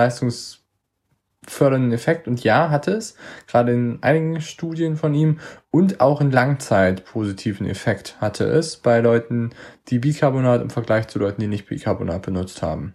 leistungsfördernden 1.46 1.94
Effekt. 1.94 2.28
Und 2.28 2.44
ja, 2.44 2.70
hatte 2.70 2.92
es, 2.92 3.16
gerade 3.48 3.74
in 3.74 4.00
einigen 4.02 4.42
Studien 4.42 4.96
von 4.96 5.14
ihm. 5.14 5.40
Und 5.72 6.02
auch 6.02 6.22
in 6.22 6.32
Langzeit 6.32 7.06
positiven 7.06 7.68
Effekt 7.68 8.20
hatte 8.20 8.46
es 8.46 8.78
bei 8.78 9.00
Leuten, 9.00 9.52
die 9.88 10.00
Bicarbonat 10.00 10.62
im 10.62 10.70
Vergleich 10.70 11.08
zu 11.08 11.20
Leuten, 11.20 11.42
die 11.42 11.48
nicht 11.48 11.68
Bicarbonat 11.68 12.22
benutzt 12.22 12.62
haben. 12.62 12.94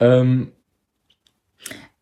Ähm, 0.00 0.52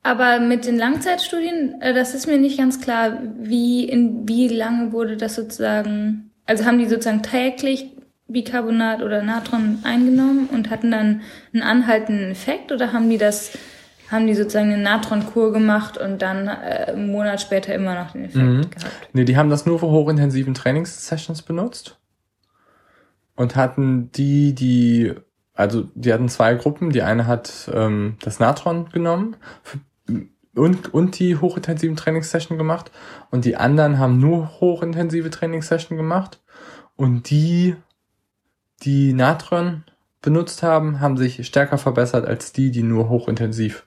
Aber 0.02 0.40
mit 0.40 0.66
den 0.66 0.78
Langzeitstudien, 0.78 1.80
äh, 1.80 1.94
das 1.94 2.14
ist 2.14 2.26
mir 2.26 2.38
nicht 2.38 2.58
ganz 2.58 2.80
klar, 2.80 3.18
wie 3.38 3.84
in 3.84 4.28
wie 4.28 4.48
lange 4.48 4.92
wurde 4.92 5.16
das 5.16 5.34
sozusagen, 5.34 6.30
also 6.46 6.64
haben 6.64 6.78
die 6.78 6.88
sozusagen 6.88 7.22
täglich 7.22 7.96
Bicarbonat 8.28 9.02
oder 9.02 9.22
Natron 9.22 9.80
eingenommen 9.82 10.48
und 10.52 10.70
hatten 10.70 10.92
dann 10.92 11.22
einen 11.52 11.62
anhaltenden 11.62 12.30
Effekt 12.30 12.70
oder 12.70 12.92
haben 12.92 13.10
die 13.10 13.18
das, 13.18 13.58
haben 14.10 14.26
die 14.26 14.34
sozusagen 14.34 14.72
eine 14.72 14.82
Natronkur 14.82 15.52
gemacht 15.52 15.96
und 15.96 16.20
dann 16.20 16.48
äh, 16.48 16.86
einen 16.88 17.12
Monat 17.12 17.40
später 17.40 17.74
immer 17.74 17.94
noch 17.94 18.12
den 18.12 18.24
Effekt 18.24 18.44
Mhm. 18.44 18.70
gehabt? 18.70 19.08
Nee, 19.12 19.24
die 19.24 19.36
haben 19.36 19.50
das 19.50 19.66
nur 19.66 19.78
für 19.78 19.88
hochintensiven 19.88 20.54
Trainingssessions 20.54 21.42
benutzt. 21.42 21.98
Und 23.36 23.56
hatten 23.56 24.10
die, 24.12 24.54
die, 24.54 25.14
also 25.54 25.88
die 25.94 26.12
hatten 26.12 26.28
zwei 26.28 26.54
Gruppen. 26.54 26.90
Die 26.90 27.02
eine 27.02 27.26
hat 27.26 27.70
ähm, 27.72 28.16
das 28.22 28.38
Natron 28.40 28.90
genommen 28.90 29.36
für, 29.62 29.78
und, 30.56 30.92
und 30.92 31.18
die 31.18 31.36
hochintensiven 31.36 31.96
Trainingssession 31.96 32.58
gemacht. 32.58 32.90
Und 33.30 33.44
die 33.44 33.56
anderen 33.56 33.98
haben 33.98 34.18
nur 34.18 34.60
hochintensive 34.60 35.30
Trainingssession 35.30 35.96
gemacht. 35.96 36.40
Und 36.96 37.30
die, 37.30 37.76
die 38.82 39.12
Natron 39.12 39.84
benutzt 40.20 40.62
haben, 40.62 41.00
haben 41.00 41.16
sich 41.16 41.46
stärker 41.46 41.78
verbessert 41.78 42.26
als 42.26 42.52
die, 42.52 42.70
die 42.70 42.82
nur 42.82 43.08
hochintensiv 43.08 43.86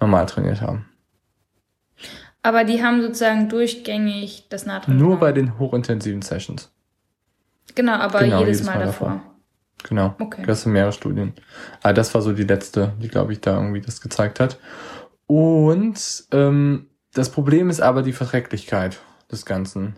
normal 0.00 0.26
trainiert 0.26 0.60
haben. 0.60 0.86
Aber 2.42 2.64
die 2.64 2.82
haben 2.82 3.00
sozusagen 3.00 3.48
durchgängig 3.48 4.48
das 4.50 4.66
Natron 4.66 4.96
Nur 4.98 5.18
bei 5.18 5.32
den 5.32 5.58
hochintensiven 5.58 6.20
Sessions. 6.22 6.70
Genau, 7.74 7.94
aber 7.94 8.20
Genau, 8.20 8.40
jedes, 8.40 8.58
jedes 8.58 8.66
Mal, 8.66 8.78
Mal 8.78 8.84
davor. 8.86 9.08
davor. 9.08 9.22
Genau. 9.88 10.14
Okay. 10.18 10.44
Das 10.46 10.62
sind 10.62 10.72
mehrere 10.72 10.92
Studien. 10.92 11.32
Aber 11.82 11.92
das 11.94 12.14
war 12.14 12.22
so 12.22 12.32
die 12.32 12.44
letzte, 12.44 12.92
die, 13.00 13.08
glaube 13.08 13.32
ich, 13.32 13.40
da 13.40 13.56
irgendwie 13.56 13.80
das 13.80 14.00
gezeigt 14.00 14.40
hat. 14.40 14.58
Und 15.26 16.24
ähm, 16.32 16.88
das 17.14 17.30
Problem 17.30 17.70
ist 17.70 17.80
aber 17.80 18.02
die 18.02 18.12
Verträglichkeit 18.12 18.98
des 19.30 19.44
Ganzen. 19.46 19.96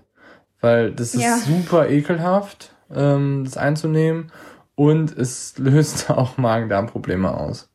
Weil 0.60 0.92
das 0.92 1.14
ist 1.14 1.22
Ja. 1.22 1.36
super 1.38 1.88
ekelhaft, 1.88 2.74
ähm, 2.94 3.42
das 3.44 3.56
einzunehmen. 3.56 4.30
Und 4.76 5.16
es 5.16 5.56
löst 5.58 6.10
auch 6.10 6.36
Magen-Darm-Probleme 6.38 7.32
aus. 7.34 7.68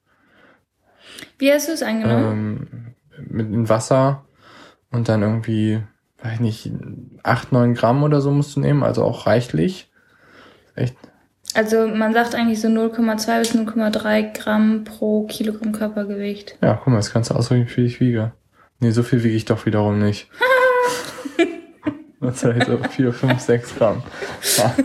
Wie 1.37 1.51
hast 1.51 1.67
du 1.67 1.73
es 1.73 1.83
eingenommen? 1.83 2.95
Ähm, 3.17 3.27
mit 3.29 3.47
in 3.51 3.69
Wasser 3.69 4.25
und 4.91 5.09
dann 5.09 5.21
irgendwie, 5.21 5.81
weiß 6.23 6.39
nicht, 6.39 6.71
acht 7.23 7.51
neun 7.51 7.73
Gramm 7.73 8.03
oder 8.03 8.21
so 8.21 8.31
musst 8.31 8.55
du 8.55 8.59
nehmen, 8.59 8.83
also 8.83 9.03
auch 9.03 9.27
reichlich. 9.27 9.89
Echt 10.75 10.95
Also 11.53 11.87
man 11.87 12.13
sagt 12.13 12.35
eigentlich 12.35 12.61
so 12.61 12.67
0,2 12.67 13.39
bis 13.39 13.55
0,3 13.55 14.33
Gramm 14.33 14.83
pro 14.83 15.25
Kilogramm 15.27 15.71
Körpergewicht. 15.71 16.57
Ja, 16.61 16.75
guck 16.75 16.87
mal, 16.87 16.97
das 16.97 17.11
kannst 17.11 17.29
du 17.29 17.35
ausrechnen, 17.35 17.67
wie 17.67 17.71
viel 17.71 17.85
ich 17.85 17.99
wiege. 17.99 18.33
Nee, 18.79 18.91
so 18.91 19.03
viel 19.03 19.23
wiege 19.23 19.35
ich 19.35 19.45
doch 19.45 19.65
wiederum 19.65 19.99
nicht. 19.99 20.29
Das 22.21 22.43
heißt 22.43 22.67
so 22.67 22.77
4, 22.77 23.13
5, 23.13 23.39
6 23.39 23.75
Gramm. 23.77 24.03
Ja, 24.57 24.75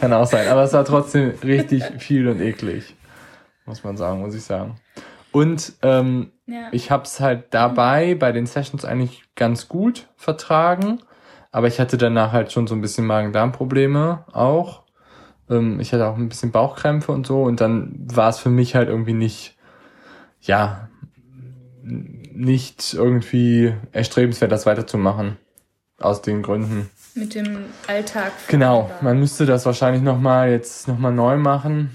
kann 0.00 0.12
auch 0.12 0.26
sein. 0.26 0.46
Aber 0.46 0.62
es 0.62 0.72
war 0.72 0.84
trotzdem 0.84 1.34
richtig 1.42 1.82
viel 1.98 2.28
und 2.28 2.40
eklig. 2.40 2.94
muss 3.66 3.82
man 3.82 3.96
sagen, 3.96 4.20
muss 4.20 4.34
ich 4.36 4.44
sagen. 4.44 4.76
Und 5.34 5.72
ähm, 5.82 6.30
Ja. 6.46 6.68
ich 6.70 6.92
habe 6.92 7.02
es 7.02 7.18
halt 7.18 7.46
dabei 7.50 8.14
bei 8.14 8.30
den 8.30 8.46
Sessions 8.46 8.84
eigentlich 8.84 9.24
ganz 9.34 9.68
gut 9.68 10.06
vertragen, 10.14 11.00
aber 11.50 11.66
ich 11.66 11.80
hatte 11.80 11.96
danach 11.98 12.30
halt 12.30 12.52
schon 12.52 12.68
so 12.68 12.76
ein 12.76 12.80
bisschen 12.80 13.04
Magen-Darm-Probleme 13.04 14.26
auch. 14.32 14.84
Ähm, 15.50 15.80
ich 15.80 15.92
hatte 15.92 16.06
auch 16.06 16.16
ein 16.16 16.28
bisschen 16.28 16.52
Bauchkrämpfe 16.52 17.10
und 17.10 17.26
so 17.26 17.42
und 17.42 17.60
dann 17.60 17.96
war 18.14 18.28
es 18.28 18.38
für 18.38 18.48
mich 18.48 18.76
halt 18.76 18.88
irgendwie 18.88 19.12
nicht, 19.12 19.56
ja, 20.40 20.88
nicht 21.82 22.94
irgendwie 22.94 23.74
erstrebenswert, 23.90 24.52
das 24.52 24.66
weiterzumachen. 24.66 25.36
Aus 25.98 26.22
den 26.22 26.42
Gründen. 26.42 26.90
Mit 27.16 27.34
dem 27.34 27.64
Alltag. 27.88 28.30
Genau, 28.46 28.88
man 29.00 29.18
müsste 29.18 29.46
das 29.46 29.66
wahrscheinlich 29.66 30.02
nochmal 30.02 30.50
jetzt 30.50 30.86
nochmal 30.86 31.12
neu 31.12 31.38
machen 31.38 31.90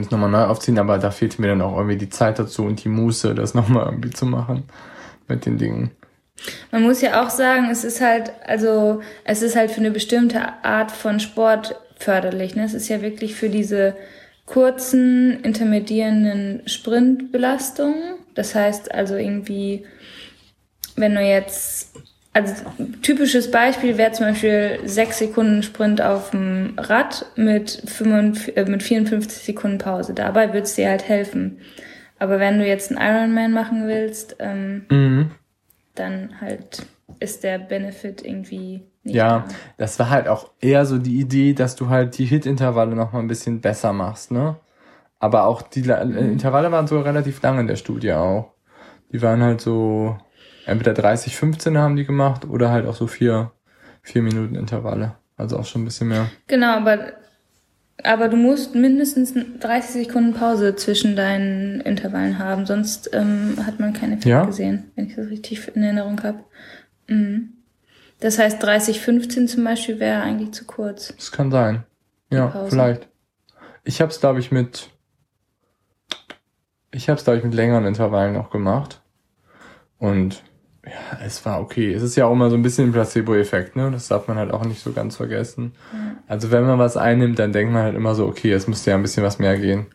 es 0.00 0.10
nochmal 0.10 0.30
neu 0.30 0.44
aufziehen, 0.44 0.78
aber 0.78 0.98
da 0.98 1.10
fehlt 1.10 1.38
mir 1.38 1.48
dann 1.48 1.62
auch 1.62 1.76
irgendwie 1.76 1.96
die 1.96 2.08
Zeit 2.08 2.38
dazu 2.38 2.64
und 2.64 2.82
die 2.84 2.88
Muße, 2.88 3.34
das 3.34 3.54
nochmal 3.54 3.86
irgendwie 3.86 4.10
zu 4.10 4.26
machen 4.26 4.64
mit 5.28 5.46
den 5.46 5.58
Dingen. 5.58 5.90
Man 6.70 6.82
muss 6.82 7.00
ja 7.00 7.24
auch 7.24 7.30
sagen, 7.30 7.68
es 7.70 7.84
ist 7.84 8.00
halt, 8.00 8.32
also 8.46 9.00
es 9.24 9.42
ist 9.42 9.56
halt 9.56 9.70
für 9.70 9.80
eine 9.80 9.90
bestimmte 9.90 10.64
Art 10.64 10.90
von 10.90 11.20
Sport 11.20 11.76
förderlich. 11.98 12.54
Ne? 12.54 12.64
Es 12.64 12.74
ist 12.74 12.88
ja 12.88 13.00
wirklich 13.00 13.34
für 13.34 13.48
diese 13.48 13.96
kurzen, 14.44 15.40
intermedierenden 15.42 16.62
Sprintbelastungen. 16.66 18.16
Das 18.34 18.54
heißt 18.54 18.92
also 18.92 19.16
irgendwie, 19.16 19.84
wenn 20.94 21.14
du 21.14 21.20
jetzt, 21.20 21.94
also 22.36 22.54
typisches 23.02 23.50
Beispiel 23.50 23.96
wäre 23.96 24.12
zum 24.12 24.26
Beispiel 24.26 24.80
sechs 24.84 25.18
Sekunden 25.18 25.62
Sprint 25.62 26.02
auf 26.02 26.30
dem 26.30 26.74
Rad 26.76 27.24
mit, 27.36 27.82
55, 27.86 28.56
äh, 28.56 28.64
mit 28.66 28.82
54 28.82 29.42
Sekunden 29.42 29.78
Pause. 29.78 30.12
Dabei 30.14 30.48
würde 30.48 30.62
es 30.62 30.74
dir 30.74 30.88
halt 30.90 31.08
helfen. 31.08 31.58
Aber 32.18 32.38
wenn 32.38 32.58
du 32.58 32.66
jetzt 32.66 32.90
einen 32.94 33.00
Ironman 33.00 33.52
machen 33.52 33.86
willst, 33.88 34.36
ähm, 34.38 34.84
Mhm. 34.90 35.30
dann 35.94 36.40
halt 36.40 36.84
ist 37.20 37.42
der 37.44 37.58
Benefit 37.58 38.22
irgendwie 38.24 38.82
nicht 39.02 39.14
Ja, 39.16 39.44
da. 39.48 39.54
das 39.78 39.98
war 39.98 40.10
halt 40.10 40.28
auch 40.28 40.50
eher 40.60 40.84
so 40.84 40.98
die 40.98 41.18
Idee, 41.18 41.54
dass 41.54 41.74
du 41.76 41.88
halt 41.88 42.18
die 42.18 42.26
Hit-Intervalle 42.26 42.94
nochmal 42.94 43.22
ein 43.22 43.28
bisschen 43.28 43.60
besser 43.62 43.92
machst, 43.94 44.30
ne? 44.30 44.56
Aber 45.18 45.46
auch 45.46 45.62
die 45.62 45.88
äh, 45.88 46.02
Intervalle 46.02 46.70
waren 46.72 46.86
so 46.86 47.00
relativ 47.00 47.40
lang 47.40 47.58
in 47.58 47.66
der 47.66 47.76
Studie 47.76 48.12
auch. 48.12 48.52
Die 49.12 49.22
waren 49.22 49.42
halt 49.42 49.60
so, 49.62 50.18
entweder 50.66 50.92
30, 50.92 51.36
15 51.36 51.78
haben 51.78 51.96
die 51.96 52.04
gemacht 52.04 52.44
oder 52.44 52.70
halt 52.70 52.86
auch 52.86 52.94
so 52.94 53.06
vier, 53.06 53.52
vier 54.02 54.22
Minuten 54.22 54.54
Intervalle. 54.54 55.14
Also 55.36 55.58
auch 55.58 55.64
schon 55.64 55.82
ein 55.82 55.84
bisschen 55.86 56.08
mehr. 56.08 56.28
Genau, 56.46 56.76
aber, 56.76 57.12
aber 58.02 58.28
du 58.28 58.36
musst 58.36 58.74
mindestens 58.74 59.34
30 59.60 60.06
Sekunden 60.06 60.34
Pause 60.34 60.76
zwischen 60.76 61.16
deinen 61.16 61.80
Intervallen 61.80 62.38
haben, 62.38 62.66
sonst 62.66 63.10
ähm, 63.12 63.56
hat 63.64 63.80
man 63.80 63.92
keinen 63.92 64.12
Effekt 64.12 64.26
Ja? 64.26 64.44
gesehen, 64.44 64.90
wenn 64.94 65.06
ich 65.06 65.16
das 65.16 65.28
richtig 65.28 65.74
in 65.74 65.82
Erinnerung 65.82 66.22
habe. 66.22 66.40
Mhm. 67.06 67.52
Das 68.20 68.38
heißt, 68.38 68.62
30, 68.62 69.00
15 69.00 69.46
zum 69.48 69.64
Beispiel 69.64 70.00
wäre 70.00 70.22
eigentlich 70.22 70.52
zu 70.52 70.64
kurz. 70.64 71.14
Das 71.14 71.32
kann 71.32 71.50
sein. 71.50 71.84
Ja, 72.30 72.46
Pause. 72.46 72.70
vielleicht. 72.70 73.08
Ich 73.84 74.00
hab's, 74.00 74.20
glaube 74.20 74.40
ich, 74.40 74.50
mit, 74.50 74.90
ich 76.90 77.08
hab's, 77.08 77.24
glaube 77.24 77.38
ich, 77.38 77.44
mit 77.44 77.54
längeren 77.54 77.84
Intervallen 77.84 78.32
noch 78.32 78.50
gemacht. 78.50 79.02
Und 79.98 80.42
ja, 80.86 81.18
es 81.24 81.44
war 81.44 81.60
okay. 81.60 81.92
Es 81.92 82.02
ist 82.02 82.14
ja 82.16 82.26
auch 82.26 82.32
immer 82.32 82.48
so 82.48 82.56
ein 82.56 82.62
bisschen 82.62 82.88
ein 82.88 82.92
Placebo-Effekt, 82.92 83.74
ne? 83.74 83.90
Das 83.90 84.06
darf 84.06 84.28
man 84.28 84.36
halt 84.36 84.52
auch 84.52 84.64
nicht 84.64 84.80
so 84.80 84.92
ganz 84.92 85.16
vergessen. 85.16 85.72
Also 86.28 86.52
wenn 86.52 86.64
man 86.64 86.78
was 86.78 86.96
einnimmt, 86.96 87.38
dann 87.40 87.52
denkt 87.52 87.72
man 87.72 87.82
halt 87.82 87.96
immer 87.96 88.14
so, 88.14 88.26
okay, 88.26 88.52
es 88.52 88.68
müsste 88.68 88.90
ja 88.90 88.96
ein 88.96 89.02
bisschen 89.02 89.24
was 89.24 89.40
mehr 89.40 89.58
gehen. 89.58 89.86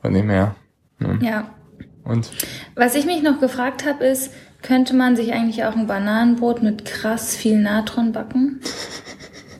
Von 0.00 0.12
dem 0.12 0.28
her. 0.28 0.56
Ne? 0.98 1.18
Ja. 1.22 1.54
Und 2.02 2.32
Was 2.74 2.96
ich 2.96 3.06
mich 3.06 3.22
noch 3.22 3.38
gefragt 3.38 3.86
habe, 3.86 4.04
ist, 4.04 4.32
könnte 4.60 4.94
man 4.94 5.14
sich 5.14 5.32
eigentlich 5.32 5.64
auch 5.64 5.76
ein 5.76 5.86
Bananenbrot 5.86 6.62
mit 6.62 6.84
krass 6.84 7.36
viel 7.36 7.60
Natron 7.60 8.10
backen? 8.10 8.60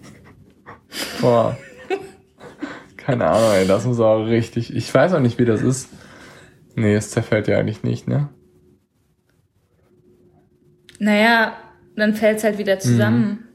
boah. 1.20 1.56
Keine 2.96 3.26
Ahnung, 3.26 3.50
ey, 3.52 3.66
das 3.66 3.84
muss 3.84 4.00
auch 4.00 4.24
richtig. 4.24 4.74
Ich 4.74 4.92
weiß 4.92 5.14
auch 5.14 5.20
nicht, 5.20 5.38
wie 5.38 5.44
das 5.44 5.62
ist. 5.62 5.88
Nee, 6.74 6.94
es 6.94 7.10
zerfällt 7.10 7.46
ja 7.46 7.58
eigentlich 7.58 7.84
nicht, 7.84 8.08
ne? 8.08 8.28
Naja, 11.02 11.54
dann 11.96 12.14
fällt's 12.14 12.44
halt 12.44 12.58
wieder 12.58 12.78
zusammen. 12.78 13.48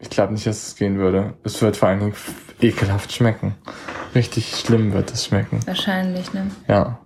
Ich 0.00 0.10
glaube 0.10 0.34
nicht, 0.34 0.46
dass 0.46 0.66
es 0.66 0.76
gehen 0.76 0.98
würde. 0.98 1.32
Es 1.42 1.62
wird 1.62 1.78
vor 1.78 1.88
allen 1.88 1.98
Dingen 2.00 2.14
ekelhaft 2.60 3.10
schmecken. 3.10 3.54
Richtig 4.14 4.54
schlimm 4.54 4.92
wird 4.92 5.10
es 5.10 5.24
schmecken. 5.24 5.60
Wahrscheinlich, 5.64 6.34
ne? 6.34 6.50
Ja. 6.68 6.98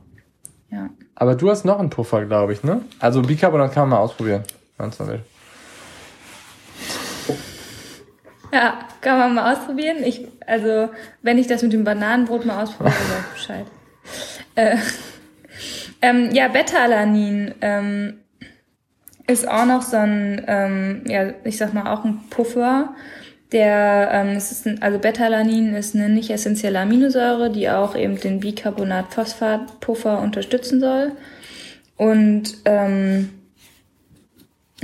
Ja. 0.69 0.91
Aber 1.15 1.37
du 1.37 1.49
hast 1.49 1.65
noch 1.65 1.79
einen 1.79 1.91
Puffer, 1.91 2.25
glaube 2.25 2.55
ich, 2.55 2.65
ne? 2.65 2.81
Also 2.99 3.23
Bicarbonat 3.23 3.73
kann 3.73 3.89
man 3.89 3.91
mal 3.91 4.05
ausprobieren. 4.05 4.43
wenn's 4.79 4.99
mal 4.99 5.07
will. 5.07 5.21
Ja, 8.53 8.81
kann 9.01 9.17
man 9.17 9.35
mal 9.35 9.53
ausprobieren. 9.53 9.99
Ich, 10.05 10.27
also, 10.45 10.89
wenn 11.23 11.39
ich 11.39 11.47
das 11.47 11.63
mit 11.63 11.73
dem 11.73 11.85
Bananenbrot 11.85 12.45
mal 12.45 12.65
ausprobiere, 12.65 12.97
sag 13.09 13.21
ich 13.21 13.33
Bescheid. 13.33 13.67
Äh, 14.57 14.77
ähm, 16.03 16.31
ja, 16.33 16.49
Beta-Alanin 16.49 17.55
ähm, 17.61 18.22
ist 19.27 19.49
auch 19.49 19.67
noch 19.67 19.83
so 19.83 19.97
ein, 19.97 20.43
ähm, 20.47 21.03
ja, 21.07 21.33
ich 21.45 21.57
sag 21.57 21.75
mal 21.75 21.93
auch 21.93 22.05
ein 22.05 22.21
Puffer. 22.31 22.95
Der, 23.53 24.09
ähm, 24.13 24.29
es 24.37 24.51
ist 24.51 24.67
ein, 24.67 24.81
also 24.83 24.99
Beta-Alanin 24.99 25.75
ist 25.75 25.95
eine 25.95 26.09
nicht 26.09 26.31
essentielle 26.31 26.81
Aminosäure, 26.81 27.51
die 27.51 27.69
auch 27.69 27.95
eben 27.95 28.19
den 28.19 28.41
Bicarbonat-Phosphat-Puffer 28.41 30.21
unterstützen 30.21 30.81
soll. 30.81 31.13
Und 31.97 32.55
ähm, 32.65 33.31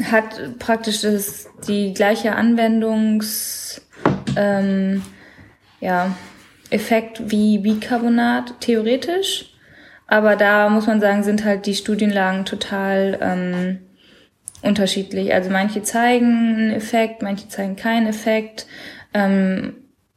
hat 0.05 0.59
praktisch 0.59 1.01
das, 1.01 1.49
die 1.67 1.95
gleiche 1.95 2.37
Anwendungs 2.37 3.81
ähm, 4.37 5.03
ja, 5.81 6.15
Effekt 6.71 7.31
wie 7.31 7.59
Bicarbonat 7.59 8.61
theoretisch. 8.61 9.55
Aber 10.07 10.37
da 10.37 10.69
muss 10.69 10.87
man 10.87 11.01
sagen, 11.01 11.23
sind 11.23 11.45
halt 11.45 11.67
die 11.67 11.75
Studienlagen 11.75 12.45
total 12.45 13.19
ähm, 13.21 13.79
unterschiedlich. 14.63 15.33
Also 15.35 15.51
manche 15.51 15.83
zeigen 15.83 16.57
einen 16.57 16.71
Effekt, 16.73 17.23
manche 17.23 17.49
zeigen 17.49 17.77
keinen 17.77 18.07
Effekt. 18.07 18.67
Ähm, 19.15 19.75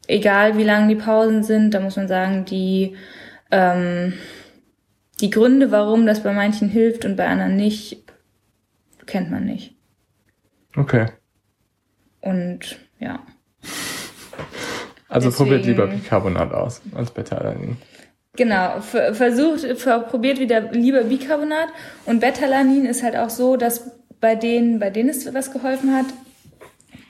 egal 0.07 0.57
wie 0.57 0.63
lang 0.63 0.87
die 0.89 0.95
Pausen 0.95 1.43
sind, 1.43 1.73
da 1.73 1.79
muss 1.79 1.95
man 1.95 2.07
sagen, 2.07 2.45
die 2.45 2.95
ähm, 3.51 4.13
die 5.19 5.29
Gründe, 5.29 5.71
warum 5.71 6.05
das 6.05 6.23
bei 6.23 6.33
manchen 6.33 6.67
hilft 6.69 7.05
und 7.05 7.15
bei 7.15 7.27
anderen 7.27 7.55
nicht, 7.55 8.03
kennt 9.05 9.29
man 9.29 9.45
nicht. 9.45 9.75
Okay. 10.75 11.05
Und 12.21 12.79
ja. 12.99 13.19
Also 15.09 15.29
Deswegen- 15.29 15.49
probiert 15.49 15.65
lieber 15.65 15.87
Bicarbonat 15.87 16.53
aus 16.53 16.81
als 16.95 17.11
Beta-Alanin. 17.11 17.77
Genau, 18.37 18.79
ver- 18.79 19.13
versucht, 19.13 19.59
ver 19.77 19.99
probiert 19.99 20.39
wieder 20.39 20.71
lieber 20.71 21.03
Bicarbonat 21.03 21.67
und 22.05 22.21
Betalanin 22.21 22.85
ist 22.85 23.03
halt 23.03 23.17
auch 23.17 23.29
so, 23.29 23.57
dass 23.57 23.91
bei 24.21 24.35
denen, 24.35 24.79
bei 24.79 24.89
denen 24.89 25.09
es 25.09 25.31
was 25.33 25.51
geholfen 25.51 25.93
hat, 25.93 26.05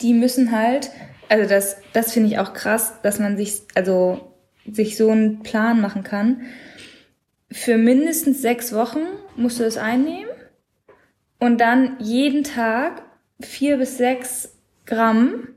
die 0.01 0.13
müssen 0.13 0.51
halt, 0.51 0.89
also 1.29 1.47
das, 1.47 1.77
das 1.93 2.13
finde 2.13 2.29
ich 2.29 2.39
auch 2.39 2.53
krass, 2.53 2.93
dass 3.03 3.19
man 3.19 3.37
sich, 3.37 3.61
also 3.75 4.33
sich 4.65 4.97
so 4.97 5.09
einen 5.09 5.43
Plan 5.43 5.79
machen 5.79 6.03
kann. 6.03 6.41
Für 7.51 7.77
mindestens 7.77 8.41
sechs 8.41 8.73
Wochen 8.73 9.01
musst 9.35 9.59
du 9.59 9.63
es 9.63 9.77
einnehmen 9.77 10.31
und 11.39 11.59
dann 11.59 11.97
jeden 11.99 12.43
Tag 12.43 13.03
vier 13.41 13.77
bis 13.77 13.97
sechs 13.97 14.57
Gramm 14.85 15.49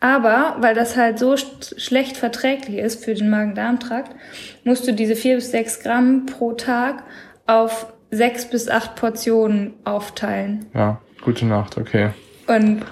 aber 0.00 0.56
weil 0.60 0.74
das 0.74 0.96
halt 0.96 1.18
so 1.18 1.36
sch 1.36 1.74
schlecht 1.76 2.16
verträglich 2.16 2.78
ist 2.78 3.04
für 3.04 3.14
den 3.14 3.28
Magen-Darm-Trakt, 3.28 4.16
musst 4.64 4.88
du 4.88 4.94
diese 4.94 5.14
vier 5.14 5.36
bis 5.36 5.50
sechs 5.50 5.80
Gramm 5.80 6.24
pro 6.24 6.52
Tag 6.52 7.04
auf 7.46 7.92
sechs 8.10 8.48
bis 8.48 8.68
acht 8.68 8.96
Portionen 8.96 9.74
aufteilen. 9.84 10.66
Ja, 10.74 11.00
gute 11.22 11.46
Nacht, 11.46 11.78
okay. 11.78 12.10
Und 12.46 12.82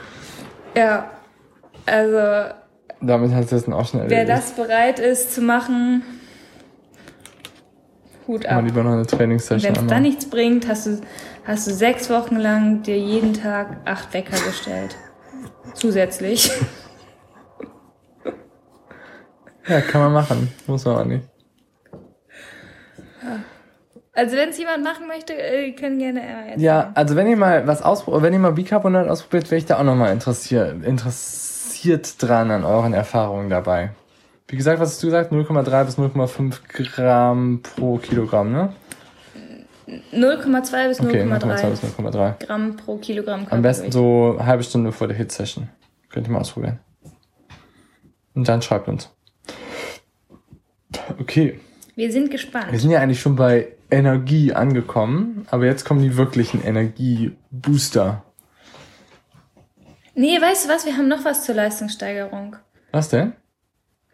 ja, 0.77 1.11
also 1.87 2.55
Damit 3.01 3.33
hat 3.33 3.45
es 3.45 3.51
jetzt 3.51 3.69
auch 3.73 3.87
schnell 3.89 4.09
wer 4.09 4.19
erledigt. 4.21 4.39
das 4.39 4.53
bereit 4.53 4.99
ist 4.99 5.35
zu 5.35 5.41
machen, 5.41 6.03
Hut 8.27 8.45
Mal 8.45 8.51
ab. 8.59 8.64
lieber 8.64 8.83
noch 8.83 8.93
eine 8.93 9.07
Trainingssession 9.07 9.75
Wenn 9.75 9.83
es 9.85 9.89
dann 9.89 10.03
nichts 10.03 10.29
bringt, 10.29 10.69
hast 10.69 10.87
du, 10.87 11.01
hast 11.45 11.66
du 11.66 11.73
sechs 11.73 12.11
Wochen 12.11 12.37
lang 12.37 12.83
dir 12.83 12.99
jeden 12.99 13.33
Tag 13.33 13.79
acht 13.87 14.12
Wecker 14.12 14.37
gestellt. 14.45 14.97
Zusätzlich. 15.75 16.51
Ja, 19.66 19.83
kann 19.83 20.01
man 20.01 20.14
machen. 20.14 20.51
Muss 20.66 20.87
man 20.87 20.97
auch 20.97 21.05
nicht. 21.05 21.25
Also 24.19 24.37
wenn 24.37 24.49
es 24.49 24.59
jemand 24.59 24.83
machen 24.83 25.07
möchte, 25.07 25.33
äh, 25.33 25.71
können 25.71 26.01
gerne 26.01 26.21
äh, 26.21 26.25
erzählen. 26.25 26.61
Ja, 26.61 26.91
also 26.95 27.14
wenn 27.14 27.29
ihr 27.29 27.37
mal 27.37 27.69
was 27.69 27.83
ausprobiert, 27.83 28.25
wenn 28.25 28.33
ihr 28.33 28.41
mal 28.41 28.51
Bicarbonat 28.51 29.07
ausprobiert, 29.07 29.49
wäre 29.53 29.59
ich 29.61 29.66
da 29.66 29.79
auch 29.79 29.85
nochmal 29.85 30.12
interessiert, 30.12 30.85
interessiert 30.85 32.21
dran 32.21 32.51
an 32.51 32.64
euren 32.64 32.95
Erfahrungen 32.95 33.49
dabei. 33.49 33.91
Wie 34.49 34.57
gesagt, 34.57 34.81
was 34.81 34.91
hast 34.91 35.03
du 35.05 35.07
gesagt? 35.07 35.31
0,3 35.31 35.85
bis 35.85 35.99
0,5 35.99 36.97
Gramm 36.97 37.62
pro 37.62 37.99
Kilogramm, 37.99 38.51
ne? 38.51 38.73
0,2 40.12 40.89
bis 40.89 41.01
0,3 41.01 41.07
Okay, 41.07 41.23
0,2 41.23 41.71
bis 41.71 41.83
0,3. 41.85 42.45
Gramm 42.45 42.77
pro 42.77 42.97
Kilogramm 42.97 43.47
Am 43.51 43.62
besten 43.62 43.93
so 43.93 44.35
eine 44.37 44.47
halbe 44.47 44.64
Stunde 44.64 44.91
vor 44.91 45.07
der 45.07 45.16
Hit-Session. 45.16 45.69
Könnt 46.11 46.27
ihr 46.27 46.33
mal 46.33 46.41
ausprobieren. 46.41 46.81
Und 48.35 48.49
dann 48.49 48.62
schreibt 48.62 48.89
uns. 48.89 49.14
Okay, 51.21 51.61
Wir 51.99 52.12
sind 52.12 52.26
wir 52.26 52.30
gespannt. 52.30 52.80
sind 52.80 52.92
ja 52.92 53.01
eigentlich 53.01 53.20
schon 53.20 53.34
bei 53.34 53.72
Energie 53.90 54.53
angekommen, 54.53 55.49
aber 55.51 55.66
jetzt 55.66 55.84
kommen 55.84 56.01
die 56.01 56.16
wirklichen 56.16 56.62
Energiebooster. 56.62 58.22
Nee, 60.14 60.40
weißt 60.40 60.64
du 60.64 60.68
was? 60.68 60.86
Wir 60.86 60.96
haben 60.96 61.09
noch 61.09 61.24
was 61.24 61.42
zur 61.42 61.57
Leistungssteigerung. 61.57 62.55
Was 62.92 63.09
denn? 63.09 63.32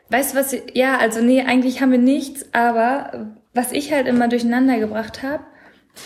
Weißt 0.09 0.33
du 0.33 0.39
was? 0.39 0.57
Ja, 0.73 0.97
also 0.97 1.21
nee, 1.21 1.43
eigentlich 1.43 1.83
haben 1.83 1.91
wir 1.93 1.99
nichts, 1.99 2.47
aber 2.55 3.35
was 3.53 3.71
ich 3.71 3.93
halt 3.93 4.07
immer 4.07 4.29
durcheinander 4.29 4.79
gebracht 4.79 5.23
habe 5.23 5.45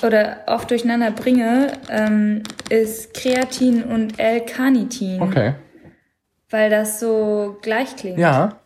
oder 0.03 0.39
oft 0.49 0.73
durcheinander 0.73 1.13
bringe, 1.13 1.75
ähm, 1.89 2.43
ist 2.71 3.15
Kreatin 3.15 3.85
und 3.85 4.19
L-Carnitin. 4.19 5.23
Okay. 5.23 5.55
Weil 6.51 6.71
das 6.71 6.99
so 6.99 7.57
gleich 7.63 7.95
klingt. 7.95 8.19
Ja. 8.19 8.59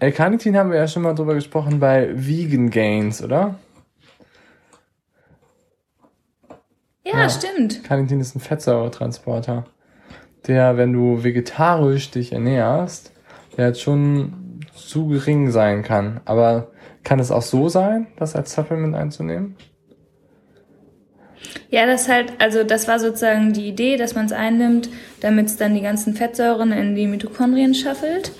L-Carnitin 0.00 0.56
haben 0.56 0.70
wir 0.70 0.78
ja 0.78 0.86
schon 0.88 1.02
mal 1.02 1.14
drüber 1.14 1.34
gesprochen 1.34 1.80
bei 1.80 2.10
Vegan 2.14 2.70
Gains, 2.70 3.22
oder? 3.22 3.56
Ja, 7.04 7.22
Ja. 7.22 7.28
stimmt. 7.28 7.82
Carnitin 7.84 8.20
ist 8.20 8.36
ein 8.36 8.40
Fettsäuretransporter, 8.40 9.64
der, 10.46 10.76
wenn 10.76 10.92
du 10.92 11.24
vegetarisch 11.24 12.10
dich 12.10 12.32
ernährst, 12.32 13.12
der 13.56 13.66
halt 13.66 13.78
schon 13.78 14.60
zu 14.74 15.08
gering 15.08 15.50
sein 15.50 15.82
kann. 15.82 16.20
Aber 16.26 16.70
kann 17.02 17.18
es 17.18 17.30
auch 17.30 17.42
so 17.42 17.68
sein, 17.68 18.06
das 18.16 18.36
als 18.36 18.52
Supplement 18.52 18.94
einzunehmen? 18.94 19.56
Ja, 21.70 21.86
das 21.86 22.08
halt, 22.08 22.32
also 22.38 22.62
das 22.64 22.88
war 22.88 22.98
sozusagen 22.98 23.52
die 23.52 23.68
Idee, 23.68 23.96
dass 23.96 24.14
man 24.14 24.26
es 24.26 24.32
einnimmt, 24.32 24.88
damit 25.20 25.46
es 25.46 25.56
dann 25.56 25.74
die 25.74 25.80
ganzen 25.80 26.14
Fettsäuren 26.14 26.72
in 26.72 26.94
die 26.94 27.06
Mitochondrien 27.06 27.74
schaffelt. 27.74 28.32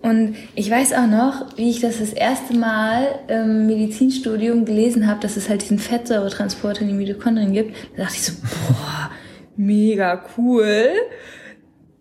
Und 0.00 0.36
ich 0.54 0.70
weiß 0.70 0.92
auch 0.92 1.06
noch, 1.06 1.56
wie 1.56 1.70
ich 1.70 1.80
das 1.80 1.98
das 1.98 2.12
erste 2.12 2.54
Mal 2.56 3.18
im 3.26 3.66
Medizinstudium 3.66 4.64
gelesen 4.64 5.08
habe, 5.08 5.20
dass 5.20 5.36
es 5.36 5.48
halt 5.48 5.62
diesen 5.62 5.78
Fettsäuretransporter 5.78 6.82
in 6.82 6.88
die 6.88 6.94
Mitochondrien 6.94 7.52
gibt. 7.52 7.74
Da 7.96 8.04
dachte 8.04 8.14
ich 8.16 8.22
so, 8.22 8.32
boah, 8.42 9.10
mega 9.56 10.24
cool. 10.36 10.90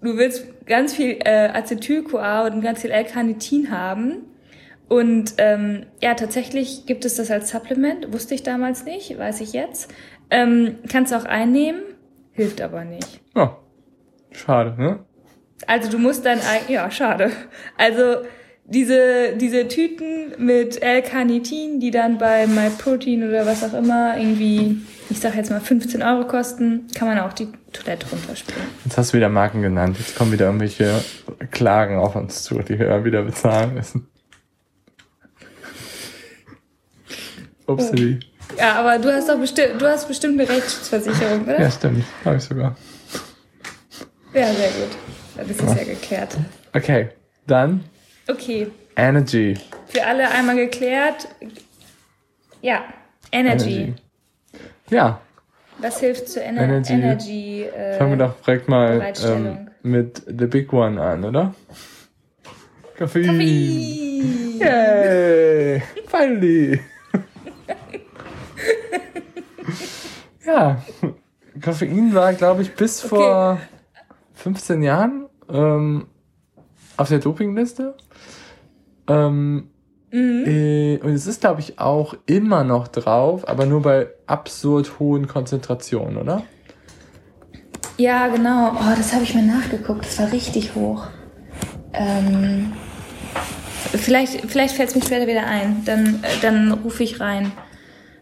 Du 0.01 0.15
willst 0.15 0.65
ganz 0.67 0.93
viel 0.93 1.17
äh, 1.25 1.49
Acetyl-CoA 1.49 2.47
und 2.47 2.61
ganz 2.61 2.81
viel 2.81 2.91
L-Carnitin 2.91 3.71
haben. 3.71 4.27
Und 4.87 5.33
ähm, 5.37 5.87
ja, 6.01 6.13
tatsächlich 6.13 6.85
gibt 6.85 7.03
es 7.03 7.15
das 7.15 7.31
als 7.31 7.49
Supplement. 7.49 8.13
Wusste 8.13 8.35
ich 8.35 8.43
damals 8.43 8.85
nicht, 8.85 9.17
weiß 9.17 9.41
ich 9.41 9.53
jetzt. 9.53 9.93
Ähm, 10.29 10.75
kannst 10.87 11.11
du 11.11 11.17
auch 11.17 11.25
einnehmen, 11.25 11.81
hilft 12.31 12.61
aber 12.61 12.85
nicht. 12.85 13.21
Ja. 13.35 13.57
Schade, 14.31 14.75
ne? 14.79 14.99
Also 15.65 15.89
du 15.89 15.97
musst 15.97 16.25
dann, 16.25 16.39
ein- 16.39 16.71
ja, 16.71 16.89
schade. 16.91 17.31
Also 17.77 18.17
diese, 18.65 19.33
diese 19.37 19.67
Tüten 19.67 20.33
mit 20.37 20.81
L-Carnitin, 20.83 21.79
die 21.79 21.89
dann 21.89 22.17
bei 22.17 22.45
MyProtein 22.47 23.27
oder 23.27 23.45
was 23.45 23.63
auch 23.63 23.73
immer 23.73 24.17
irgendwie, 24.17 24.81
ich 25.09 25.19
sag 25.19 25.35
jetzt 25.35 25.49
mal 25.49 25.61
15 25.61 26.03
Euro 26.03 26.27
kosten, 26.27 26.85
kann 26.95 27.07
man 27.07 27.19
auch 27.19 27.33
die 27.33 27.47
Toilette 27.73 28.07
runterspülen. 28.11 28.61
Jetzt 28.85 28.97
hast 28.97 29.13
du 29.13 29.17
wieder 29.17 29.29
Marken 29.29 29.61
genannt. 29.61 29.97
Jetzt 29.99 30.15
kommen 30.15 30.31
wieder 30.33 30.45
irgendwelche 30.47 31.01
Klagen 31.51 31.97
auf 31.97 32.15
uns 32.15 32.43
zu, 32.43 32.59
die 32.59 32.77
wir 32.77 33.03
wieder 33.05 33.23
bezahlen 33.23 33.73
müssen. 33.73 34.07
Upsi. 37.65 38.19
Ja, 38.57 38.75
aber 38.75 38.97
du 38.97 39.11
hast 39.11 39.27
doch 39.29 39.37
bestimmt, 39.39 39.81
du 39.81 39.85
hast 39.87 40.07
bestimmt 40.07 40.39
eine 40.39 40.49
Rechtsschutzversicherung, 40.49 41.43
oder? 41.43 41.59
Ja, 41.61 41.71
stimmt. 41.71 42.03
Habe 42.23 42.37
ich 42.37 42.43
sogar. 42.43 42.75
Ja, 44.33 44.47
sehr 44.53 44.69
gut. 44.69 45.16
Dann 45.37 45.49
ist 45.49 45.61
das 45.61 45.75
ja 45.75 45.83
geklärt. 45.83 46.35
Okay, 46.73 47.09
dann 47.45 47.83
Okay, 48.27 48.67
Energy. 48.95 49.55
für 49.87 50.05
alle 50.05 50.29
einmal 50.29 50.55
geklärt. 50.55 51.27
Ja, 52.61 52.83
Energy. 53.31 53.93
Ja, 54.89 55.21
Was 55.79 55.99
hilft 55.99 56.29
zur 56.29 56.43
Ener 56.43 56.63
Energy. 56.63 56.93
Energy? 56.93 57.63
äh, 57.63 57.97
fangen 57.97 58.17
wir 58.17 58.27
doch 58.27 58.41
direkt 58.41 58.67
mal 58.67 59.13
ähm, 59.25 59.69
mit 59.83 60.23
The 60.25 60.45
Big 60.47 60.73
One 60.73 61.01
an, 61.01 61.23
oder? 61.23 61.53
Koffein. 62.97 63.27
Koffein. 63.27 64.59
Yay! 64.59 65.81
Finally! 66.07 66.79
ja, 70.45 70.81
Koffein 71.63 72.13
war, 72.13 72.33
glaube 72.33 72.63
ich, 72.63 72.73
bis 72.75 73.05
Okay. 73.05 73.15
vor 73.15 73.61
15 74.35 74.83
Jahren 74.83 75.26
ähm, 75.49 76.07
auf 76.97 77.09
der 77.09 77.19
Dopingliste. 77.19 77.95
Ähm, 79.07 79.69
Mhm. 80.09 80.45
äh, 80.45 80.97
und 81.03 81.13
es 81.13 81.27
ist, 81.27 81.41
glaube 81.41 81.59
ich, 81.59 81.79
auch 81.79 82.15
immer 82.25 82.63
noch 82.63 82.87
drauf, 82.87 83.47
aber 83.47 83.65
nur 83.65 83.81
bei 83.81 84.07
absurd 84.25 84.99
hohen 84.99 85.27
Konzentrationen, 85.27 86.17
oder? 86.17 86.43
Ja, 87.97 88.27
genau. 88.27 88.71
Oh, 88.73 88.93
das 88.95 89.13
habe 89.13 89.23
ich 89.23 89.33
mir 89.35 89.43
nachgeguckt. 89.43 90.05
Das 90.05 90.19
war 90.19 90.31
richtig 90.31 90.75
hoch. 90.75 91.07
Ähm, 91.93 92.73
vielleicht 93.93 94.49
vielleicht 94.49 94.75
fällt 94.75 94.89
es 94.89 94.95
mir 94.95 95.01
später 95.01 95.27
wieder 95.27 95.45
ein. 95.45 95.83
Dann, 95.85 96.23
äh, 96.23 96.39
dann 96.41 96.71
rufe 96.71 97.03
ich 97.03 97.19
rein. 97.19 97.51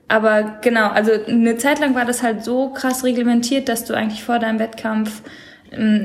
Aber 0.08 0.60
genau, 0.62 0.90
also 0.90 1.12
eine 1.28 1.58
Zeit 1.58 1.80
lang 1.80 1.94
war 1.96 2.06
das 2.06 2.24
halt 2.24 2.44
so 2.44 2.70
krass 2.70 3.04
reglementiert, 3.04 3.68
dass 3.68 3.86
du 3.86 3.94
eigentlich 3.96 4.24
vor 4.24 4.40
deinem 4.40 4.60
Wettkampf, 4.60 5.22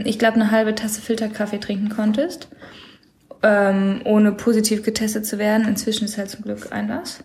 ich 0.04 0.18
glaube, 0.18 0.34
eine 0.34 0.50
halbe 0.50 0.74
Tasse 0.74 1.00
Filterkaffee 1.00 1.58
trinken 1.58 1.88
konntest, 1.88 2.48
ähm, 3.42 4.00
ohne 4.04 4.32
positiv 4.32 4.82
getestet 4.82 5.26
zu 5.26 5.38
werden. 5.38 5.66
Inzwischen 5.66 6.04
ist 6.04 6.18
halt 6.18 6.30
zum 6.30 6.42
Glück 6.42 6.72
Einlass. 6.72 7.24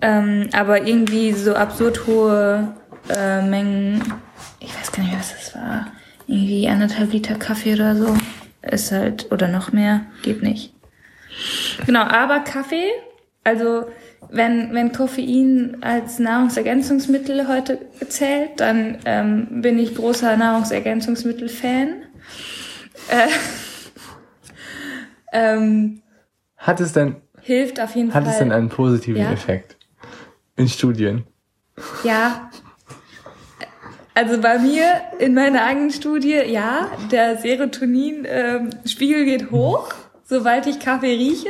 Ähm, 0.00 0.48
aber 0.52 0.86
irgendwie 0.86 1.32
so 1.32 1.54
absurd 1.54 2.06
hohe 2.06 2.74
äh, 3.08 3.42
Mengen, 3.42 4.02
ich 4.60 4.76
weiß 4.76 4.92
gar 4.92 5.04
nicht, 5.04 5.16
was 5.16 5.32
das 5.32 5.54
war, 5.54 5.86
irgendwie 6.26 6.68
anderthalb 6.68 7.12
Liter 7.12 7.36
Kaffee 7.36 7.74
oder 7.74 7.96
so, 7.96 8.16
ist 8.62 8.92
halt, 8.92 9.30
oder 9.30 9.48
noch 9.48 9.72
mehr, 9.72 10.02
geht 10.22 10.42
nicht. 10.42 10.74
Genau, 11.86 12.02
aber 12.02 12.40
Kaffee, 12.40 12.90
also 13.44 13.86
wenn, 14.32 14.72
wenn 14.72 14.92
Koffein 14.92 15.78
als 15.82 16.18
Nahrungsergänzungsmittel 16.18 17.48
heute 17.48 17.78
gezählt, 18.00 18.52
dann 18.56 18.98
ähm, 19.04 19.62
bin 19.62 19.78
ich 19.78 19.94
großer 19.94 20.36
Nahrungsergänzungsmittel-Fan. 20.36 22.02
Äh, 23.08 23.28
ähm, 25.32 26.02
Hat 26.56 26.80
es 26.80 26.92
denn, 26.92 27.16
hilft 27.42 27.78
auf 27.78 27.94
jeden 27.94 28.14
hat 28.14 28.24
Fall. 28.24 28.32
es 28.32 28.38
denn 28.38 28.52
einen 28.52 28.70
positiven 28.70 29.20
Ja. 29.20 29.32
Effekt? 29.32 29.76
In 30.56 30.68
Studien. 30.68 31.24
Ja. 32.02 32.50
Also 34.14 34.40
bei 34.40 34.58
mir 34.58 35.00
in 35.18 35.34
meiner 35.34 35.64
eigenen 35.64 35.90
Studie, 35.90 36.40
ja, 36.46 36.90
der 37.10 37.38
Serotonin-Spiegel 37.38 39.24
geht 39.24 39.50
hoch, 39.50 39.92
sobald 40.24 40.66
ich 40.66 40.80
Kaffee 40.80 41.14
rieche. 41.14 41.48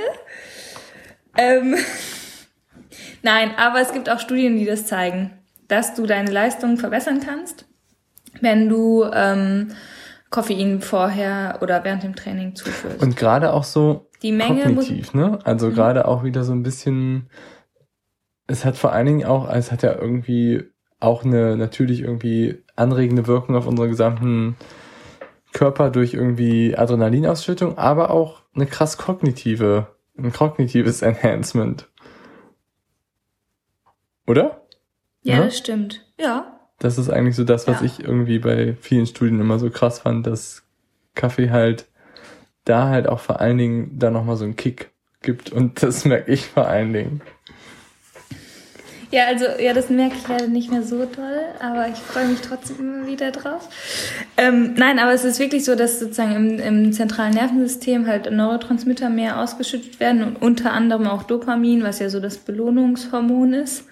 Ähm, 1.36 1.76
Nein, 3.22 3.52
aber 3.56 3.80
es 3.80 3.92
gibt 3.92 4.10
auch 4.10 4.18
Studien, 4.18 4.56
die 4.56 4.64
das 4.64 4.86
zeigen, 4.86 5.30
dass 5.68 5.94
du 5.94 6.06
deine 6.06 6.30
Leistung 6.30 6.76
verbessern 6.76 7.20
kannst, 7.24 7.66
wenn 8.40 8.68
du 8.68 9.04
ähm, 9.12 9.72
Koffein 10.30 10.80
vorher 10.80 11.58
oder 11.62 11.84
während 11.84 12.02
dem 12.02 12.16
Training 12.16 12.54
zuführst. 12.54 13.02
Und 13.02 13.16
gerade 13.16 13.52
auch 13.52 13.64
so 13.64 14.08
Die 14.22 14.32
Menge 14.32 14.62
kognitiv, 14.62 15.14
ne? 15.14 15.38
Also 15.44 15.68
Mhm. 15.68 15.74
gerade 15.74 16.08
auch 16.08 16.24
wieder 16.24 16.42
so 16.42 16.52
ein 16.52 16.62
bisschen, 16.62 17.28
es 18.46 18.64
hat 18.64 18.76
vor 18.76 18.92
allen 18.92 19.06
Dingen 19.06 19.24
auch, 19.24 19.48
es 19.52 19.70
hat 19.70 19.82
ja 19.82 19.94
irgendwie 19.94 20.64
auch 21.00 21.24
eine 21.24 21.56
natürlich 21.56 22.00
irgendwie 22.00 22.62
anregende 22.76 23.26
Wirkung 23.26 23.56
auf 23.56 23.66
unseren 23.66 23.90
gesamten 23.90 24.56
Körper 25.52 25.90
durch 25.90 26.14
irgendwie 26.14 26.76
Adrenalinausschüttung, 26.76 27.76
aber 27.76 28.10
auch 28.10 28.42
eine 28.54 28.66
krass 28.66 28.96
kognitive, 28.96 29.88
ein 30.16 30.32
kognitives 30.32 31.02
Enhancement. 31.02 31.88
Oder? 34.26 34.62
ja, 35.22 35.36
Ja? 35.38 35.44
das 35.44 35.58
stimmt. 35.58 36.04
Ja. 36.18 36.58
Das 36.78 36.98
ist 36.98 37.10
eigentlich 37.10 37.36
so 37.36 37.44
das, 37.44 37.66
was 37.68 37.80
Ja. 37.80 37.86
ich 37.86 38.00
irgendwie 38.00 38.38
bei 38.38 38.76
vielen 38.80 39.06
Studien 39.06 39.40
immer 39.40 39.58
so 39.58 39.70
krass 39.70 40.00
fand, 40.00 40.26
dass 40.26 40.62
Kaffee 41.14 41.50
halt 41.50 41.86
da 42.64 42.88
halt 42.88 43.08
auch 43.08 43.20
vor 43.20 43.40
allen 43.40 43.58
Dingen 43.58 43.98
da 43.98 44.10
nochmal 44.10 44.36
so 44.36 44.44
einen 44.44 44.56
Kick 44.56 44.90
gibt. 45.22 45.50
Und 45.52 45.82
das 45.82 46.04
merke 46.04 46.32
ich 46.32 46.46
vor 46.46 46.66
allen 46.66 46.92
Dingen. 46.92 47.20
Ja, 49.10 49.26
also, 49.26 49.44
ja, 49.60 49.74
das 49.74 49.90
merke 49.90 50.14
ich 50.16 50.26
leider 50.26 50.46
nicht 50.48 50.70
mehr 50.70 50.82
so 50.82 51.04
doll, 51.04 51.40
aber 51.60 51.86
ich 51.88 51.98
freue 51.98 52.28
mich 52.28 52.40
trotzdem 52.40 52.78
immer 52.78 53.06
wieder 53.06 53.30
drauf. 53.30 53.68
Ähm, 54.38 54.72
nein, 54.78 54.98
aber 54.98 55.12
es 55.12 55.22
ist 55.24 55.38
wirklich 55.38 55.66
so, 55.66 55.74
dass 55.74 56.00
sozusagen 56.00 56.34
im, 56.34 56.58
im 56.58 56.92
zentralen 56.94 57.34
Nervensystem 57.34 58.06
halt 58.06 58.32
Neurotransmitter 58.32 59.10
mehr 59.10 59.38
ausgeschüttet 59.38 60.00
werden 60.00 60.24
und 60.24 60.36
unter 60.40 60.72
anderem 60.72 61.06
auch 61.08 61.24
Dopamin, 61.24 61.82
was 61.82 61.98
ja 61.98 62.08
so 62.08 62.20
das 62.20 62.38
Belohnungshormon 62.38 63.52
ist. 63.52 63.84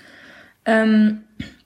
Ähm, 0.64 1.22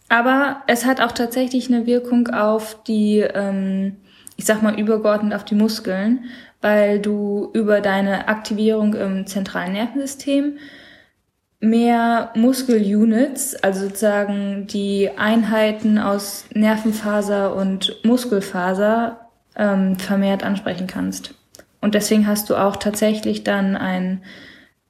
aber 0.09 0.63
es 0.67 0.85
hat 0.85 1.01
auch 1.01 1.13
tatsächlich 1.13 1.69
eine 1.69 1.87
Wirkung 1.87 2.29
auf 2.29 2.83
die, 2.85 3.19
ähm, 3.19 3.97
ich 4.37 4.45
sag 4.45 4.63
mal, 4.63 4.79
übergeordnet 4.79 5.35
auf 5.35 5.45
die 5.45 5.55
Muskeln, 5.55 6.25
weil 6.61 7.01
du 7.01 7.51
über 7.53 7.81
deine 7.81 8.29
Aktivierung 8.29 8.95
im 8.95 9.27
zentralen 9.27 9.73
Nervensystem 9.73 10.59
mehr 11.61 12.31
Muskelunits, 12.35 13.57
also 13.57 13.87
sozusagen 13.87 14.67
die 14.67 15.11
Einheiten 15.17 15.99
aus 15.99 16.45
Nervenfaser 16.53 17.55
und 17.55 17.97
Muskelfaser 18.05 19.31
ähm, 19.57 19.99
vermehrt 19.99 20.45
ansprechen 20.45 20.87
kannst. 20.87 21.35
Und 21.81 21.95
deswegen 21.95 22.27
hast 22.27 22.51
du 22.51 22.57
auch 22.57 22.77
tatsächlich 22.77 23.45
dann 23.45 23.77
einen 23.77 24.23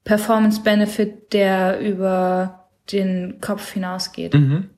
Performance-Benefit, 0.05 1.33
der 1.33 1.81
über 1.81 2.64
den 2.93 3.39
Kopf 3.41 3.72
hinausgeht. 3.72 4.35
Mhm. 4.35 4.70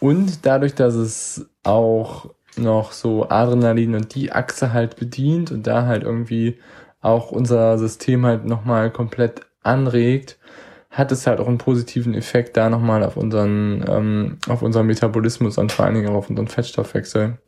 Und 0.00 0.46
dadurch, 0.46 0.74
dass 0.74 0.94
es 0.94 1.50
auch 1.64 2.30
noch 2.56 2.92
so 2.92 3.28
Adrenalin 3.28 3.94
und 3.94 4.14
die 4.14 4.32
Achse 4.32 4.72
halt 4.72 4.96
bedient 4.96 5.50
und 5.50 5.66
da 5.66 5.86
halt 5.86 6.02
irgendwie 6.02 6.58
auch 7.00 7.30
unser 7.30 7.78
System 7.78 8.26
halt 8.26 8.44
nochmal 8.44 8.90
komplett 8.90 9.42
anregt, 9.62 10.38
hat 10.90 11.12
es 11.12 11.26
halt 11.26 11.40
auch 11.40 11.48
einen 11.48 11.58
positiven 11.58 12.14
Effekt 12.14 12.56
da 12.56 12.70
nochmal 12.70 13.04
auf 13.04 13.16
unseren, 13.16 13.84
ähm, 13.88 14.38
auf 14.48 14.62
unseren 14.62 14.86
Metabolismus 14.86 15.58
und 15.58 15.70
vor 15.70 15.84
allen 15.84 15.94
Dingen 15.94 16.08
auch 16.08 16.14
auf 16.14 16.30
unseren 16.30 16.48
Fettstoffwechsel. 16.48 17.38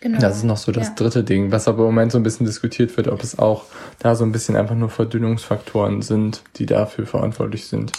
Genau. 0.00 0.18
Das 0.18 0.38
ist 0.38 0.44
noch 0.44 0.56
so 0.56 0.72
das 0.72 0.88
ja. 0.88 0.94
dritte 0.94 1.24
Ding, 1.24 1.52
was 1.52 1.68
aber 1.68 1.80
im 1.80 1.86
Moment 1.86 2.12
so 2.12 2.18
ein 2.18 2.22
bisschen 2.22 2.46
diskutiert 2.46 2.96
wird, 2.96 3.08
ob 3.08 3.22
es 3.22 3.38
auch 3.38 3.64
da 3.98 4.14
so 4.14 4.24
ein 4.24 4.32
bisschen 4.32 4.56
einfach 4.56 4.74
nur 4.74 4.88
Verdünnungsfaktoren 4.88 6.00
sind, 6.00 6.42
die 6.56 6.66
dafür 6.66 7.06
verantwortlich 7.06 7.66
sind. 7.66 7.92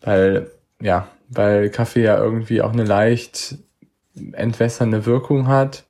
Weil, 0.00 0.50
ja, 0.80 1.08
weil 1.28 1.68
Kaffee 1.68 2.02
ja 2.02 2.16
irgendwie 2.16 2.62
auch 2.62 2.72
eine 2.72 2.84
leicht 2.84 3.56
entwässernde 4.32 5.04
Wirkung 5.04 5.48
hat. 5.48 5.84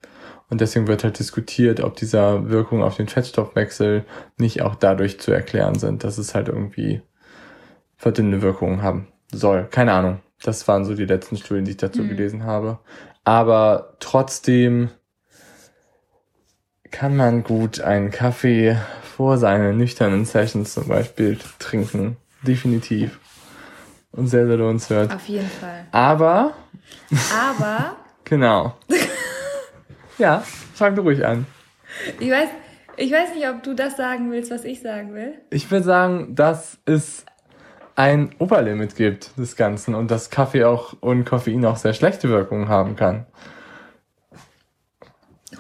Und 0.51 0.61
deswegen 0.61 0.89
wird 0.89 1.05
halt 1.05 1.19
diskutiert, 1.19 1.81
ob 1.81 1.95
dieser 1.97 2.49
Wirkung 2.49 2.83
auf 2.83 2.97
den 2.97 3.07
Fettstoffwechsel 3.07 4.05
nicht 4.39 4.63
auch 4.63 4.75
dadurch 4.75 5.21
zu 5.21 5.31
erklären 5.31 5.79
sind, 5.79 6.05
dass 6.05 6.19
es 6.19 6.35
halt 6.35 6.49
irgendwie 6.49 7.03
verdünnende 7.97 8.43
Wirkungen 8.43 8.83
haben 8.83 9.09
soll. 9.31 9.69
Keine 9.71 9.93
Ahnung. 9.93 10.21
Das 10.43 10.67
waren 10.67 10.85
so 10.85 10.95
die 10.95 11.05
letzten 11.05 11.37
Studien, 11.37 11.65
die 11.65 11.73
ich 11.73 11.77
dazu 11.77 12.03
mhm. 12.03 12.09
gelesen 12.09 12.45
habe. 12.45 12.79
Aber 13.25 13.97
trotzdem 14.01 14.89
kann 16.91 17.17
man 17.17 17.45
gut 17.45 17.81
einen 17.81 18.11
Kaffee 18.11 18.77
vor 19.17 19.39
seinen 19.39 19.77
nüchternen 19.77 20.25
Sessions 20.25 20.75
zum 20.75 20.89
Beispiel 20.89 21.39
trinken. 21.59 22.17
Definitiv. 22.43 23.19
Und 24.13 24.29
sehr, 24.29 24.47
sehr 24.47 24.57
lohnenswert. 24.57 25.13
Auf 25.15 25.29
jeden 25.29 25.49
Fall. 25.49 25.87
Aber. 25.93 26.55
Aber. 27.33 27.97
genau. 28.25 28.77
ja, 30.19 30.43
fang 30.75 30.95
du 30.95 31.03
ruhig 31.03 31.25
an. 31.25 31.47
Ich 32.21 32.31
weiß, 32.31 32.49
ich 32.97 33.13
weiß 33.13 33.35
nicht, 33.35 33.49
ob 33.49 33.63
du 33.63 33.75
das 33.75 33.97
sagen 33.97 34.31
willst, 34.31 34.51
was 34.51 34.65
ich 34.65 34.81
sagen 34.81 35.15
will. 35.15 35.35
Ich 35.51 35.71
will 35.71 35.83
sagen, 35.83 36.35
dass 36.35 36.79
es 36.85 37.25
ein 37.97 38.31
Oberlimit 38.39 38.95
gibt 38.95 39.37
des 39.37 39.57
Ganzen 39.57 39.95
und 39.95 40.11
dass 40.11 40.31
Kaffee 40.31 40.65
auch 40.65 40.95
und 41.01 41.25
Koffein 41.25 41.65
auch 41.65 41.77
sehr 41.77 41.95
schlechte 41.95 42.29
Wirkungen 42.29 42.69
haben 42.69 42.95
kann. 42.95 43.27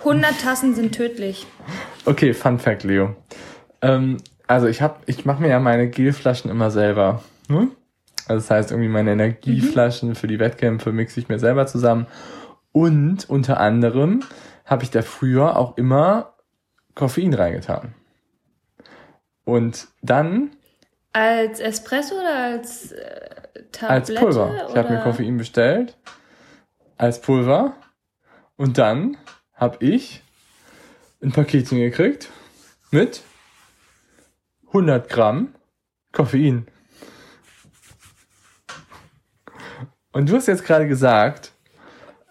100 0.00 0.40
Tassen 0.40 0.74
sind 0.74 0.94
tödlich. 0.94 1.46
Okay, 2.04 2.32
Fun 2.34 2.58
Fact, 2.58 2.84
Leo. 2.84 3.16
Ähm, 3.82 4.18
also 4.46 4.66
ich 4.66 4.82
hab, 4.82 5.02
ich 5.06 5.24
mache 5.24 5.42
mir 5.42 5.48
ja 5.48 5.60
meine 5.60 5.88
Gelflaschen 5.88 6.50
immer 6.50 6.70
selber. 6.70 7.22
Hm? 7.48 7.72
Also 8.26 8.40
das 8.40 8.50
heißt, 8.50 8.70
irgendwie 8.70 8.88
meine 8.88 9.12
Energieflaschen 9.12 10.10
mhm. 10.10 10.14
für 10.14 10.26
die 10.26 10.38
Wettkämpfe 10.38 10.92
mixe 10.92 11.20
ich 11.20 11.28
mir 11.28 11.38
selber 11.38 11.66
zusammen. 11.66 12.06
Und 12.72 13.28
unter 13.28 13.60
anderem 13.60 14.22
habe 14.64 14.84
ich 14.84 14.90
da 14.90 15.02
früher 15.02 15.56
auch 15.56 15.76
immer 15.76 16.34
Koffein 16.94 17.32
reingetan. 17.34 17.94
Und 19.44 19.88
dann. 20.02 20.50
Als 21.12 21.58
Espresso 21.60 22.16
oder 22.16 22.34
als 22.34 22.92
äh, 22.92 23.30
Tablette? 23.72 23.88
Als 23.88 24.14
Pulver. 24.14 24.50
Oder? 24.50 24.68
Ich 24.68 24.76
habe 24.76 24.92
mir 24.92 25.00
Koffein 25.00 25.38
bestellt. 25.38 25.96
Als 26.98 27.20
Pulver. 27.20 27.74
Und 28.56 28.76
dann 28.76 29.16
habe 29.58 29.84
ich 29.84 30.22
ein 31.22 31.32
Paketchen 31.32 31.78
gekriegt 31.78 32.30
mit 32.90 33.22
100 34.68 35.08
Gramm 35.08 35.54
Koffein. 36.12 36.66
Und 40.12 40.30
du 40.30 40.36
hast 40.36 40.46
jetzt 40.46 40.64
gerade 40.64 40.88
gesagt, 40.88 41.52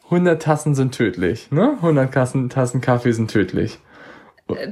100 0.06 0.42
Tassen 0.42 0.74
sind 0.74 0.96
tödlich, 0.96 1.52
ne? 1.52 1.74
100 1.74 2.14
Tassen, 2.14 2.50
Tassen 2.50 2.82
Kaffee 2.82 3.12
sind 3.12 3.30
tödlich. 3.30 3.80
Äh, 4.48 4.70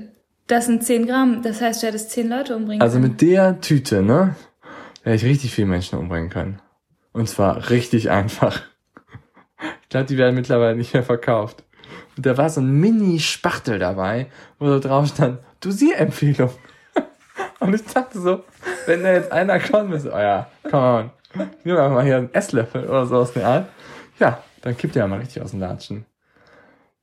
das 0.47 0.66
sind 0.66 0.84
10 0.84 1.08
Gramm, 1.08 1.41
das 1.41 1.62
heißt, 1.62 1.84
du 1.84 1.88
hättest 1.88 2.12
10 2.12 2.30
Leute 2.30 2.56
umbringen 2.56 2.82
Also 2.82 2.99
mit 2.99 3.22
der 3.22 3.60
Tüte, 3.62 4.01
ne? 4.01 4.36
Hätte 5.03 5.18
ich 5.18 5.26
richtig 5.26 5.53
viele 5.53 5.68
Menschen 5.68 5.99
umbringen 5.99 6.30
können. 6.30 6.62
Und 7.12 7.28
zwar 7.30 7.70
richtig 7.70 8.10
einfach. 8.10 8.62
Ich 9.84 9.89
glaube, 9.89 10.08
die 10.08 10.18
werden 10.18 10.36
mittlerweile 10.36 10.76
nicht 10.76 10.93
mehr 10.93 11.03
verkauft. 11.03 11.64
Und 12.18 12.26
da 12.26 12.38
war 12.38 12.49
so 12.49 12.61
ein 12.61 12.72
Mini-Spachtel 12.72 13.80
dabei, 13.80 14.28
wo 14.59 14.68
da 14.68 14.80
drauf 14.80 15.07
stand, 15.07 15.39
Dosierempfehlung. 15.59 16.51
Und 17.59 17.74
ich 17.74 17.84
dachte 17.86 18.20
so, 18.20 18.43
wenn 18.86 19.03
da 19.03 19.13
jetzt 19.13 19.32
einer 19.32 19.59
kommt, 19.59 19.93
ist, 19.93 20.07
oh 20.07 20.18
ja, 20.18 20.47
come 20.70 20.84
on. 20.84 21.09
Nimm 21.63 21.76
einfach 21.76 21.95
mal 21.95 22.05
hier 22.05 22.18
einen 22.18 22.34
Esslöffel 22.34 22.86
oder 22.86 23.05
so 23.05 23.18
aus 23.18 23.34
der 23.34 23.47
Art. 23.47 23.70
Ja, 24.20 24.41
dann 24.61 24.78
kippt 24.78 24.95
der 24.95 25.07
mal 25.07 25.20
richtig 25.20 25.41
aus 25.41 25.51
dem 25.51 25.59
Latschen. 25.59 26.05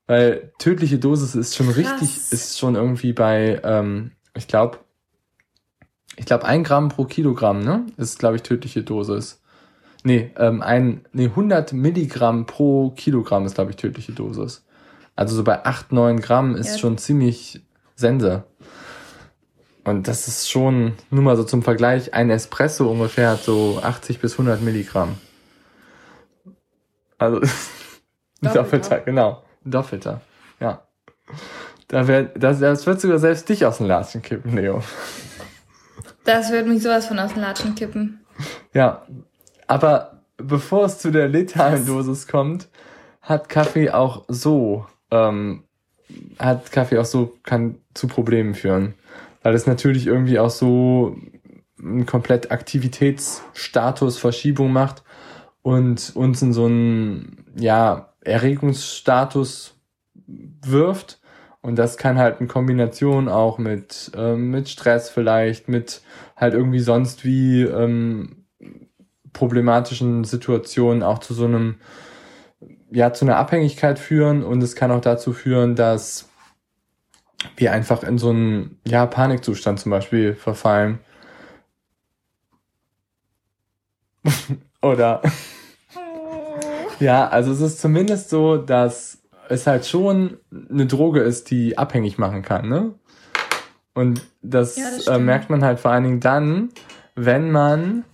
Weil 0.07 0.53
tödliche 0.59 0.99
Dosis 0.99 1.35
ist 1.35 1.55
schon 1.55 1.67
Krass. 1.67 1.77
richtig, 1.77 2.33
ist 2.33 2.59
schon 2.59 2.75
irgendwie 2.75 3.13
bei, 3.13 3.61
ähm, 3.63 4.13
ich 4.35 4.49
glaube, 4.49 4.79
ich 6.17 6.27
glaube 6.27 6.45
ein 6.45 6.65
Gramm 6.65 6.89
pro 6.89 7.05
Kilogramm, 7.05 7.61
ne? 7.61 7.87
Ist, 7.97 8.19
glaube 8.19 8.37
ich, 8.37 8.43
tödliche 8.43 8.83
Dosis. 8.83 9.41
Nee, 10.05 10.33
ähm, 10.37 10.63
ein, 10.63 11.05
nee, 11.13 11.27
100 11.27 11.73
Milligramm 11.73 12.47
pro 12.47 12.91
Kilogramm 12.91 13.47
ist, 13.47 13.55
glaube 13.55 13.71
ich, 13.71 13.77
tödliche 13.77 14.13
Dosis. 14.13 14.65
Also 15.17 15.37
so 15.37 15.45
bei 15.45 15.65
8, 15.65 15.93
9 15.93 16.21
Gramm 16.21 16.57
ist 16.57 16.73
ja. 16.73 16.79
schon 16.79 16.99
ziemlich 16.99 17.63
Sense. 17.95 18.45
Und 19.85 20.07
das 20.09 20.29
ist 20.29 20.51
schon, 20.51 20.95
nur 21.11 21.23
mal 21.23 21.37
so 21.37 21.45
zum 21.45 21.63
Vergleich, 21.63 22.15
ein 22.15 22.31
Espresso 22.31 22.91
ungefähr 22.91 23.31
hat 23.31 23.43
so 23.43 23.81
80 23.83 24.21
bis 24.21 24.33
100 24.33 24.63
Milligramm. 24.63 25.17
Also 27.19 27.41
ein 28.43 28.55
doppelter, 28.55 29.01
genau. 29.01 29.43
Ein 29.65 29.71
doppelter, 29.71 30.21
ja. 30.61 30.83
Da 31.89 32.07
wär, 32.09 32.25
das, 32.25 32.61
das 32.61 32.87
wird 32.87 33.01
sogar 33.01 33.19
selbst 33.19 33.49
dich 33.49 33.67
aus 33.67 33.79
den 33.79 33.87
Latschen 33.87 34.23
kippen, 34.23 34.57
Leo. 34.57 34.83
Das 36.25 36.53
wird 36.53 36.67
mich 36.67 36.83
sowas 36.83 37.07
von 37.07 37.19
aus 37.19 37.35
den 37.35 37.43
Latschen 37.43 37.75
kippen. 37.75 38.25
Ja, 38.73 39.07
aber 39.67 40.23
bevor 40.37 40.85
es 40.85 40.99
zu 40.99 41.11
der 41.11 41.29
letalen 41.29 41.85
Dosis 41.87 42.27
kommt, 42.27 42.69
hat 43.21 43.49
Kaffee 43.49 43.91
auch 43.91 44.25
so, 44.29 44.87
ähm, 45.13 45.63
hat 46.39 46.73
Kaffee 46.73 46.99
auch 46.99 47.05
so, 47.05 47.39
kann 47.45 47.77
zu 47.95 48.09
Problemen 48.09 48.55
führen 48.55 48.95
weil 49.43 49.55
es 49.55 49.67
natürlich 49.67 50.07
irgendwie 50.07 50.39
auch 50.39 50.51
so 50.51 51.17
ein 51.79 52.07
komplett 52.07 52.51
Aktivitätsstatus 52.51 54.19
Verschiebung 54.19 54.73
macht 54.73 55.03
und 55.63 56.13
uns 56.15 56.43
in 56.43 56.53
so 56.53 56.67
einen, 56.67 57.45
ja, 57.57 58.15
Erregungsstatus 58.21 59.75
wirft. 60.65 61.21
Und 61.61 61.77
das 61.77 61.97
kann 61.97 62.19
halt 62.19 62.41
in 62.41 62.49
Kombination 62.49 63.29
auch 63.29 63.59
mit, 63.59 64.13
ähm, 64.17 64.51
mit 64.51 64.69
Stress 64.69 65.11
vielleicht, 65.11 65.69
mit 65.69 66.03
halt 66.37 66.55
irgendwie 66.55 66.81
sonst 66.81 67.25
wie 67.25 67.63
ähm, 67.63 68.47
problematischen 69.33 70.25
Situationen 70.25 71.03
auch 71.03 71.19
zu 71.19 71.35
so 71.35 71.45
einem, 71.45 71.77
ja, 72.93 73.13
zu 73.13 73.25
einer 73.25 73.37
Abhängigkeit 73.37 73.99
führen. 73.99 74.45
Und 74.45 74.63
es 74.63 74.77
kann 74.77 74.91
auch 74.91 75.01
dazu 75.01 75.33
führen, 75.33 75.75
dass 75.75 76.29
wir 77.57 77.73
einfach 77.73 78.03
in 78.03 78.19
so 78.19 78.31
einen 78.31 78.79
ja, 78.87 79.07
Panikzustand 79.07 79.81
zum 79.81 79.91
Beispiel 79.91 80.35
verfallen. 80.35 81.01
Oder 84.83 85.23
ja, 87.03 87.29
also 87.29 87.53
es 87.53 87.61
ist 87.61 87.81
zumindest 87.81 88.31
so, 88.31 88.57
dass 88.57 89.19
es 89.49 89.67
halt 89.67 89.87
schon 89.87 90.39
eine 90.71 90.87
Droge 90.87 91.21
ist, 91.21 91.51
die 91.51 91.77
abhängig 91.77 92.17
machen 92.17 92.43
kann, 92.43 92.69
ne? 92.69 92.95
Und 93.95 94.23
das, 94.41 94.77
ja, 94.77 94.85
das 94.85 95.07
äh, 95.09 95.19
merkt 95.19 95.51
man 95.51 95.65
halt 95.65 95.79
vor 95.79 95.91
allen 95.91 96.05
Dingen 96.05 96.21
dann, 96.21 96.71
wenn 97.15 97.51
man 97.51 98.05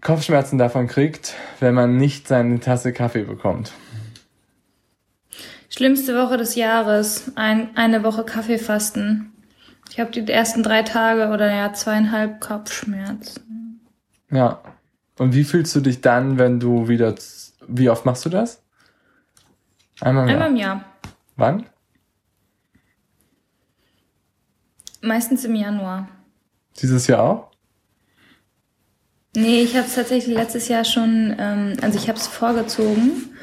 Kopfschmerzen 0.00 0.58
davon 0.58 0.86
kriegt, 0.86 1.34
wenn 1.60 1.74
man 1.74 1.96
nicht 1.96 2.28
seine 2.28 2.60
Tasse 2.60 2.92
Kaffee 2.92 3.24
bekommt. 3.24 3.72
Schlimmste 5.68 6.16
Woche 6.16 6.36
des 6.36 6.54
Jahres. 6.54 7.32
Ein, 7.34 7.76
eine 7.76 8.02
Woche 8.02 8.24
Kaffeefasten. 8.24 9.32
Ich 9.90 10.00
habe 10.00 10.10
die 10.10 10.30
ersten 10.30 10.62
drei 10.62 10.82
Tage 10.82 11.28
oder 11.28 11.52
ja 11.52 11.72
zweieinhalb 11.72 12.40
Kopfschmerzen. 12.40 13.80
Ja. 14.30 14.60
Und 15.18 15.34
wie 15.34 15.44
fühlst 15.44 15.74
du 15.74 15.80
dich 15.80 16.00
dann, 16.00 16.38
wenn 16.38 16.60
du 16.60 16.88
wieder. 16.88 17.14
Wie 17.66 17.90
oft 17.90 18.04
machst 18.06 18.24
du 18.24 18.28
das? 18.28 18.62
Einmal 20.00 20.24
im 20.24 20.28
Jahr. 20.28 20.36
Einmal 20.36 20.50
im 20.50 20.56
Jahr. 20.56 20.84
Wann? 21.36 21.66
Meistens 25.00 25.44
im 25.44 25.54
Januar. 25.54 26.08
Dieses 26.80 27.06
Jahr 27.06 27.22
auch? 27.22 27.47
Nee, 29.34 29.62
ich 29.62 29.76
habe 29.76 29.86
es 29.86 29.94
tatsächlich 29.94 30.34
letztes 30.34 30.68
Jahr 30.68 30.84
schon, 30.84 31.34
ähm, 31.38 31.76
also 31.82 31.98
ich 31.98 32.08
habe 32.08 32.18
es 32.18 32.26
vorgezogen, 32.26 33.36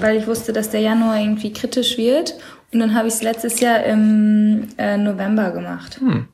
weil 0.00 0.16
ich 0.16 0.26
wusste, 0.26 0.52
dass 0.52 0.70
der 0.70 0.80
Januar 0.80 1.20
irgendwie 1.20 1.52
kritisch 1.52 1.98
wird. 1.98 2.34
Und 2.72 2.80
dann 2.80 2.94
habe 2.94 3.08
ich 3.08 3.14
es 3.14 3.22
letztes 3.22 3.60
Jahr 3.60 3.84
im 3.84 4.68
äh, 4.78 4.96
November 4.96 5.52
gemacht. 5.52 6.00
Hm. 6.00 6.28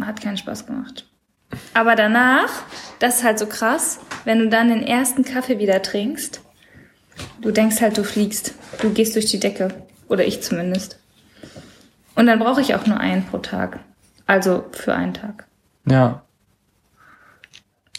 Hat 0.00 0.20
keinen 0.20 0.36
Spaß 0.36 0.66
gemacht. 0.66 1.06
Aber 1.74 1.96
danach, 1.96 2.50
das 2.98 3.16
ist 3.16 3.24
halt 3.24 3.38
so 3.38 3.46
krass, 3.46 3.98
wenn 4.24 4.38
du 4.38 4.48
dann 4.48 4.68
den 4.68 4.82
ersten 4.82 5.24
Kaffee 5.24 5.58
wieder 5.58 5.82
trinkst, 5.82 6.40
du 7.40 7.50
denkst 7.50 7.80
halt, 7.80 7.96
du 7.98 8.04
fliegst. 8.04 8.54
Du 8.80 8.90
gehst 8.90 9.16
durch 9.16 9.26
die 9.26 9.40
Decke. 9.40 9.68
Oder 10.08 10.24
ich 10.24 10.42
zumindest. 10.42 10.98
Und 12.14 12.26
dann 12.26 12.38
brauche 12.38 12.60
ich 12.60 12.74
auch 12.74 12.86
nur 12.86 12.98
einen 12.98 13.24
pro 13.24 13.38
Tag. 13.38 13.80
Also 14.26 14.64
für 14.72 14.94
einen 14.94 15.14
Tag. 15.14 15.47
Ja. 15.90 16.22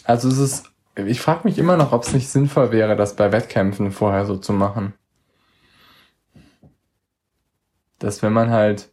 Also 0.04 0.28
es 0.28 0.38
ist, 0.38 0.70
ich 0.96 1.20
frage 1.20 1.42
mich 1.44 1.58
immer 1.58 1.76
noch, 1.76 1.92
ob 1.92 2.02
es 2.02 2.12
nicht 2.12 2.28
sinnvoll 2.28 2.72
wäre, 2.72 2.96
das 2.96 3.16
bei 3.16 3.32
Wettkämpfen 3.32 3.92
vorher 3.92 4.26
so 4.26 4.36
zu 4.36 4.52
machen. 4.52 4.94
Dass 7.98 8.22
wenn 8.22 8.32
man 8.32 8.50
halt 8.50 8.90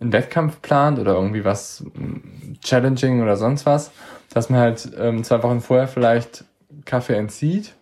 einen 0.00 0.12
Wettkampf 0.12 0.62
plant 0.62 0.98
oder 0.98 1.14
irgendwie 1.14 1.44
was 1.44 1.84
mm, 1.94 2.54
challenging 2.62 3.22
oder 3.22 3.36
sonst 3.36 3.66
was, 3.66 3.90
dass 4.32 4.48
man 4.50 4.60
halt 4.60 4.90
ähm, 4.96 5.24
zwei 5.24 5.42
Wochen 5.42 5.60
vorher 5.60 5.88
vielleicht 5.88 6.44
Kaffee 6.84 7.16
entzieht 7.16 7.74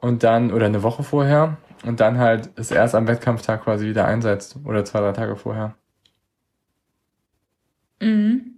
und 0.00 0.22
dann, 0.22 0.52
oder 0.52 0.66
eine 0.66 0.82
Woche 0.82 1.02
vorher 1.02 1.56
und 1.84 2.00
dann 2.00 2.18
halt 2.18 2.50
es 2.56 2.70
erst 2.70 2.94
am 2.94 3.06
Wettkampftag 3.08 3.64
quasi 3.64 3.86
wieder 3.86 4.06
einsetzt 4.06 4.56
oder 4.64 4.84
zwei, 4.84 5.00
drei 5.00 5.12
Tage 5.12 5.36
vorher. 5.36 5.74
Mhm. 8.00 8.55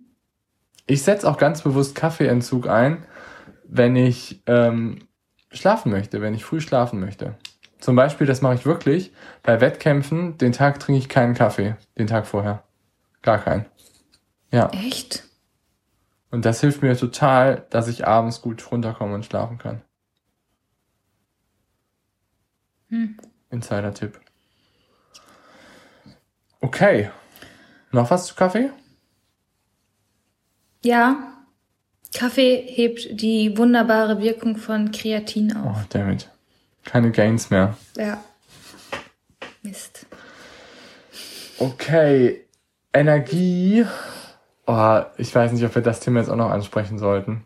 Ich 0.89 1.03
setze 1.03 1.31
auch 1.31 1.37
ganz 1.37 1.63
bewusst 1.63 1.95
Kaffeeentzug 1.95 2.67
ein, 2.67 3.05
wenn 3.65 3.95
ich 3.95 4.43
ähm, 4.47 5.07
schlafen 5.51 5.93
möchte, 5.93 6.23
wenn 6.23 6.33
ich 6.33 6.47
früh 6.47 6.61
schlafen 6.61 6.99
möchte. 6.99 7.37
Zum 7.79 7.95
Beispiel, 7.95 8.27
das 8.27 8.41
mache 8.41 8.55
ich 8.55 8.65
wirklich, 8.65 9.13
bei 9.43 9.61
Wettkämpfen, 9.61 10.39
den 10.39 10.53
Tag 10.53 10.81
trinke 10.81 10.99
ich 10.99 11.11
keinen 11.11 11.35
Kaffee, 11.35 11.77
den 11.99 12.07
Tag 12.07 12.27
vorher. 12.27 12.65
Gar 13.21 13.39
keinen. 13.39 13.67
Ja. 14.51 14.71
Echt? 14.71 15.25
Und 16.31 16.47
das 16.47 16.63
hilft 16.63 16.81
mir 16.83 16.97
total, 16.97 17.67
dass 17.69 17.87
ich 17.87 18.07
abends 18.07 18.41
gut 18.41 18.73
runterkomme 18.73 19.15
und 19.15 19.27
schlafen 19.27 19.59
kann. 19.59 19.83
Hm. 22.89 23.19
Insider-Tipp. 23.51 24.19
Okay. 26.63 27.11
Noch 27.93 28.11
was 28.11 28.27
zu 28.27 28.35
Kaffee? 28.35 28.71
Ja. 30.89 31.35
Kaffee 32.15 32.65
hebt 32.67 33.21
die 33.21 33.59
wunderbare 33.59 34.23
Wirkung 34.23 34.57
von 34.57 34.91
Kreatin 34.91 35.55
auf. 35.55 35.77
Oh, 35.77 35.85
damit. 35.91 36.31
Keine 36.85 37.11
Gains 37.11 37.51
mehr. 37.51 37.77
Ja. 37.95 38.25
Mist. 39.63 40.07
Okay. 41.59 42.47
Energie. 42.95 43.85
Oh, 44.67 45.01
ich 45.19 45.35
weiß 45.35 45.53
nicht, 45.53 45.65
ob 45.67 45.75
wir 45.75 45.83
das 45.83 46.01
Thema 46.01 46.21
jetzt 46.21 46.31
auch 46.31 46.37
noch 46.37 46.49
ansprechen 46.51 46.99
sollten. 46.99 47.45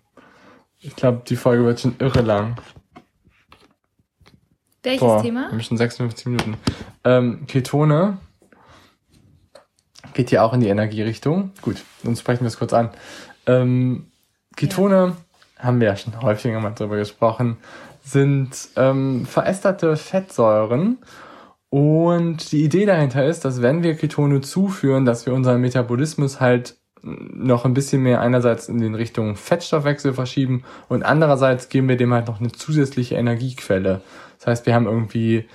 Ich 0.78 0.94
glaube, 0.94 1.22
die 1.26 1.34
Folge 1.34 1.64
wird 1.64 1.80
schon 1.80 1.96
irre 1.98 2.20
lang. 2.20 2.60
Welches 4.84 5.00
Boah, 5.00 5.20
Thema? 5.20 5.46
Wir 5.46 5.50
haben 5.50 5.62
schon 5.62 5.78
56 5.78 6.26
Minuten. 6.26 6.56
Ähm, 7.02 7.44
Ketone 7.48 8.18
geht 10.14 10.30
ja 10.30 10.42
auch 10.42 10.52
in 10.52 10.60
die 10.60 10.68
Energierichtung. 10.68 11.50
Gut, 11.60 11.82
dann 12.04 12.14
sprechen 12.14 12.42
wir 12.42 12.48
es 12.48 12.58
kurz 12.58 12.72
an. 12.72 12.90
Ähm, 13.46 14.06
Ketone, 14.56 15.14
ja. 15.58 15.64
haben 15.64 15.80
wir 15.80 15.88
ja 15.88 15.96
schon 15.96 16.20
häufiger 16.22 16.60
mal 16.60 16.70
drüber 16.70 16.96
gesprochen, 16.96 17.56
sind 18.02 18.68
ähm, 18.76 19.26
verästerte 19.26 19.96
Fettsäuren. 19.96 20.98
Und 21.70 22.52
die 22.52 22.64
Idee 22.64 22.84
dahinter 22.84 23.24
ist, 23.24 23.44
dass 23.46 23.62
wenn 23.62 23.82
wir 23.82 23.94
Ketone 23.94 24.42
zuführen, 24.42 25.06
dass 25.06 25.24
wir 25.24 25.32
unseren 25.32 25.60
Metabolismus 25.60 26.40
halt 26.40 26.76
noch 27.02 27.64
ein 27.64 27.74
bisschen 27.74 28.02
mehr 28.02 28.20
einerseits 28.20 28.68
in 28.68 28.78
den 28.78 28.94
Richtung 28.94 29.36
Fettstoffwechsel 29.36 30.12
verschieben 30.12 30.64
und 30.88 31.02
andererseits 31.02 31.68
geben 31.68 31.88
wir 31.88 31.96
dem 31.96 32.12
halt 32.12 32.28
noch 32.28 32.40
eine 32.40 32.52
zusätzliche 32.52 33.16
Energiequelle. 33.16 34.02
Das 34.38 34.46
heißt, 34.46 34.66
wir 34.66 34.74
haben 34.74 34.86
irgendwie 34.86 35.48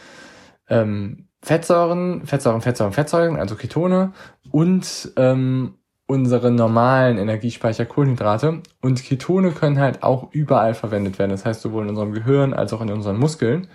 ähm, 0.69 1.27
Fettsäuren, 1.41 2.25
Fettsäuren, 2.25 2.61
Fettsäuren, 2.61 2.93
Fettsäuren, 2.93 3.38
also 3.38 3.55
Ketone 3.55 4.11
und 4.51 5.13
ähm, 5.15 5.75
unsere 6.08 6.51
normalen 6.51 7.18
Energiespeicher 7.18 7.86
Kohlenhydrate. 7.86 8.62
Und 8.82 9.03
Ketone 9.03 9.51
können 9.51 9.80
halt 9.80 10.03
auch 10.03 10.32
überall 10.32 10.74
verwendet 10.74 11.20
werden. 11.20 11.32
Das 11.32 11.45
heißt, 11.45 11.62
sowohl 11.62 11.84
in 11.84 11.89
unserem 11.89 12.14
Gehirn 12.14 12.53
als 12.53 12.74
auch 12.74 12.82
in 12.82 12.89
unseren 12.89 13.20
Muskeln. 13.20 13.68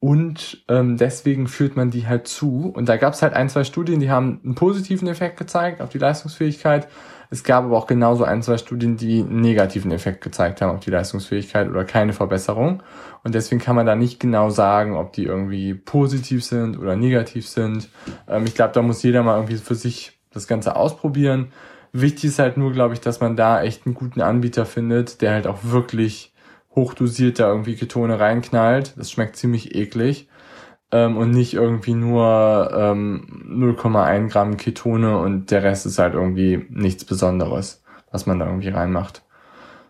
Und 0.00 0.64
ähm, 0.68 0.96
deswegen 0.96 1.46
führt 1.46 1.76
man 1.76 1.90
die 1.90 2.06
halt 2.06 2.26
zu. 2.26 2.72
Und 2.74 2.88
da 2.88 2.96
gab 2.96 3.14
es 3.14 3.22
halt 3.22 3.34
ein, 3.34 3.48
zwei 3.48 3.64
Studien, 3.64 4.00
die 4.00 4.10
haben 4.10 4.40
einen 4.44 4.54
positiven 4.54 5.08
Effekt 5.08 5.38
gezeigt 5.38 5.80
auf 5.80 5.90
die 5.90 5.98
Leistungsfähigkeit. 5.98 6.88
Es 7.30 7.44
gab 7.44 7.64
aber 7.64 7.76
auch 7.76 7.86
genauso 7.86 8.24
ein, 8.24 8.42
zwei 8.42 8.56
Studien, 8.56 8.96
die 8.96 9.20
einen 9.20 9.42
negativen 9.42 9.90
Effekt 9.90 10.22
gezeigt 10.22 10.62
haben 10.62 10.74
auf 10.74 10.80
die 10.80 10.90
Leistungsfähigkeit 10.90 11.68
oder 11.68 11.84
keine 11.84 12.14
Verbesserung. 12.14 12.82
Und 13.24 13.34
deswegen 13.34 13.60
kann 13.60 13.76
man 13.76 13.84
da 13.84 13.96
nicht 13.96 14.20
genau 14.20 14.48
sagen, 14.48 14.96
ob 14.96 15.12
die 15.12 15.24
irgendwie 15.24 15.74
positiv 15.74 16.44
sind 16.44 16.78
oder 16.78 16.96
negativ 16.96 17.46
sind. 17.46 17.90
Ähm, 18.26 18.44
ich 18.46 18.54
glaube, 18.54 18.72
da 18.72 18.80
muss 18.80 19.02
jeder 19.02 19.22
mal 19.22 19.36
irgendwie 19.36 19.56
für 19.56 19.74
sich 19.74 20.17
das 20.38 20.48
Ganze 20.48 20.76
ausprobieren. 20.76 21.48
Wichtig 21.92 22.24
ist 22.24 22.38
halt 22.38 22.56
nur, 22.56 22.72
glaube 22.72 22.94
ich, 22.94 23.00
dass 23.00 23.20
man 23.20 23.36
da 23.36 23.62
echt 23.62 23.86
einen 23.86 23.94
guten 23.94 24.20
Anbieter 24.20 24.66
findet, 24.66 25.22
der 25.22 25.32
halt 25.32 25.46
auch 25.46 25.58
wirklich 25.62 26.32
hochdosiert 26.74 27.40
da 27.40 27.48
irgendwie 27.48 27.76
Ketone 27.76 28.20
reinknallt. 28.20 28.94
Das 28.96 29.10
schmeckt 29.10 29.36
ziemlich 29.36 29.74
eklig 29.74 30.28
ähm, 30.92 31.16
und 31.16 31.30
nicht 31.30 31.54
irgendwie 31.54 31.94
nur 31.94 32.70
ähm, 32.72 33.44
0,1 33.48 34.28
Gramm 34.28 34.56
Ketone 34.56 35.18
und 35.18 35.50
der 35.50 35.62
Rest 35.62 35.86
ist 35.86 35.98
halt 35.98 36.14
irgendwie 36.14 36.66
nichts 36.70 37.04
Besonderes, 37.04 37.82
was 38.10 38.26
man 38.26 38.38
da 38.38 38.46
irgendwie 38.46 38.68
reinmacht. 38.68 39.22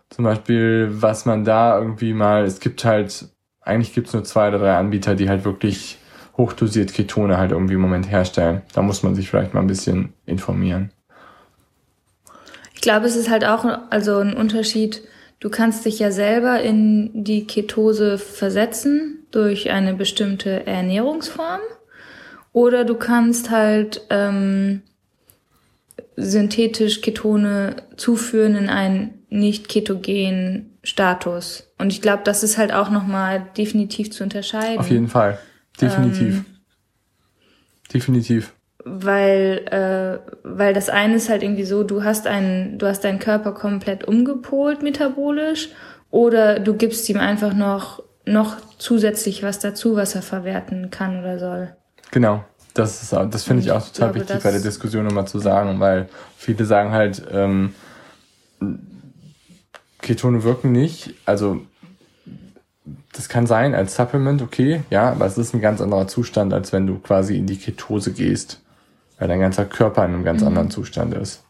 Zum 0.09 0.25
Beispiel, 0.25 0.89
was 0.91 1.25
man 1.25 1.45
da 1.45 1.79
irgendwie 1.79 2.13
mal, 2.13 2.43
es 2.43 2.59
gibt 2.59 2.83
halt, 2.83 3.29
eigentlich 3.61 3.93
gibt 3.93 4.07
es 4.07 4.13
nur 4.13 4.23
zwei 4.23 4.49
oder 4.49 4.59
drei 4.59 4.75
Anbieter, 4.75 5.15
die 5.15 5.29
halt 5.29 5.45
wirklich 5.45 5.98
hochdosiert 6.39 6.93
Ketone 6.93 7.37
halt 7.37 7.51
irgendwie 7.51 7.75
im 7.75 7.81
Moment 7.81 8.09
herstellen. 8.09 8.63
Da 8.73 8.81
muss 8.81 9.03
man 9.03 9.13
sich 9.13 9.29
vielleicht 9.29 9.53
mal 9.53 9.59
ein 9.59 9.67
bisschen 9.67 10.13
informieren. 10.25 10.89
Ich 12.73 12.81
glaube, 12.81 13.05
es 13.05 13.17
ist 13.17 13.29
halt 13.29 13.45
auch 13.45 13.65
also 13.89 14.17
ein 14.17 14.33
Unterschied. 14.33 15.03
Du 15.41 15.49
kannst 15.49 15.85
dich 15.85 15.99
ja 15.99 16.11
selber 16.11 16.61
in 16.61 17.23
die 17.25 17.45
Ketose 17.45 18.17
versetzen 18.17 19.25
durch 19.31 19.69
eine 19.69 19.93
bestimmte 19.93 20.65
Ernährungsform 20.65 21.59
oder 22.53 22.85
du 22.85 22.95
kannst 22.95 23.49
halt 23.49 24.01
ähm, 24.09 24.81
synthetisch 26.15 27.01
Ketone 27.01 27.75
zuführen 27.97 28.55
in 28.55 28.69
einen 28.69 29.25
nicht 29.29 29.67
ketogenen 29.67 30.77
Status. 30.83 31.69
Und 31.77 31.91
ich 31.91 32.01
glaube, 32.01 32.23
das 32.23 32.43
ist 32.43 32.57
halt 32.57 32.73
auch 32.73 32.89
nochmal 32.89 33.45
definitiv 33.57 34.11
zu 34.11 34.23
unterscheiden. 34.23 34.79
Auf 34.79 34.89
jeden 34.89 35.09
Fall. 35.09 35.37
Definitiv. 35.81 36.35
Ähm, 36.35 36.45
Definitiv. 37.93 38.53
Weil, 38.85 39.65
äh, 39.71 40.31
weil 40.43 40.73
das 40.73 40.89
eine 40.89 41.15
ist 41.15 41.29
halt 41.29 41.43
irgendwie 41.43 41.65
so, 41.65 41.83
du 41.83 42.03
hast 42.03 42.27
einen, 42.27 42.77
du 42.77 42.87
hast 42.87 43.03
deinen 43.03 43.19
Körper 43.19 43.53
komplett 43.53 44.05
umgepolt 44.05 44.81
metabolisch 44.81 45.69
oder 46.11 46.59
du 46.59 46.75
gibst 46.75 47.09
ihm 47.09 47.19
einfach 47.19 47.53
noch 47.53 48.03
noch 48.25 48.57
zusätzlich 48.77 49.43
was 49.43 49.59
dazu, 49.59 49.95
was 49.95 50.15
er 50.15 50.21
verwerten 50.21 50.91
kann 50.91 51.19
oder 51.19 51.39
soll. 51.39 51.75
Genau. 52.11 52.43
Das, 52.73 53.01
ist, 53.01 53.11
das 53.11 53.43
finde 53.43 53.63
ich 53.63 53.71
auch 53.71 53.85
total 53.85 54.11
glaube, 54.11 54.27
wichtig 54.27 54.43
bei 54.43 54.51
der 54.51 54.61
Diskussion 54.61 55.03
nochmal 55.03 55.27
zu 55.27 55.39
sagen, 55.39 55.79
weil 55.79 56.07
viele 56.37 56.65
sagen 56.65 56.91
halt, 56.91 57.23
ähm, 57.31 57.73
Ketone 60.01 60.43
wirken 60.43 60.71
nicht. 60.71 61.15
Also 61.25 61.61
das 63.13 63.27
kann 63.27 63.47
sein 63.47 63.73
als 63.73 63.95
Supplement, 63.95 64.41
okay, 64.41 64.83
ja, 64.89 65.11
aber 65.11 65.25
es 65.25 65.37
ist 65.37 65.53
ein 65.53 65.61
ganz 65.61 65.81
anderer 65.81 66.07
Zustand, 66.07 66.53
als 66.53 66.71
wenn 66.71 66.85
du 66.85 66.99
quasi 66.99 67.37
in 67.37 67.47
die 67.47 67.57
Ketose 67.57 68.13
gehst, 68.13 68.61
weil 69.17 69.27
dein 69.27 69.39
ganzer 69.39 69.65
Körper 69.65 70.05
in 70.05 70.13
einem 70.13 70.23
ganz 70.23 70.41
mhm. 70.41 70.47
anderen 70.47 70.69
Zustand 70.69 71.13
ist. 71.13 71.43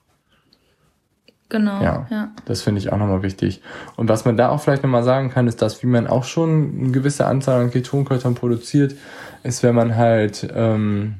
Genau. 1.50 1.82
Ja, 1.82 2.08
ja. 2.12 2.32
das 2.46 2.62
finde 2.62 2.80
ich 2.80 2.94
auch 2.94 2.98
nochmal 2.98 3.24
wichtig. 3.24 3.62
Und 3.96 4.08
was 4.08 4.24
man 4.24 4.38
da 4.38 4.50
auch 4.50 4.62
vielleicht 4.62 4.84
nochmal 4.84 5.04
sagen 5.04 5.32
kann, 5.32 5.48
ist, 5.48 5.62
dass 5.64 5.82
wie 5.82 5.88
man 5.88 6.06
auch 6.06 6.24
schon 6.24 6.80
eine 6.80 6.92
gewisse 6.92 7.26
Anzahl 7.26 7.60
an 7.62 7.72
Ketonkörpern 7.72 8.36
produziert, 8.36 8.96
ist, 9.44 9.64
wenn 9.64 9.74
man 9.74 9.96
halt 9.96 10.48
ähm, 10.54 11.16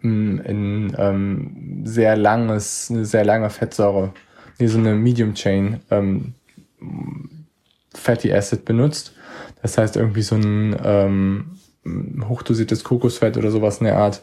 in 0.00 0.94
ähm, 0.96 1.82
sehr 1.84 2.16
langes, 2.16 2.90
eine 2.90 3.06
sehr 3.06 3.24
lange 3.24 3.48
Fettsäure, 3.48 4.12
nee, 4.58 4.66
so 4.66 4.78
eine 4.78 4.94
Medium 4.94 5.34
Chain 5.34 5.80
ähm, 5.90 6.34
Fatty 7.94 8.32
Acid 8.32 8.64
benutzt. 8.64 9.14
Das 9.62 9.78
heißt 9.78 9.96
irgendwie 9.96 10.22
so 10.22 10.36
ein 10.36 10.76
ähm, 10.84 11.58
hochdosiertes 12.28 12.84
Kokosfett 12.84 13.36
oder 13.36 13.50
sowas 13.50 13.78
in 13.78 13.84
der 13.84 13.98
Art. 13.98 14.22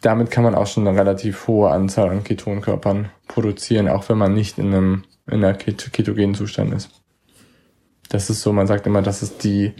Damit 0.00 0.30
kann 0.30 0.44
man 0.44 0.54
auch 0.54 0.66
schon 0.66 0.86
eine 0.86 0.98
relativ 0.98 1.46
hohe 1.48 1.70
Anzahl 1.70 2.08
an 2.10 2.24
Ketonkörpern 2.24 3.10
produzieren, 3.26 3.88
auch 3.88 4.08
wenn 4.08 4.18
man 4.18 4.34
nicht 4.34 4.58
in 4.58 4.72
einem 4.74 5.04
in 5.26 5.44
einer 5.44 5.54
Ket 5.54 5.92
ketogenen 5.92 6.34
Zustand 6.34 6.72
ist. 6.72 6.90
Das 8.08 8.30
ist 8.30 8.40
so, 8.40 8.52
man 8.52 8.66
sagt 8.66 8.86
immer, 8.86 9.02
das 9.02 9.22
ist 9.22 9.44
die 9.44 9.74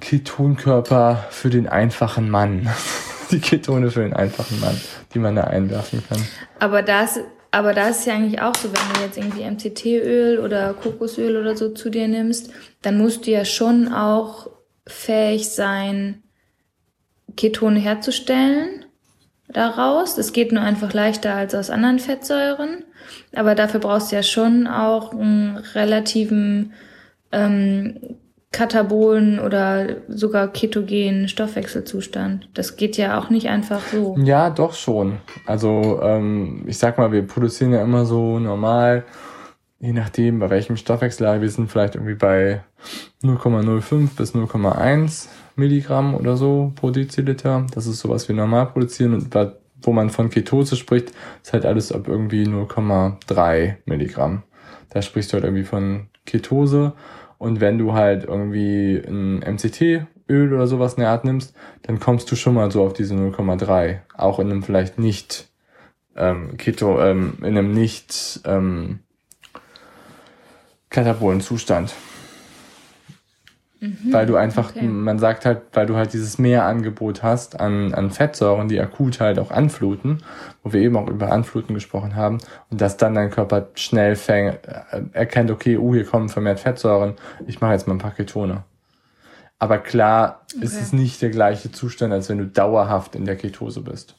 Ketonkörper 0.00 1.26
für 1.30 1.50
den 1.50 1.68
einfachen 1.68 2.28
Mann. 2.28 2.68
die 3.32 3.40
Ketone 3.40 3.90
für 3.90 4.00
den 4.00 4.12
einfachen 4.12 4.60
Mann, 4.60 4.78
die 5.14 5.18
man 5.18 5.34
da 5.34 5.44
einwerfen 5.44 6.02
kann. 6.08 6.22
Aber 6.58 6.82
das, 6.82 7.20
aber 7.52 7.74
da 7.74 7.90
ist 7.90 8.06
ja 8.06 8.14
eigentlich 8.14 8.40
auch 8.40 8.54
so, 8.54 8.68
wenn 8.72 8.94
du 8.94 9.00
jetzt 9.02 9.18
irgendwie 9.18 9.44
MCT-Öl 9.44 10.38
oder 10.40 10.72
Kokosöl 10.72 11.36
oder 11.36 11.54
so 11.54 11.68
zu 11.68 11.90
dir 11.90 12.08
nimmst, 12.08 12.50
dann 12.80 12.96
musst 12.96 13.26
du 13.26 13.30
ja 13.30 13.44
schon 13.44 13.92
auch 13.92 14.48
fähig 14.86 15.50
sein, 15.50 16.22
Ketone 17.36 17.78
herzustellen 17.78 18.86
daraus. 19.48 20.14
Das 20.14 20.32
geht 20.32 20.50
nur 20.50 20.62
einfach 20.62 20.94
leichter 20.94 21.34
als 21.34 21.54
aus 21.54 21.68
anderen 21.68 21.98
Fettsäuren. 21.98 22.84
Aber 23.34 23.54
dafür 23.54 23.80
brauchst 23.80 24.12
du 24.12 24.16
ja 24.16 24.22
schon 24.22 24.66
auch 24.66 25.12
einen 25.12 25.58
relativen 25.58 26.72
ähm, 27.32 28.16
katabolen 28.52 29.40
oder 29.40 29.96
sogar 30.08 30.48
ketogenen 30.48 31.26
Stoffwechselzustand. 31.26 32.48
Das 32.54 32.76
geht 32.76 32.98
ja 32.98 33.18
auch 33.18 33.30
nicht 33.30 33.48
einfach 33.48 33.80
so. 33.90 34.16
Ja, 34.22 34.50
doch 34.50 34.74
schon. 34.74 35.18
Also 35.46 36.00
ähm, 36.02 36.64
ich 36.66 36.78
sag 36.78 36.98
mal, 36.98 37.12
wir 37.12 37.26
produzieren 37.26 37.72
ja 37.72 37.82
immer 37.82 38.04
so 38.04 38.38
normal, 38.38 39.04
je 39.80 39.92
nachdem, 39.92 40.38
bei 40.38 40.50
welchem 40.50 40.76
Stoffwechsel 40.76 41.40
wir 41.40 41.50
sind, 41.50 41.70
vielleicht 41.70 41.96
irgendwie 41.96 42.14
bei 42.14 42.62
0,05 43.22 44.16
bis 44.16 44.34
0,1 44.34 45.28
Milligramm 45.56 46.14
oder 46.14 46.36
so 46.36 46.72
pro 46.76 46.90
Deziliter. 46.90 47.66
Das 47.74 47.86
ist 47.86 48.00
so, 48.00 48.08
was 48.08 48.28
wir 48.28 48.34
normal 48.36 48.66
produzieren. 48.66 49.14
Und 49.14 49.34
wo 49.82 49.92
man 49.92 50.10
von 50.10 50.30
Ketose 50.30 50.76
spricht, 50.76 51.12
ist 51.42 51.52
halt 51.52 51.66
alles 51.66 51.90
ab 51.90 52.06
irgendwie 52.06 52.44
0,3 52.44 53.76
Milligramm. 53.84 54.44
Da 54.90 55.02
sprichst 55.02 55.32
du 55.32 55.34
halt 55.34 55.44
irgendwie 55.44 55.64
von 55.64 56.08
Ketose. 56.26 56.92
Und 57.42 57.60
wenn 57.60 57.76
du 57.76 57.92
halt 57.92 58.22
irgendwie 58.22 59.02
ein 59.04 59.40
MCT-Öl 59.40 60.54
oder 60.54 60.68
sowas 60.68 60.94
in 60.94 61.00
der 61.00 61.10
Art 61.10 61.24
nimmst, 61.24 61.56
dann 61.82 61.98
kommst 61.98 62.30
du 62.30 62.36
schon 62.36 62.54
mal 62.54 62.70
so 62.70 62.84
auf 62.84 62.92
diese 62.92 63.16
0,3. 63.16 63.98
Auch 64.16 64.38
in 64.38 64.48
einem 64.48 64.62
vielleicht 64.62 65.00
nicht 65.00 65.48
ähm, 66.14 66.56
Keto, 66.56 67.02
ähm, 67.02 67.38
in 67.40 67.58
einem 67.58 67.72
nicht 67.72 68.42
ähm, 68.44 69.00
katabolen 70.88 71.40
Zustand. 71.40 71.94
Mhm, 73.82 74.12
weil 74.12 74.26
du 74.26 74.36
einfach, 74.36 74.70
okay. 74.76 74.86
man 74.86 75.18
sagt 75.18 75.44
halt, 75.44 75.62
weil 75.72 75.86
du 75.86 75.96
halt 75.96 76.12
dieses 76.12 76.38
Mehrangebot 76.38 77.24
hast 77.24 77.58
an, 77.58 77.92
an 77.92 78.12
Fettsäuren, 78.12 78.68
die 78.68 78.78
akut 78.78 79.18
halt 79.18 79.40
auch 79.40 79.50
anfluten, 79.50 80.22
wo 80.62 80.72
wir 80.72 80.80
eben 80.80 80.96
auch 80.96 81.08
über 81.08 81.32
Anfluten 81.32 81.74
gesprochen 81.74 82.14
haben, 82.14 82.38
und 82.70 82.80
dass 82.80 82.96
dann 82.96 83.14
dein 83.14 83.30
Körper 83.30 83.70
schnell 83.74 84.14
fäng, 84.14 84.50
äh, 84.50 85.02
erkennt, 85.12 85.50
okay, 85.50 85.78
uh, 85.78 85.94
hier 85.94 86.04
kommen 86.04 86.28
vermehrt 86.28 86.60
Fettsäuren, 86.60 87.14
ich 87.48 87.60
mache 87.60 87.72
jetzt 87.72 87.88
mal 87.88 87.94
ein 87.94 87.98
paar 87.98 88.14
Ketone. 88.14 88.62
Aber 89.58 89.78
klar 89.78 90.42
okay. 90.54 90.64
ist 90.64 90.80
es 90.80 90.92
nicht 90.92 91.20
der 91.20 91.30
gleiche 91.30 91.72
Zustand, 91.72 92.12
als 92.12 92.28
wenn 92.28 92.38
du 92.38 92.46
dauerhaft 92.46 93.16
in 93.16 93.24
der 93.24 93.34
Ketose 93.34 93.80
bist. 93.80 94.14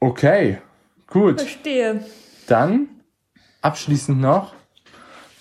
Okay, 0.00 0.58
gut. 1.08 1.42
Verstehe. 1.42 2.02
Dann 2.46 2.88
abschließend 3.64 4.20
noch 4.20 4.54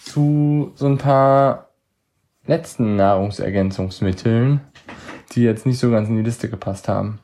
zu 0.03 0.71
so 0.75 0.87
ein 0.87 0.97
paar 0.97 1.69
letzten 2.45 2.95
Nahrungsergänzungsmitteln, 2.95 4.61
die 5.31 5.43
jetzt 5.43 5.65
nicht 5.65 5.79
so 5.79 5.91
ganz 5.91 6.09
in 6.09 6.17
die 6.17 6.23
Liste 6.23 6.49
gepasst 6.49 6.87
haben. 6.87 7.19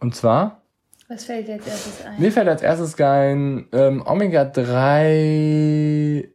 Und 0.00 0.14
zwar. 0.14 0.62
Was 1.08 1.24
fällt 1.24 1.48
dir 1.48 1.54
als 1.54 1.66
erstes 1.66 2.04
ein? 2.04 2.20
Mir 2.20 2.32
fällt 2.32 2.48
als 2.48 2.62
erstes 2.62 3.00
ein 3.00 3.68
ähm, 3.72 4.02
Omega-3 4.06 6.28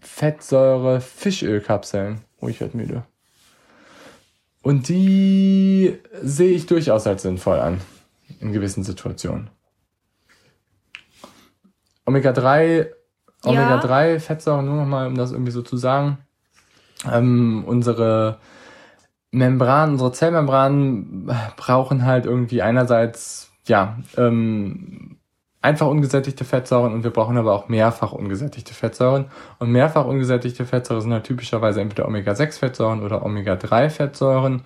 Fettsäure 0.00 1.00
Fischölkapseln. 1.00 2.20
Oh, 2.40 2.48
ich 2.48 2.60
werde 2.60 2.76
müde. 2.76 3.04
Und 4.62 4.88
die 4.88 5.98
sehe 6.22 6.54
ich 6.54 6.66
durchaus 6.66 7.06
als 7.06 7.22
sinnvoll 7.22 7.58
an. 7.58 7.80
In 8.40 8.52
gewissen 8.52 8.84
Situationen. 8.84 9.50
Omega-3, 12.06 12.88
Omega-3 13.44 14.20
Fettsäuren, 14.20 14.66
nur 14.66 14.76
nochmal, 14.76 15.06
um 15.06 15.16
das 15.16 15.32
irgendwie 15.32 15.52
so 15.52 15.62
zu 15.62 15.76
sagen. 15.76 16.18
Ähm, 17.10 17.64
unsere 17.66 18.38
Membran, 19.30 19.92
unsere 19.92 20.12
Zellmembranen 20.12 21.30
brauchen 21.56 22.06
halt 22.06 22.26
irgendwie 22.26 22.62
einerseits, 22.62 23.50
ja, 23.66 23.98
ähm, 24.16 25.18
einfach 25.64 25.86
ungesättigte 25.86 26.44
Fettsäuren 26.44 26.92
und 26.92 27.04
wir 27.04 27.10
brauchen 27.10 27.38
aber 27.38 27.54
auch 27.54 27.68
mehrfach 27.68 28.12
ungesättigte 28.12 28.74
Fettsäuren. 28.74 29.26
Und 29.58 29.72
mehrfach 29.72 30.04
ungesättigte 30.04 30.66
Fettsäuren 30.66 31.02
sind 31.02 31.12
halt 31.12 31.24
typischerweise 31.24 31.80
entweder 31.80 32.06
Omega-6-Fettsäuren 32.06 33.02
oder 33.02 33.24
Omega-3-Fettsäuren. 33.24 34.62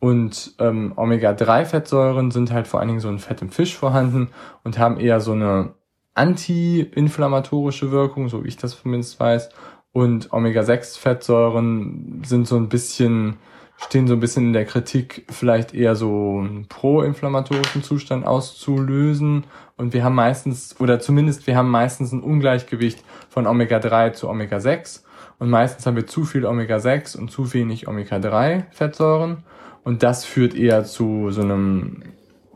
Und 0.00 0.54
ähm, 0.60 0.92
Omega-3-Fettsäuren 0.96 2.30
sind 2.30 2.52
halt 2.52 2.68
vor 2.68 2.78
allen 2.78 2.88
Dingen 2.88 3.00
so 3.00 3.08
ein 3.08 3.18
Fett 3.18 3.40
im 3.40 3.48
Fisch 3.48 3.74
vorhanden 3.74 4.28
und 4.64 4.78
haben 4.78 5.00
eher 5.00 5.20
so 5.20 5.32
eine 5.32 5.70
anti-inflammatorische 6.18 7.90
Wirkung, 7.90 8.28
so 8.28 8.44
wie 8.44 8.48
ich 8.48 8.56
das 8.56 8.80
zumindest 8.80 9.18
weiß. 9.20 9.50
Und 9.92 10.32
Omega-6-Fettsäuren 10.32 12.22
sind 12.24 12.46
so 12.46 12.56
ein 12.56 12.68
bisschen, 12.68 13.36
stehen 13.76 14.06
so 14.06 14.14
ein 14.14 14.20
bisschen 14.20 14.46
in 14.46 14.52
der 14.52 14.64
Kritik, 14.64 15.24
vielleicht 15.30 15.74
eher 15.74 15.94
so 15.96 16.40
einen 16.40 16.66
pro-inflammatorischen 16.68 17.82
Zustand 17.82 18.26
auszulösen. 18.26 19.44
Und 19.76 19.94
wir 19.94 20.04
haben 20.04 20.14
meistens, 20.14 20.78
oder 20.80 21.00
zumindest 21.00 21.46
wir 21.46 21.56
haben 21.56 21.70
meistens 21.70 22.12
ein 22.12 22.22
Ungleichgewicht 22.22 23.02
von 23.28 23.46
Omega-3 23.46 24.12
zu 24.12 24.28
Omega-6. 24.28 25.02
Und 25.38 25.50
meistens 25.50 25.86
haben 25.86 25.96
wir 25.96 26.06
zu 26.06 26.24
viel 26.24 26.44
Omega-6 26.44 27.16
und 27.16 27.30
zu 27.30 27.54
wenig 27.54 27.86
Omega-3-Fettsäuren. 27.86 29.44
Und 29.84 30.02
das 30.02 30.24
führt 30.24 30.54
eher 30.54 30.84
zu 30.84 31.30
so 31.30 31.42
einem 31.42 32.02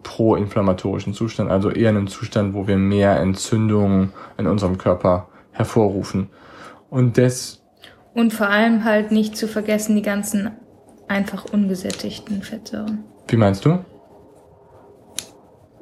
pro-inflammatorischen 0.02 1.14
Zustand, 1.14 1.50
also 1.50 1.70
eher 1.70 1.90
einen 1.90 2.08
Zustand, 2.08 2.54
wo 2.54 2.66
wir 2.66 2.76
mehr 2.76 3.18
Entzündungen 3.20 4.12
in 4.38 4.46
unserem 4.46 4.78
Körper 4.78 5.28
hervorrufen. 5.52 6.30
Und 6.90 7.18
das 7.18 7.62
und 8.14 8.32
vor 8.32 8.48
allem 8.48 8.84
halt 8.84 9.10
nicht 9.10 9.36
zu 9.36 9.48
vergessen 9.48 9.96
die 9.96 10.02
ganzen 10.02 10.50
einfach 11.08 11.46
ungesättigten 11.52 12.42
Fettsäuren. 12.42 13.04
Wie 13.28 13.36
meinst 13.36 13.64
du? 13.64 13.78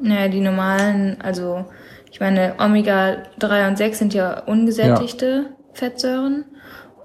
Naja, 0.00 0.28
die 0.28 0.40
normalen, 0.40 1.20
also 1.20 1.66
ich 2.10 2.20
meine, 2.20 2.54
Omega 2.58 3.18
3 3.38 3.68
und 3.68 3.78
6 3.78 3.98
sind 3.98 4.14
ja 4.14 4.40
ungesättigte 4.40 5.46
ja. 5.48 5.56
Fettsäuren. 5.72 6.44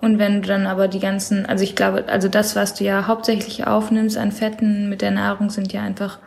Und 0.01 0.19
wenn 0.19 0.41
du 0.41 0.47
dann 0.47 0.67
aber 0.67 0.87
die 0.87 0.99
ganzen, 0.99 1.45
also 1.45 1.63
ich 1.63 1.75
glaube, 1.75 2.05
also 2.07 2.27
das, 2.27 2.55
was 2.55 2.75
du 2.75 2.83
ja 2.83 3.07
hauptsächlich 3.07 3.65
aufnimmst 3.65 4.17
an 4.17 4.31
Fetten 4.31 4.89
mit 4.89 5.01
der 5.01 5.11
Nahrung, 5.11 5.49
sind 5.49 5.73
ja 5.73 5.81
einfach 5.81 6.19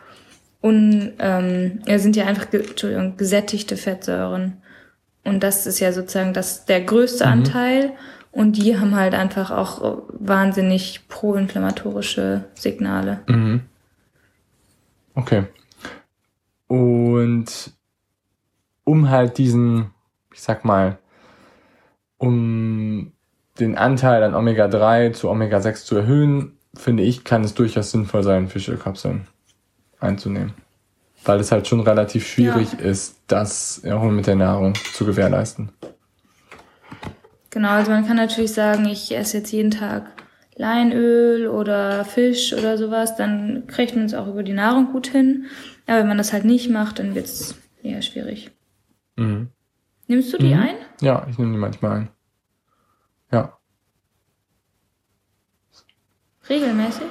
un, 0.61 1.13
ähm, 1.19 1.79
sind 1.85 2.15
ja 2.15 2.25
einfach 2.25 2.51
Entschuldigung, 2.51 3.17
gesättigte 3.17 3.77
Fettsäuren. 3.77 4.61
Und 5.23 5.41
das 5.41 5.65
ist 5.67 5.79
ja 5.79 5.91
sozusagen 5.91 6.33
das, 6.33 6.65
der 6.65 6.81
größte 6.81 7.25
mhm. 7.25 7.31
Anteil. 7.31 7.93
Und 8.31 8.57
die 8.57 8.77
haben 8.77 8.95
halt 8.95 9.13
einfach 9.13 9.51
auch 9.51 10.03
wahnsinnig 10.13 11.07
proinflammatorische 11.07 12.45
Signale. 12.53 13.21
Mhm. 13.27 13.61
Okay. 15.15 15.45
Und 16.67 17.71
um 18.83 19.09
halt 19.09 19.37
diesen, 19.37 19.91
ich 20.33 20.41
sag 20.41 20.63
mal, 20.63 20.99
um 22.17 23.13
den 23.59 23.77
Anteil 23.77 24.23
an 24.23 24.35
Omega-3 24.35 25.13
zu 25.13 25.29
Omega-6 25.29 25.85
zu 25.85 25.95
erhöhen, 25.95 26.57
finde 26.75 27.03
ich, 27.03 27.23
kann 27.23 27.43
es 27.43 27.55
durchaus 27.55 27.91
sinnvoll 27.91 28.23
sein, 28.23 28.47
Fischölkapseln 28.47 29.27
einzunehmen. 29.99 30.53
Weil 31.25 31.39
es 31.39 31.51
halt 31.51 31.67
schon 31.67 31.81
relativ 31.81 32.25
schwierig 32.25 32.73
ja. 32.73 32.79
ist, 32.79 33.19
das 33.27 33.81
auch 33.85 34.03
mit 34.03 34.27
der 34.27 34.35
Nahrung 34.35 34.73
zu 34.93 35.05
gewährleisten. 35.05 35.69
Genau, 37.49 37.69
also 37.69 37.91
man 37.91 38.05
kann 38.05 38.15
natürlich 38.15 38.53
sagen, 38.53 38.85
ich 38.85 39.15
esse 39.15 39.39
jetzt 39.39 39.51
jeden 39.51 39.71
Tag 39.71 40.11
Leinöl 40.55 41.47
oder 41.47 42.05
Fisch 42.05 42.53
oder 42.53 42.77
sowas, 42.77 43.15
dann 43.15 43.65
kriegt 43.67 43.95
man 43.95 44.05
es 44.05 44.13
auch 44.13 44.27
über 44.27 44.43
die 44.43 44.53
Nahrung 44.53 44.91
gut 44.91 45.07
hin. 45.07 45.45
Aber 45.87 45.99
wenn 45.99 46.07
man 46.07 46.17
das 46.17 46.31
halt 46.33 46.45
nicht 46.45 46.69
macht, 46.69 46.99
dann 46.99 47.15
wird's 47.15 47.55
eher 47.81 48.01
schwierig. 48.01 48.51
Mhm. 49.15 49.49
Nimmst 50.07 50.33
du 50.33 50.37
die 50.37 50.53
Mhm. 50.53 50.61
ein? 50.61 50.75
Ja, 51.01 51.25
ich 51.29 51.37
nehme 51.37 51.51
die 51.53 51.57
manchmal 51.57 51.91
ein. 51.99 52.09
Ja. 53.31 53.57
Regelmäßig? 56.49 57.07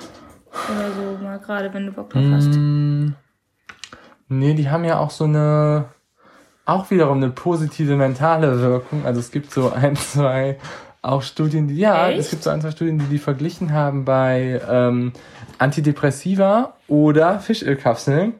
Oder 0.52 0.92
so 0.92 1.22
mal 1.22 1.38
gerade, 1.38 1.72
wenn 1.72 1.86
du 1.86 1.92
Bock 1.92 2.10
drauf 2.10 2.24
hast. 2.32 2.48
Mm, 2.48 3.10
nee, 4.28 4.54
die 4.54 4.70
haben 4.70 4.84
ja 4.84 4.98
auch 4.98 5.10
so 5.10 5.24
eine, 5.24 5.86
auch 6.64 6.90
wiederum 6.90 7.18
eine 7.18 7.30
positive 7.30 7.96
mentale 7.96 8.60
Wirkung. 8.60 9.04
Also 9.06 9.20
es 9.20 9.30
gibt 9.30 9.50
so 9.50 9.72
ein, 9.72 9.96
zwei 9.96 10.58
auch 11.02 11.22
Studien, 11.22 11.68
die, 11.68 11.76
ja, 11.76 12.08
Echt? 12.08 12.20
es 12.20 12.30
gibt 12.30 12.42
so 12.42 12.50
ein, 12.50 12.60
zwei 12.60 12.70
Studien, 12.70 12.98
die 12.98 13.06
die 13.06 13.18
verglichen 13.18 13.72
haben 13.72 14.04
bei 14.04 14.60
ähm, 14.68 15.12
Antidepressiva 15.58 16.74
oder 16.88 17.40
Fischölkapseln. 17.40 18.34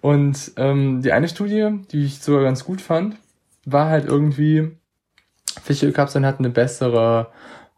Und 0.00 0.52
ähm, 0.56 1.00
die 1.02 1.12
eine 1.12 1.28
Studie, 1.28 1.70
die 1.90 2.04
ich 2.04 2.20
sogar 2.20 2.42
ganz 2.42 2.64
gut 2.64 2.80
fand, 2.80 3.16
war 3.64 3.88
halt 3.88 4.06
irgendwie, 4.06 4.76
Fischölkapseln 5.62 6.26
hatten 6.26 6.44
eine 6.44 6.52
bessere 6.52 7.28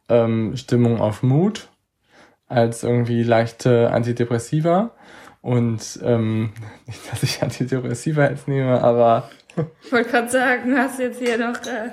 ähm, 0.08 0.56
Stimmung 0.56 1.00
auf 1.00 1.22
Mut 1.22 1.68
als 2.54 2.82
irgendwie 2.82 3.22
leichte 3.22 3.90
Antidepressiva. 3.90 4.90
Und 5.42 6.00
ähm, 6.02 6.52
nicht, 6.86 7.12
dass 7.12 7.22
ich 7.22 7.42
Antidepressiva 7.42 8.28
jetzt 8.30 8.48
nehme, 8.48 8.82
aber 8.82 9.28
Ich 9.84 9.92
wollte 9.92 10.10
gerade 10.10 10.30
sagen, 10.30 10.76
hast 10.76 10.98
jetzt 10.98 11.18
hier 11.18 11.38
noch, 11.38 11.56
äh, 11.66 11.90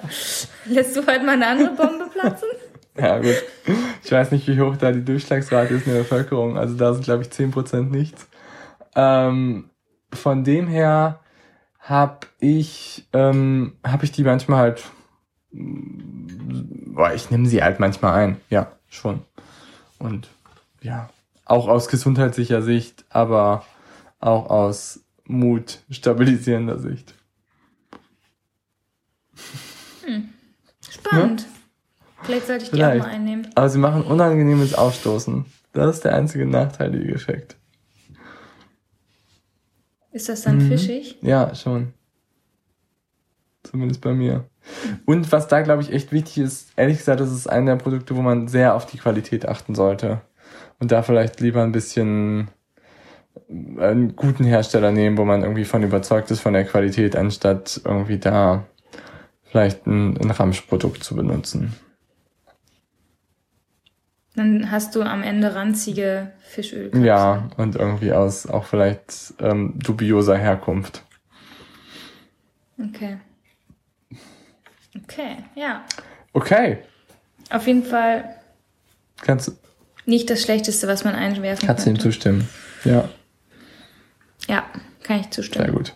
lässt 0.65 0.95
du 0.95 1.05
heute 1.05 1.23
mal 1.23 1.33
eine 1.33 1.47
andere 1.47 1.75
Bombe 1.75 2.09
platzen? 2.11 2.47
ja 2.97 3.19
gut. 3.19 3.43
Ich 4.03 4.11
weiß 4.11 4.31
nicht, 4.31 4.47
wie 4.47 4.59
hoch 4.59 4.77
da 4.77 4.91
die 4.91 5.05
Durchschlagsrate 5.05 5.73
ist 5.73 5.87
in 5.87 5.93
der 5.93 5.99
Bevölkerung. 5.99 6.57
Also 6.57 6.75
da 6.75 6.93
sind, 6.93 7.03
glaube 7.03 7.23
ich, 7.23 7.29
10% 7.29 7.89
nichts. 7.89 8.27
Ähm, 8.95 9.69
von 10.13 10.43
dem 10.43 10.67
her 10.67 11.19
habe 11.79 12.27
ich, 12.39 13.07
ähm, 13.13 13.73
hab 13.83 14.03
ich 14.03 14.11
die 14.11 14.23
manchmal 14.23 14.59
halt, 14.59 14.83
boah, 15.51 17.13
ich 17.13 17.31
nehme 17.31 17.47
sie 17.47 17.63
halt 17.63 17.79
manchmal 17.79 18.13
ein. 18.13 18.41
Ja, 18.49 18.71
schon. 18.89 19.21
Und 19.99 20.29
ja, 20.81 21.09
auch 21.45 21.67
aus 21.67 21.87
gesundheitlicher 21.87 22.61
Sicht, 22.61 23.05
aber 23.09 23.65
auch 24.19 24.49
aus 24.49 25.01
Mut 25.25 25.79
stabilisierender 25.89 26.79
Sicht. 26.79 27.15
Spannend. 30.89 31.47
Vielleicht 32.23 32.47
sollte 32.47 32.63
ich 32.65 32.69
die 32.69 32.75
Vielleicht. 32.77 33.01
auch 33.03 33.07
mal 33.07 33.13
einnehmen. 33.13 33.47
Aber 33.55 33.69
sie 33.69 33.79
machen 33.79 34.03
unangenehmes 34.03 34.73
Aufstoßen. 34.75 35.45
Das 35.73 35.95
ist 35.95 36.05
der 36.05 36.15
einzige 36.15 36.45
nachteilige 36.45 37.13
Effekt. 37.13 37.55
Ist 40.11 40.27
das 40.29 40.41
dann 40.41 40.57
Mhm. 40.57 40.67
fischig? 40.67 41.17
Ja, 41.21 41.55
schon. 41.55 41.93
Zumindest 43.63 44.01
bei 44.01 44.13
mir. 44.13 44.45
Und 45.05 45.31
was 45.31 45.47
da, 45.47 45.61
glaube 45.61 45.81
ich, 45.81 45.91
echt 45.93 46.11
wichtig 46.11 46.39
ist, 46.39 46.71
ehrlich 46.75 46.97
gesagt, 46.97 47.21
das 47.21 47.31
ist 47.31 47.47
einer 47.47 47.77
der 47.77 47.83
Produkte, 47.83 48.15
wo 48.15 48.21
man 48.21 48.47
sehr 48.47 48.75
auf 48.75 48.85
die 48.85 48.97
Qualität 48.97 49.47
achten 49.47 49.73
sollte. 49.75 50.21
Und 50.81 50.91
da 50.91 51.03
vielleicht 51.03 51.39
lieber 51.39 51.61
ein 51.61 51.71
bisschen 51.71 52.49
einen 53.47 54.15
guten 54.15 54.43
Hersteller 54.43 54.91
nehmen, 54.91 55.15
wo 55.17 55.25
man 55.25 55.43
irgendwie 55.43 55.63
von 55.63 55.83
überzeugt 55.83 56.31
ist 56.31 56.41
von 56.41 56.53
der 56.53 56.65
Qualität, 56.65 57.15
anstatt 57.15 57.79
irgendwie 57.85 58.17
da 58.17 58.65
vielleicht 59.43 59.85
ein, 59.85 60.17
ein 60.17 60.31
Ramschprodukt 60.31 61.03
zu 61.03 61.15
benutzen. 61.15 61.75
Dann 64.35 64.71
hast 64.71 64.95
du 64.95 65.03
am 65.03 65.21
Ende 65.23 65.53
ranzige 65.53 66.31
Fischöl. 66.39 66.89
Ja, 66.97 67.49
und 67.57 67.75
irgendwie 67.75 68.13
aus 68.13 68.47
auch 68.47 68.65
vielleicht 68.65 69.35
ähm, 69.39 69.73
dubioser 69.77 70.37
Herkunft. 70.37 71.03
Okay. 72.79 73.17
Okay, 75.03 75.37
ja. 75.55 75.83
Okay, 76.33 76.79
Auf 77.51 77.67
jeden 77.67 77.83
Fall 77.83 78.35
kannst, 79.21 79.49
du- 79.49 79.51
nicht 80.11 80.29
das 80.29 80.41
Schlechteste, 80.43 80.87
was 80.87 81.03
man 81.03 81.15
einwerfen 81.15 81.67
kannst 81.67 81.85
du 81.87 81.89
ihm 81.89 81.99
zustimmen. 81.99 82.47
Ja. 82.85 83.09
Ja, 84.47 84.65
kann 85.03 85.17
ich 85.17 85.23
Sehr 85.23 85.31
zustimmen. 85.31 85.73
gut. 85.73 85.95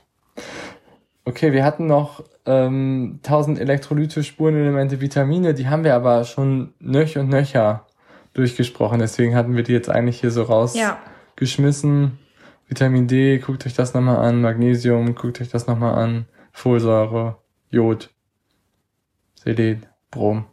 Okay, 1.25 1.53
wir 1.53 1.63
hatten 1.63 1.87
noch 1.87 2.23
ähm, 2.45 3.19
1000 3.23 3.59
Elektrolyte, 3.59 4.23
Spurenelemente, 4.23 5.01
Vitamine, 5.01 5.53
die 5.53 5.67
haben 5.67 5.83
wir 5.83 5.95
aber 5.95 6.23
schon 6.23 6.73
nöch 6.79 7.17
und 7.17 7.29
nöcher 7.29 7.87
durchgesprochen. 8.33 8.99
Deswegen 8.99 9.35
hatten 9.35 9.55
wir 9.55 9.63
die 9.63 9.73
jetzt 9.73 9.89
eigentlich 9.89 10.19
hier 10.19 10.31
so 10.31 10.41
Ja, 10.41 10.99
rausgeschmissen. 11.39 12.19
Vitamin 12.67 13.07
D, 13.07 13.37
guckt 13.39 13.65
euch 13.65 13.73
das 13.73 13.93
nochmal 13.93 14.17
an. 14.17 14.41
Magnesium, 14.41 15.15
guckt 15.15 15.41
euch 15.41 15.49
das 15.49 15.67
nochmal 15.67 15.95
an. 15.95 16.25
Folsäure, 16.51 17.37
Jod, 17.69 18.09
Selen, 19.35 19.85
Brom, 20.11 20.45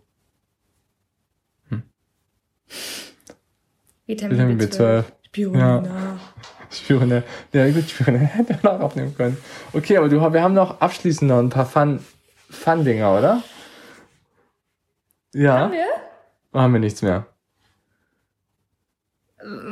Vitamin, 4.12 4.58
Vitamin 4.58 4.58
B12. 4.60 5.00
B12. 5.00 5.04
Spirulina. 5.26 6.18
Spirulina. 6.70 7.22
Ja, 7.52 7.70
gut, 7.70 7.88
Spirulina 7.88 8.24
hätte 8.24 8.58
man 8.62 8.76
auch 8.76 8.80
aufnehmen 8.80 9.14
können. 9.16 9.36
Okay, 9.72 9.96
aber 9.96 10.08
du, 10.08 10.20
wir 10.20 10.42
haben 10.42 10.54
noch 10.54 10.80
abschließend 10.80 11.28
noch 11.30 11.38
ein 11.38 11.48
paar 11.48 11.66
Fun, 11.66 12.00
Fun-Dinger, 12.50 13.18
oder? 13.18 13.42
Ja. 15.34 15.60
Haben 15.60 15.72
wir? 15.72 15.86
Haben 16.52 16.72
wir 16.74 16.80
nichts 16.80 17.00
mehr. 17.02 17.26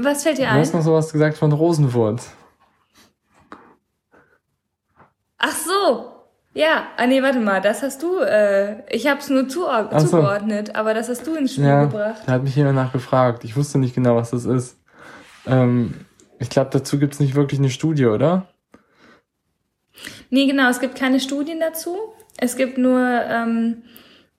Was 0.01 0.23
fällt 0.23 0.39
dir 0.39 0.47
Du 0.47 0.53
hast 0.53 0.73
ein? 0.73 0.79
noch 0.79 0.85
sowas 0.85 1.13
gesagt 1.13 1.37
von 1.37 1.53
Rosenwurz. 1.53 2.33
Ach 5.39 5.53
so. 5.55 6.10
Ja, 6.53 6.89
ah 6.97 7.07
nee, 7.07 7.23
warte 7.23 7.39
mal, 7.39 7.61
das 7.61 7.83
hast 7.83 8.03
du, 8.03 8.19
äh, 8.19 8.83
ich 8.95 9.07
hab's 9.07 9.29
nur 9.31 9.49
zuor 9.49 9.89
so. 9.99 10.07
zugeordnet, 10.09 10.75
aber 10.75 10.95
das 10.95 11.09
hast 11.09 11.25
du 11.27 11.35
ins 11.37 11.53
Spiel 11.53 11.65
Ja, 11.65 11.85
gebracht. 11.85 12.23
da 12.27 12.33
hat 12.33 12.43
mich 12.43 12.57
jemand 12.57 12.75
nachgefragt. 12.75 13.45
Ich 13.45 13.57
wusste 13.57 13.79
nicht 13.79 13.95
genau, 13.95 14.17
was 14.17 14.31
das 14.31 14.47
ist. 14.47 14.77
Ähm, 15.47 15.95
ich 16.41 16.51
glaube, 16.51 16.71
dazu 16.73 16.99
gibt's 16.99 17.21
nicht 17.21 17.37
wirklich 17.37 17.61
eine 17.61 17.71
Studie, 17.71 18.07
oder? 18.07 18.49
Nee, 20.31 20.47
genau, 20.47 20.69
es 20.71 20.81
gibt 20.81 20.97
keine 20.97 21.21
Studien 21.21 21.61
dazu. 21.61 21.97
Es 22.37 22.57
gibt 22.57 22.79
nur 22.79 22.99
ähm, 23.01 23.83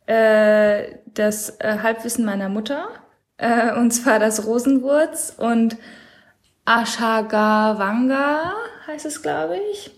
äh, 0.05 0.95
das 1.14 1.59
äh, 1.62 1.78
Halbwissen 1.82 2.26
meiner 2.26 2.49
Mutter, 2.49 2.89
äh, 3.38 3.74
und 3.74 3.91
zwar 3.91 4.20
das 4.20 4.45
Rosenwurz 4.45 5.34
und 5.38 5.78
Ashwagandha 6.65 8.52
heißt 8.88 9.06
es, 9.06 9.22
glaube 9.22 9.57
ich. 9.72 9.91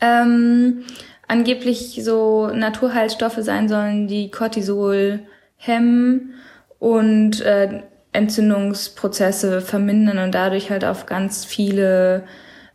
Ähm, 0.00 0.84
angeblich 1.28 2.00
so 2.02 2.48
Naturheilstoffe 2.48 3.38
sein 3.40 3.68
sollen, 3.68 4.08
die 4.08 4.30
Cortisol 4.30 5.20
hemmen 5.56 6.34
und 6.78 7.40
äh, 7.42 7.82
Entzündungsprozesse 8.12 9.60
vermindern 9.60 10.18
und 10.18 10.34
dadurch 10.34 10.70
halt 10.70 10.84
auf 10.84 11.06
ganz 11.06 11.44
viele 11.44 12.24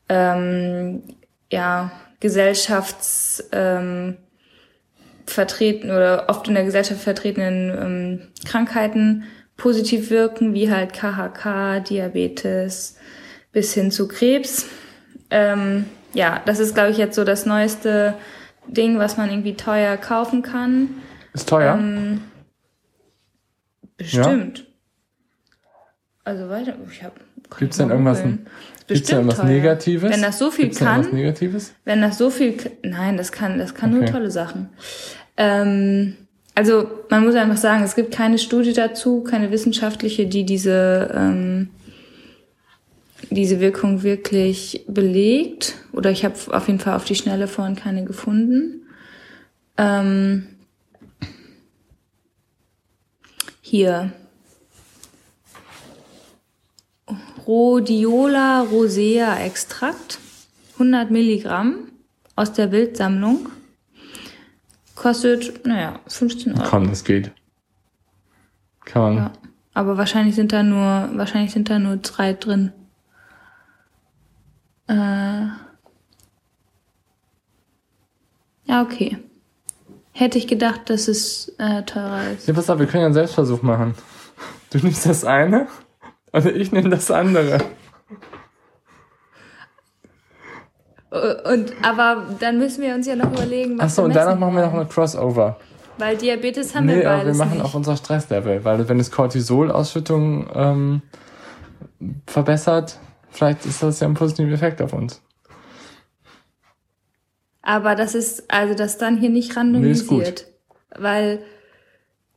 ähm, 0.07 1.03
ja, 1.51 1.91
Gesellschafts 2.19 3.49
ähm, 3.51 4.17
vertreten 5.25 5.89
oder 5.89 6.25
oft 6.29 6.47
in 6.47 6.53
der 6.53 6.63
Gesellschaft 6.63 7.01
vertretenen 7.01 7.69
ähm, 7.69 8.21
Krankheiten 8.45 9.23
positiv 9.57 10.09
wirken, 10.09 10.53
wie 10.53 10.71
halt 10.71 10.93
KHK, 10.93 11.83
Diabetes 11.87 12.97
bis 13.51 13.73
hin 13.73 13.91
zu 13.91 14.07
Krebs. 14.07 14.67
Ähm, 15.29 15.85
ja, 16.13 16.41
das 16.45 16.59
ist, 16.59 16.75
glaube 16.75 16.91
ich, 16.91 16.97
jetzt 16.97 17.15
so 17.15 17.23
das 17.23 17.45
neueste 17.45 18.15
Ding, 18.67 18.97
was 18.97 19.17
man 19.17 19.29
irgendwie 19.29 19.55
teuer 19.55 19.97
kaufen 19.97 20.41
kann. 20.41 20.89
Ist 21.33 21.49
teuer. 21.49 21.75
Ähm, 21.75 22.21
bestimmt. 23.97 24.65
Also 26.23 26.49
weiter, 26.49 26.75
ich 26.89 27.03
habe. 27.03 27.15
Gibt's 27.59 27.77
denn 27.77 27.89
irgendwas, 27.89 28.23
gibt's 28.87 29.07
denn 29.09 29.17
irgendwas 29.17 29.43
Negatives? 29.43 30.11
Wenn 30.11 30.21
das 30.21 30.39
so 30.39 30.49
viel 30.49 30.65
Gibt's 30.65 30.79
denn 30.79 30.87
kann, 30.87 31.13
Negatives? 31.13 31.73
wenn 31.85 32.01
das 32.01 32.17
so 32.17 32.29
viel, 32.29 32.57
nein, 32.83 33.17
das 33.17 33.31
kann, 33.31 33.59
das 33.59 33.75
kann 33.75 33.91
nur 33.91 34.01
Okay. 34.01 34.11
tolle 34.11 34.31
Sachen. 34.31 34.69
Ähm, 35.37 36.15
also 36.55 36.89
man 37.09 37.23
muss 37.25 37.35
einfach 37.35 37.57
sagen, 37.57 37.83
es 37.83 37.95
gibt 37.95 38.13
keine 38.13 38.37
Studie 38.37 38.73
dazu, 38.73 39.21
keine 39.23 39.51
wissenschaftliche, 39.51 40.25
die 40.25 40.45
diese 40.45 41.11
ähm, 41.15 41.69
diese 43.29 43.59
Wirkung 43.59 44.03
wirklich 44.03 44.85
belegt. 44.87 45.75
Oder 45.93 46.11
ich 46.11 46.25
habe 46.25 46.35
auf 46.49 46.67
jeden 46.67 46.79
Fall 46.79 46.95
auf 46.95 47.05
die 47.05 47.15
Schnelle 47.15 47.47
vorhin 47.47 47.75
keine 47.75 48.03
gefunden. 48.03 48.87
Ähm, 49.77 50.47
hier. 53.61 54.11
Rhodiola 57.45 58.61
rosea 58.61 59.37
Extrakt, 59.39 60.19
100 60.73 61.11
Milligramm 61.11 61.91
aus 62.35 62.53
der 62.53 62.71
Wildsammlung. 62.71 63.49
Kostet, 64.95 65.65
naja, 65.65 65.99
15 66.07 66.53
Euro. 66.53 66.69
Komm, 66.69 66.87
das 66.89 67.03
geht. 67.03 67.31
Kann 68.85 69.01
man, 69.01 69.15
Ja. 69.17 69.33
Aber 69.75 69.97
wahrscheinlich 69.97 70.35
sind 70.35 70.53
da 70.53 70.61
nur, 70.63 71.09
wahrscheinlich 71.17 71.51
sind 71.51 71.69
da 71.69 71.79
nur 71.79 71.97
drei 71.97 72.33
drin. 72.33 72.71
Äh, 74.87 75.47
ja, 78.73 78.81
okay. 78.81 79.17
Hätte 80.11 80.37
ich 80.37 80.47
gedacht, 80.47 80.89
dass 80.89 81.07
es 81.07 81.53
äh, 81.57 81.83
teurer 81.83 82.31
ist. 82.35 82.47
Ja, 82.47 82.53
pass 82.53 82.69
auf, 82.69 82.79
wir 82.79 82.85
können 82.85 83.01
ja 83.01 83.05
einen 83.07 83.13
Selbstversuch 83.13 83.61
machen. 83.61 83.95
Du 84.71 84.79
nimmst 84.79 85.05
das 85.05 85.23
eine 85.23 85.67
und 86.31 86.45
ich 86.47 86.71
nehme 86.71 86.89
das 86.89 87.11
andere. 87.11 87.59
Und, 91.11 91.73
aber 91.83 92.23
dann 92.39 92.57
müssen 92.57 92.81
wir 92.81 92.95
uns 92.95 93.05
ja 93.05 93.15
noch 93.15 93.31
überlegen, 93.31 93.77
was 93.77 93.85
Achso, 93.85 94.03
und 94.03 94.15
danach 94.15 94.39
machen 94.39 94.55
wir 94.55 94.65
noch 94.65 94.73
eine 94.73 94.85
Crossover. 94.87 95.57
Weil 95.99 96.17
Diabetes 96.17 96.73
haben 96.73 96.87
wir 96.87 96.95
Nee, 96.95 97.05
aber 97.05 97.27
wir 97.27 97.35
machen 97.35 97.57
nicht. 97.57 97.65
auch 97.65 97.75
unser 97.75 97.95
Stresslevel, 97.95 98.65
weil 98.65 98.89
wenn 98.89 98.99
es 98.99 99.11
Cortisolausschüttung 99.11 100.49
ähm, 100.55 101.01
verbessert, 102.25 102.97
vielleicht 103.29 103.67
ist 103.67 103.83
das 103.83 103.99
ja 103.99 104.07
ein 104.07 104.15
positiver 104.15 104.51
Effekt 104.51 104.81
auf 104.81 104.93
uns. 104.93 105.21
Aber 107.63 107.95
das 107.95 108.13
ist, 108.13 108.51
also 108.51 108.75
das 108.75 108.97
dann 108.97 109.17
hier 109.17 109.29
nicht 109.29 109.55
randomisiert. 109.55 110.47
Weil 110.95 111.39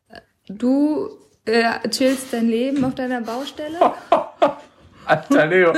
äh, 0.09 0.20
du 0.48 1.11
äh, 1.44 1.86
chillst 1.90 2.32
dein 2.32 2.48
Leben 2.48 2.85
auf 2.85 2.94
deiner 2.94 3.20
Baustelle. 3.20 3.78
Alter 5.05 5.47
Leo, 5.47 5.73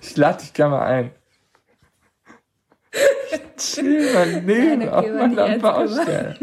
ich 0.00 0.16
lade 0.16 0.42
dich 0.42 0.52
gerne 0.52 0.76
mal 0.76 0.86
ein. 0.86 1.10
Chill 3.56 4.14
mein 4.14 4.46
Leben 4.46 4.78
Nein, 4.78 4.88
auf 4.88 5.06
meiner 5.06 5.58
Baustelle. 5.58 6.36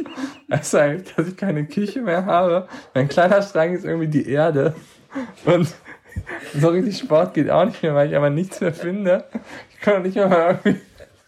Du 0.48 0.80
eigentlich, 0.80 1.16
dass 1.16 1.28
ich 1.28 1.38
keine 1.38 1.66
Küche 1.66 2.02
mehr 2.02 2.26
habe? 2.26 2.68
Mein 2.94 3.08
kleiner 3.08 3.42
Schrank 3.42 3.76
ist 3.76 3.86
irgendwie 3.86 4.08
die 4.08 4.30
Erde. 4.30 4.76
Und 5.46 5.74
so 6.54 6.68
richtig 6.70 6.98
Sport 7.00 7.34
geht 7.34 7.50
auch 7.50 7.66
nicht 7.66 7.82
mehr, 7.82 7.96
weil 7.96 8.10
ich 8.10 8.16
aber 8.16 8.30
nichts 8.30 8.62
mehr 8.62 8.74
finde. 8.74 9.26
Ich 9.72 9.82
kann 9.82 10.04
nicht 10.04 10.16
mehr 10.16 10.28
mal 10.28 10.60
irgendwie. 10.64 10.82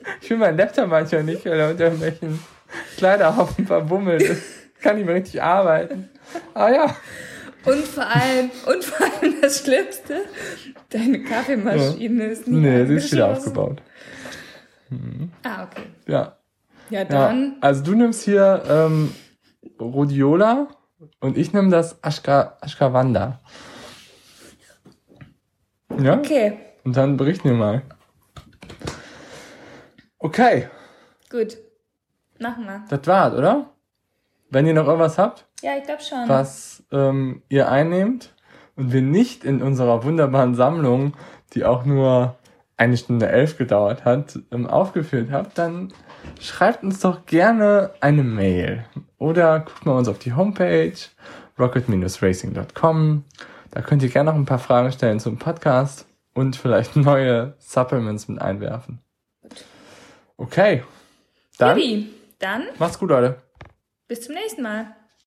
Ich 0.22 0.30
will 0.30 0.38
meinen 0.38 0.58
Laptop 0.58 0.88
manchmal 0.90 1.24
nicht, 1.24 1.46
weil 1.46 1.60
er 1.60 1.70
unter 1.72 1.86
irgendwelchen 1.86 2.40
Kleiderhaufen 2.98 3.66
verbummelt 3.68 4.22
ist. 4.22 4.44
Kann 4.82 4.96
nicht 4.98 5.06
mehr 5.06 5.16
richtig 5.16 5.42
arbeiten. 5.42 6.10
Ah 6.54 6.70
ja. 6.70 6.96
Und 7.66 7.84
vor 7.86 8.06
allem, 8.06 8.50
und 8.66 8.84
vor 8.86 9.06
allem 9.06 9.42
das 9.42 9.60
Schlimmste, 9.64 10.22
deine 10.90 11.24
Kaffeemaschine 11.24 12.26
ist 12.26 12.48
nicht 12.48 12.62
Nee, 12.62 12.86
sie 12.86 12.96
ist 12.96 13.12
wieder 13.12 13.32
aufgebaut. 13.32 13.82
Ah, 15.44 15.64
okay. 15.64 15.84
Ja. 16.08 16.38
Ja, 16.90 17.00
Ja, 17.00 17.06
dann. 17.06 17.58
also 17.60 17.84
du 17.84 17.96
nimmst 17.96 18.24
hier 18.24 18.64
ähm, 18.70 19.14
Rhodiola 19.82 20.70
und 21.20 21.38
ich 21.38 21.52
nehme 21.52 21.70
das 21.70 22.02
Ashka, 22.02 22.58
Ashkawanda. 22.62 23.42
Ja? 26.00 26.18
Okay, 26.18 26.58
Und 26.86 26.96
dann 26.96 27.18
berichten 27.18 27.50
wir 27.50 27.56
mal. 27.58 27.82
Okay, 30.28 30.68
gut. 31.30 31.58
Machen 32.38 32.66
wir. 32.66 32.84
das 32.90 33.08
war's, 33.08 33.34
oder? 33.34 33.70
Wenn 34.50 34.68
ihr 34.68 34.74
noch 34.74 34.86
irgendwas 34.88 35.18
habt, 35.18 35.46
Ja, 35.62 35.78
ich 35.78 35.86
glaube 35.86 36.02
schon. 36.04 36.28
was 36.28 36.84
ähm, 36.92 37.44
ihr 37.48 37.72
einnehmt 37.72 38.34
und 38.76 38.92
wir 38.92 39.02
nicht 39.02 39.46
in 39.46 39.62
unserer 39.62 40.04
wunderbaren 40.04 40.54
Sammlung, 40.54 41.14
die 41.54 41.64
auch 41.64 41.86
nur 41.86 42.36
eine 42.76 42.98
Stunde 42.98 43.30
elf 43.30 43.58
gedauert 43.58 44.04
hat, 44.04 44.38
ähm, 44.52 44.68
aufgeführt 44.68 45.30
habt, 45.32 45.58
dann 45.58 45.94
schreibt 46.42 46.84
uns 46.84 47.00
doch 47.00 47.26
gerne 47.26 47.92
eine 48.02 48.24
Mail 48.24 48.84
oder 49.20 49.62
guckt 49.62 49.86
mal 49.86 49.98
uns 49.98 50.10
auf 50.10 50.20
die 50.20 50.34
Homepage 50.34 50.92
rocket-racing.com. 51.58 53.24
Da 53.72 53.82
könnt 53.82 54.04
ihr 54.04 54.10
gerne 54.10 54.32
noch 54.32 54.38
ein 54.38 54.46
paar 54.46 54.60
Fragen 54.60 54.92
stellen 54.92 55.22
zum 55.22 55.38
Podcast 55.40 56.06
und 56.34 56.58
vielleicht 56.58 56.98
neue 56.98 57.56
Supplements 57.60 58.28
mit 58.28 58.42
einwerfen. 58.42 59.00
Okay, 60.38 60.84
dann 61.58 61.78
Judy, 61.78 62.14
dann 62.40 62.68
macht's 62.78 63.00
gut, 63.00 63.10
Leute. 63.10 63.42
bis 64.08 64.22
zum 64.22 64.36
nächsten 64.36 64.62
Mal. 64.62 64.96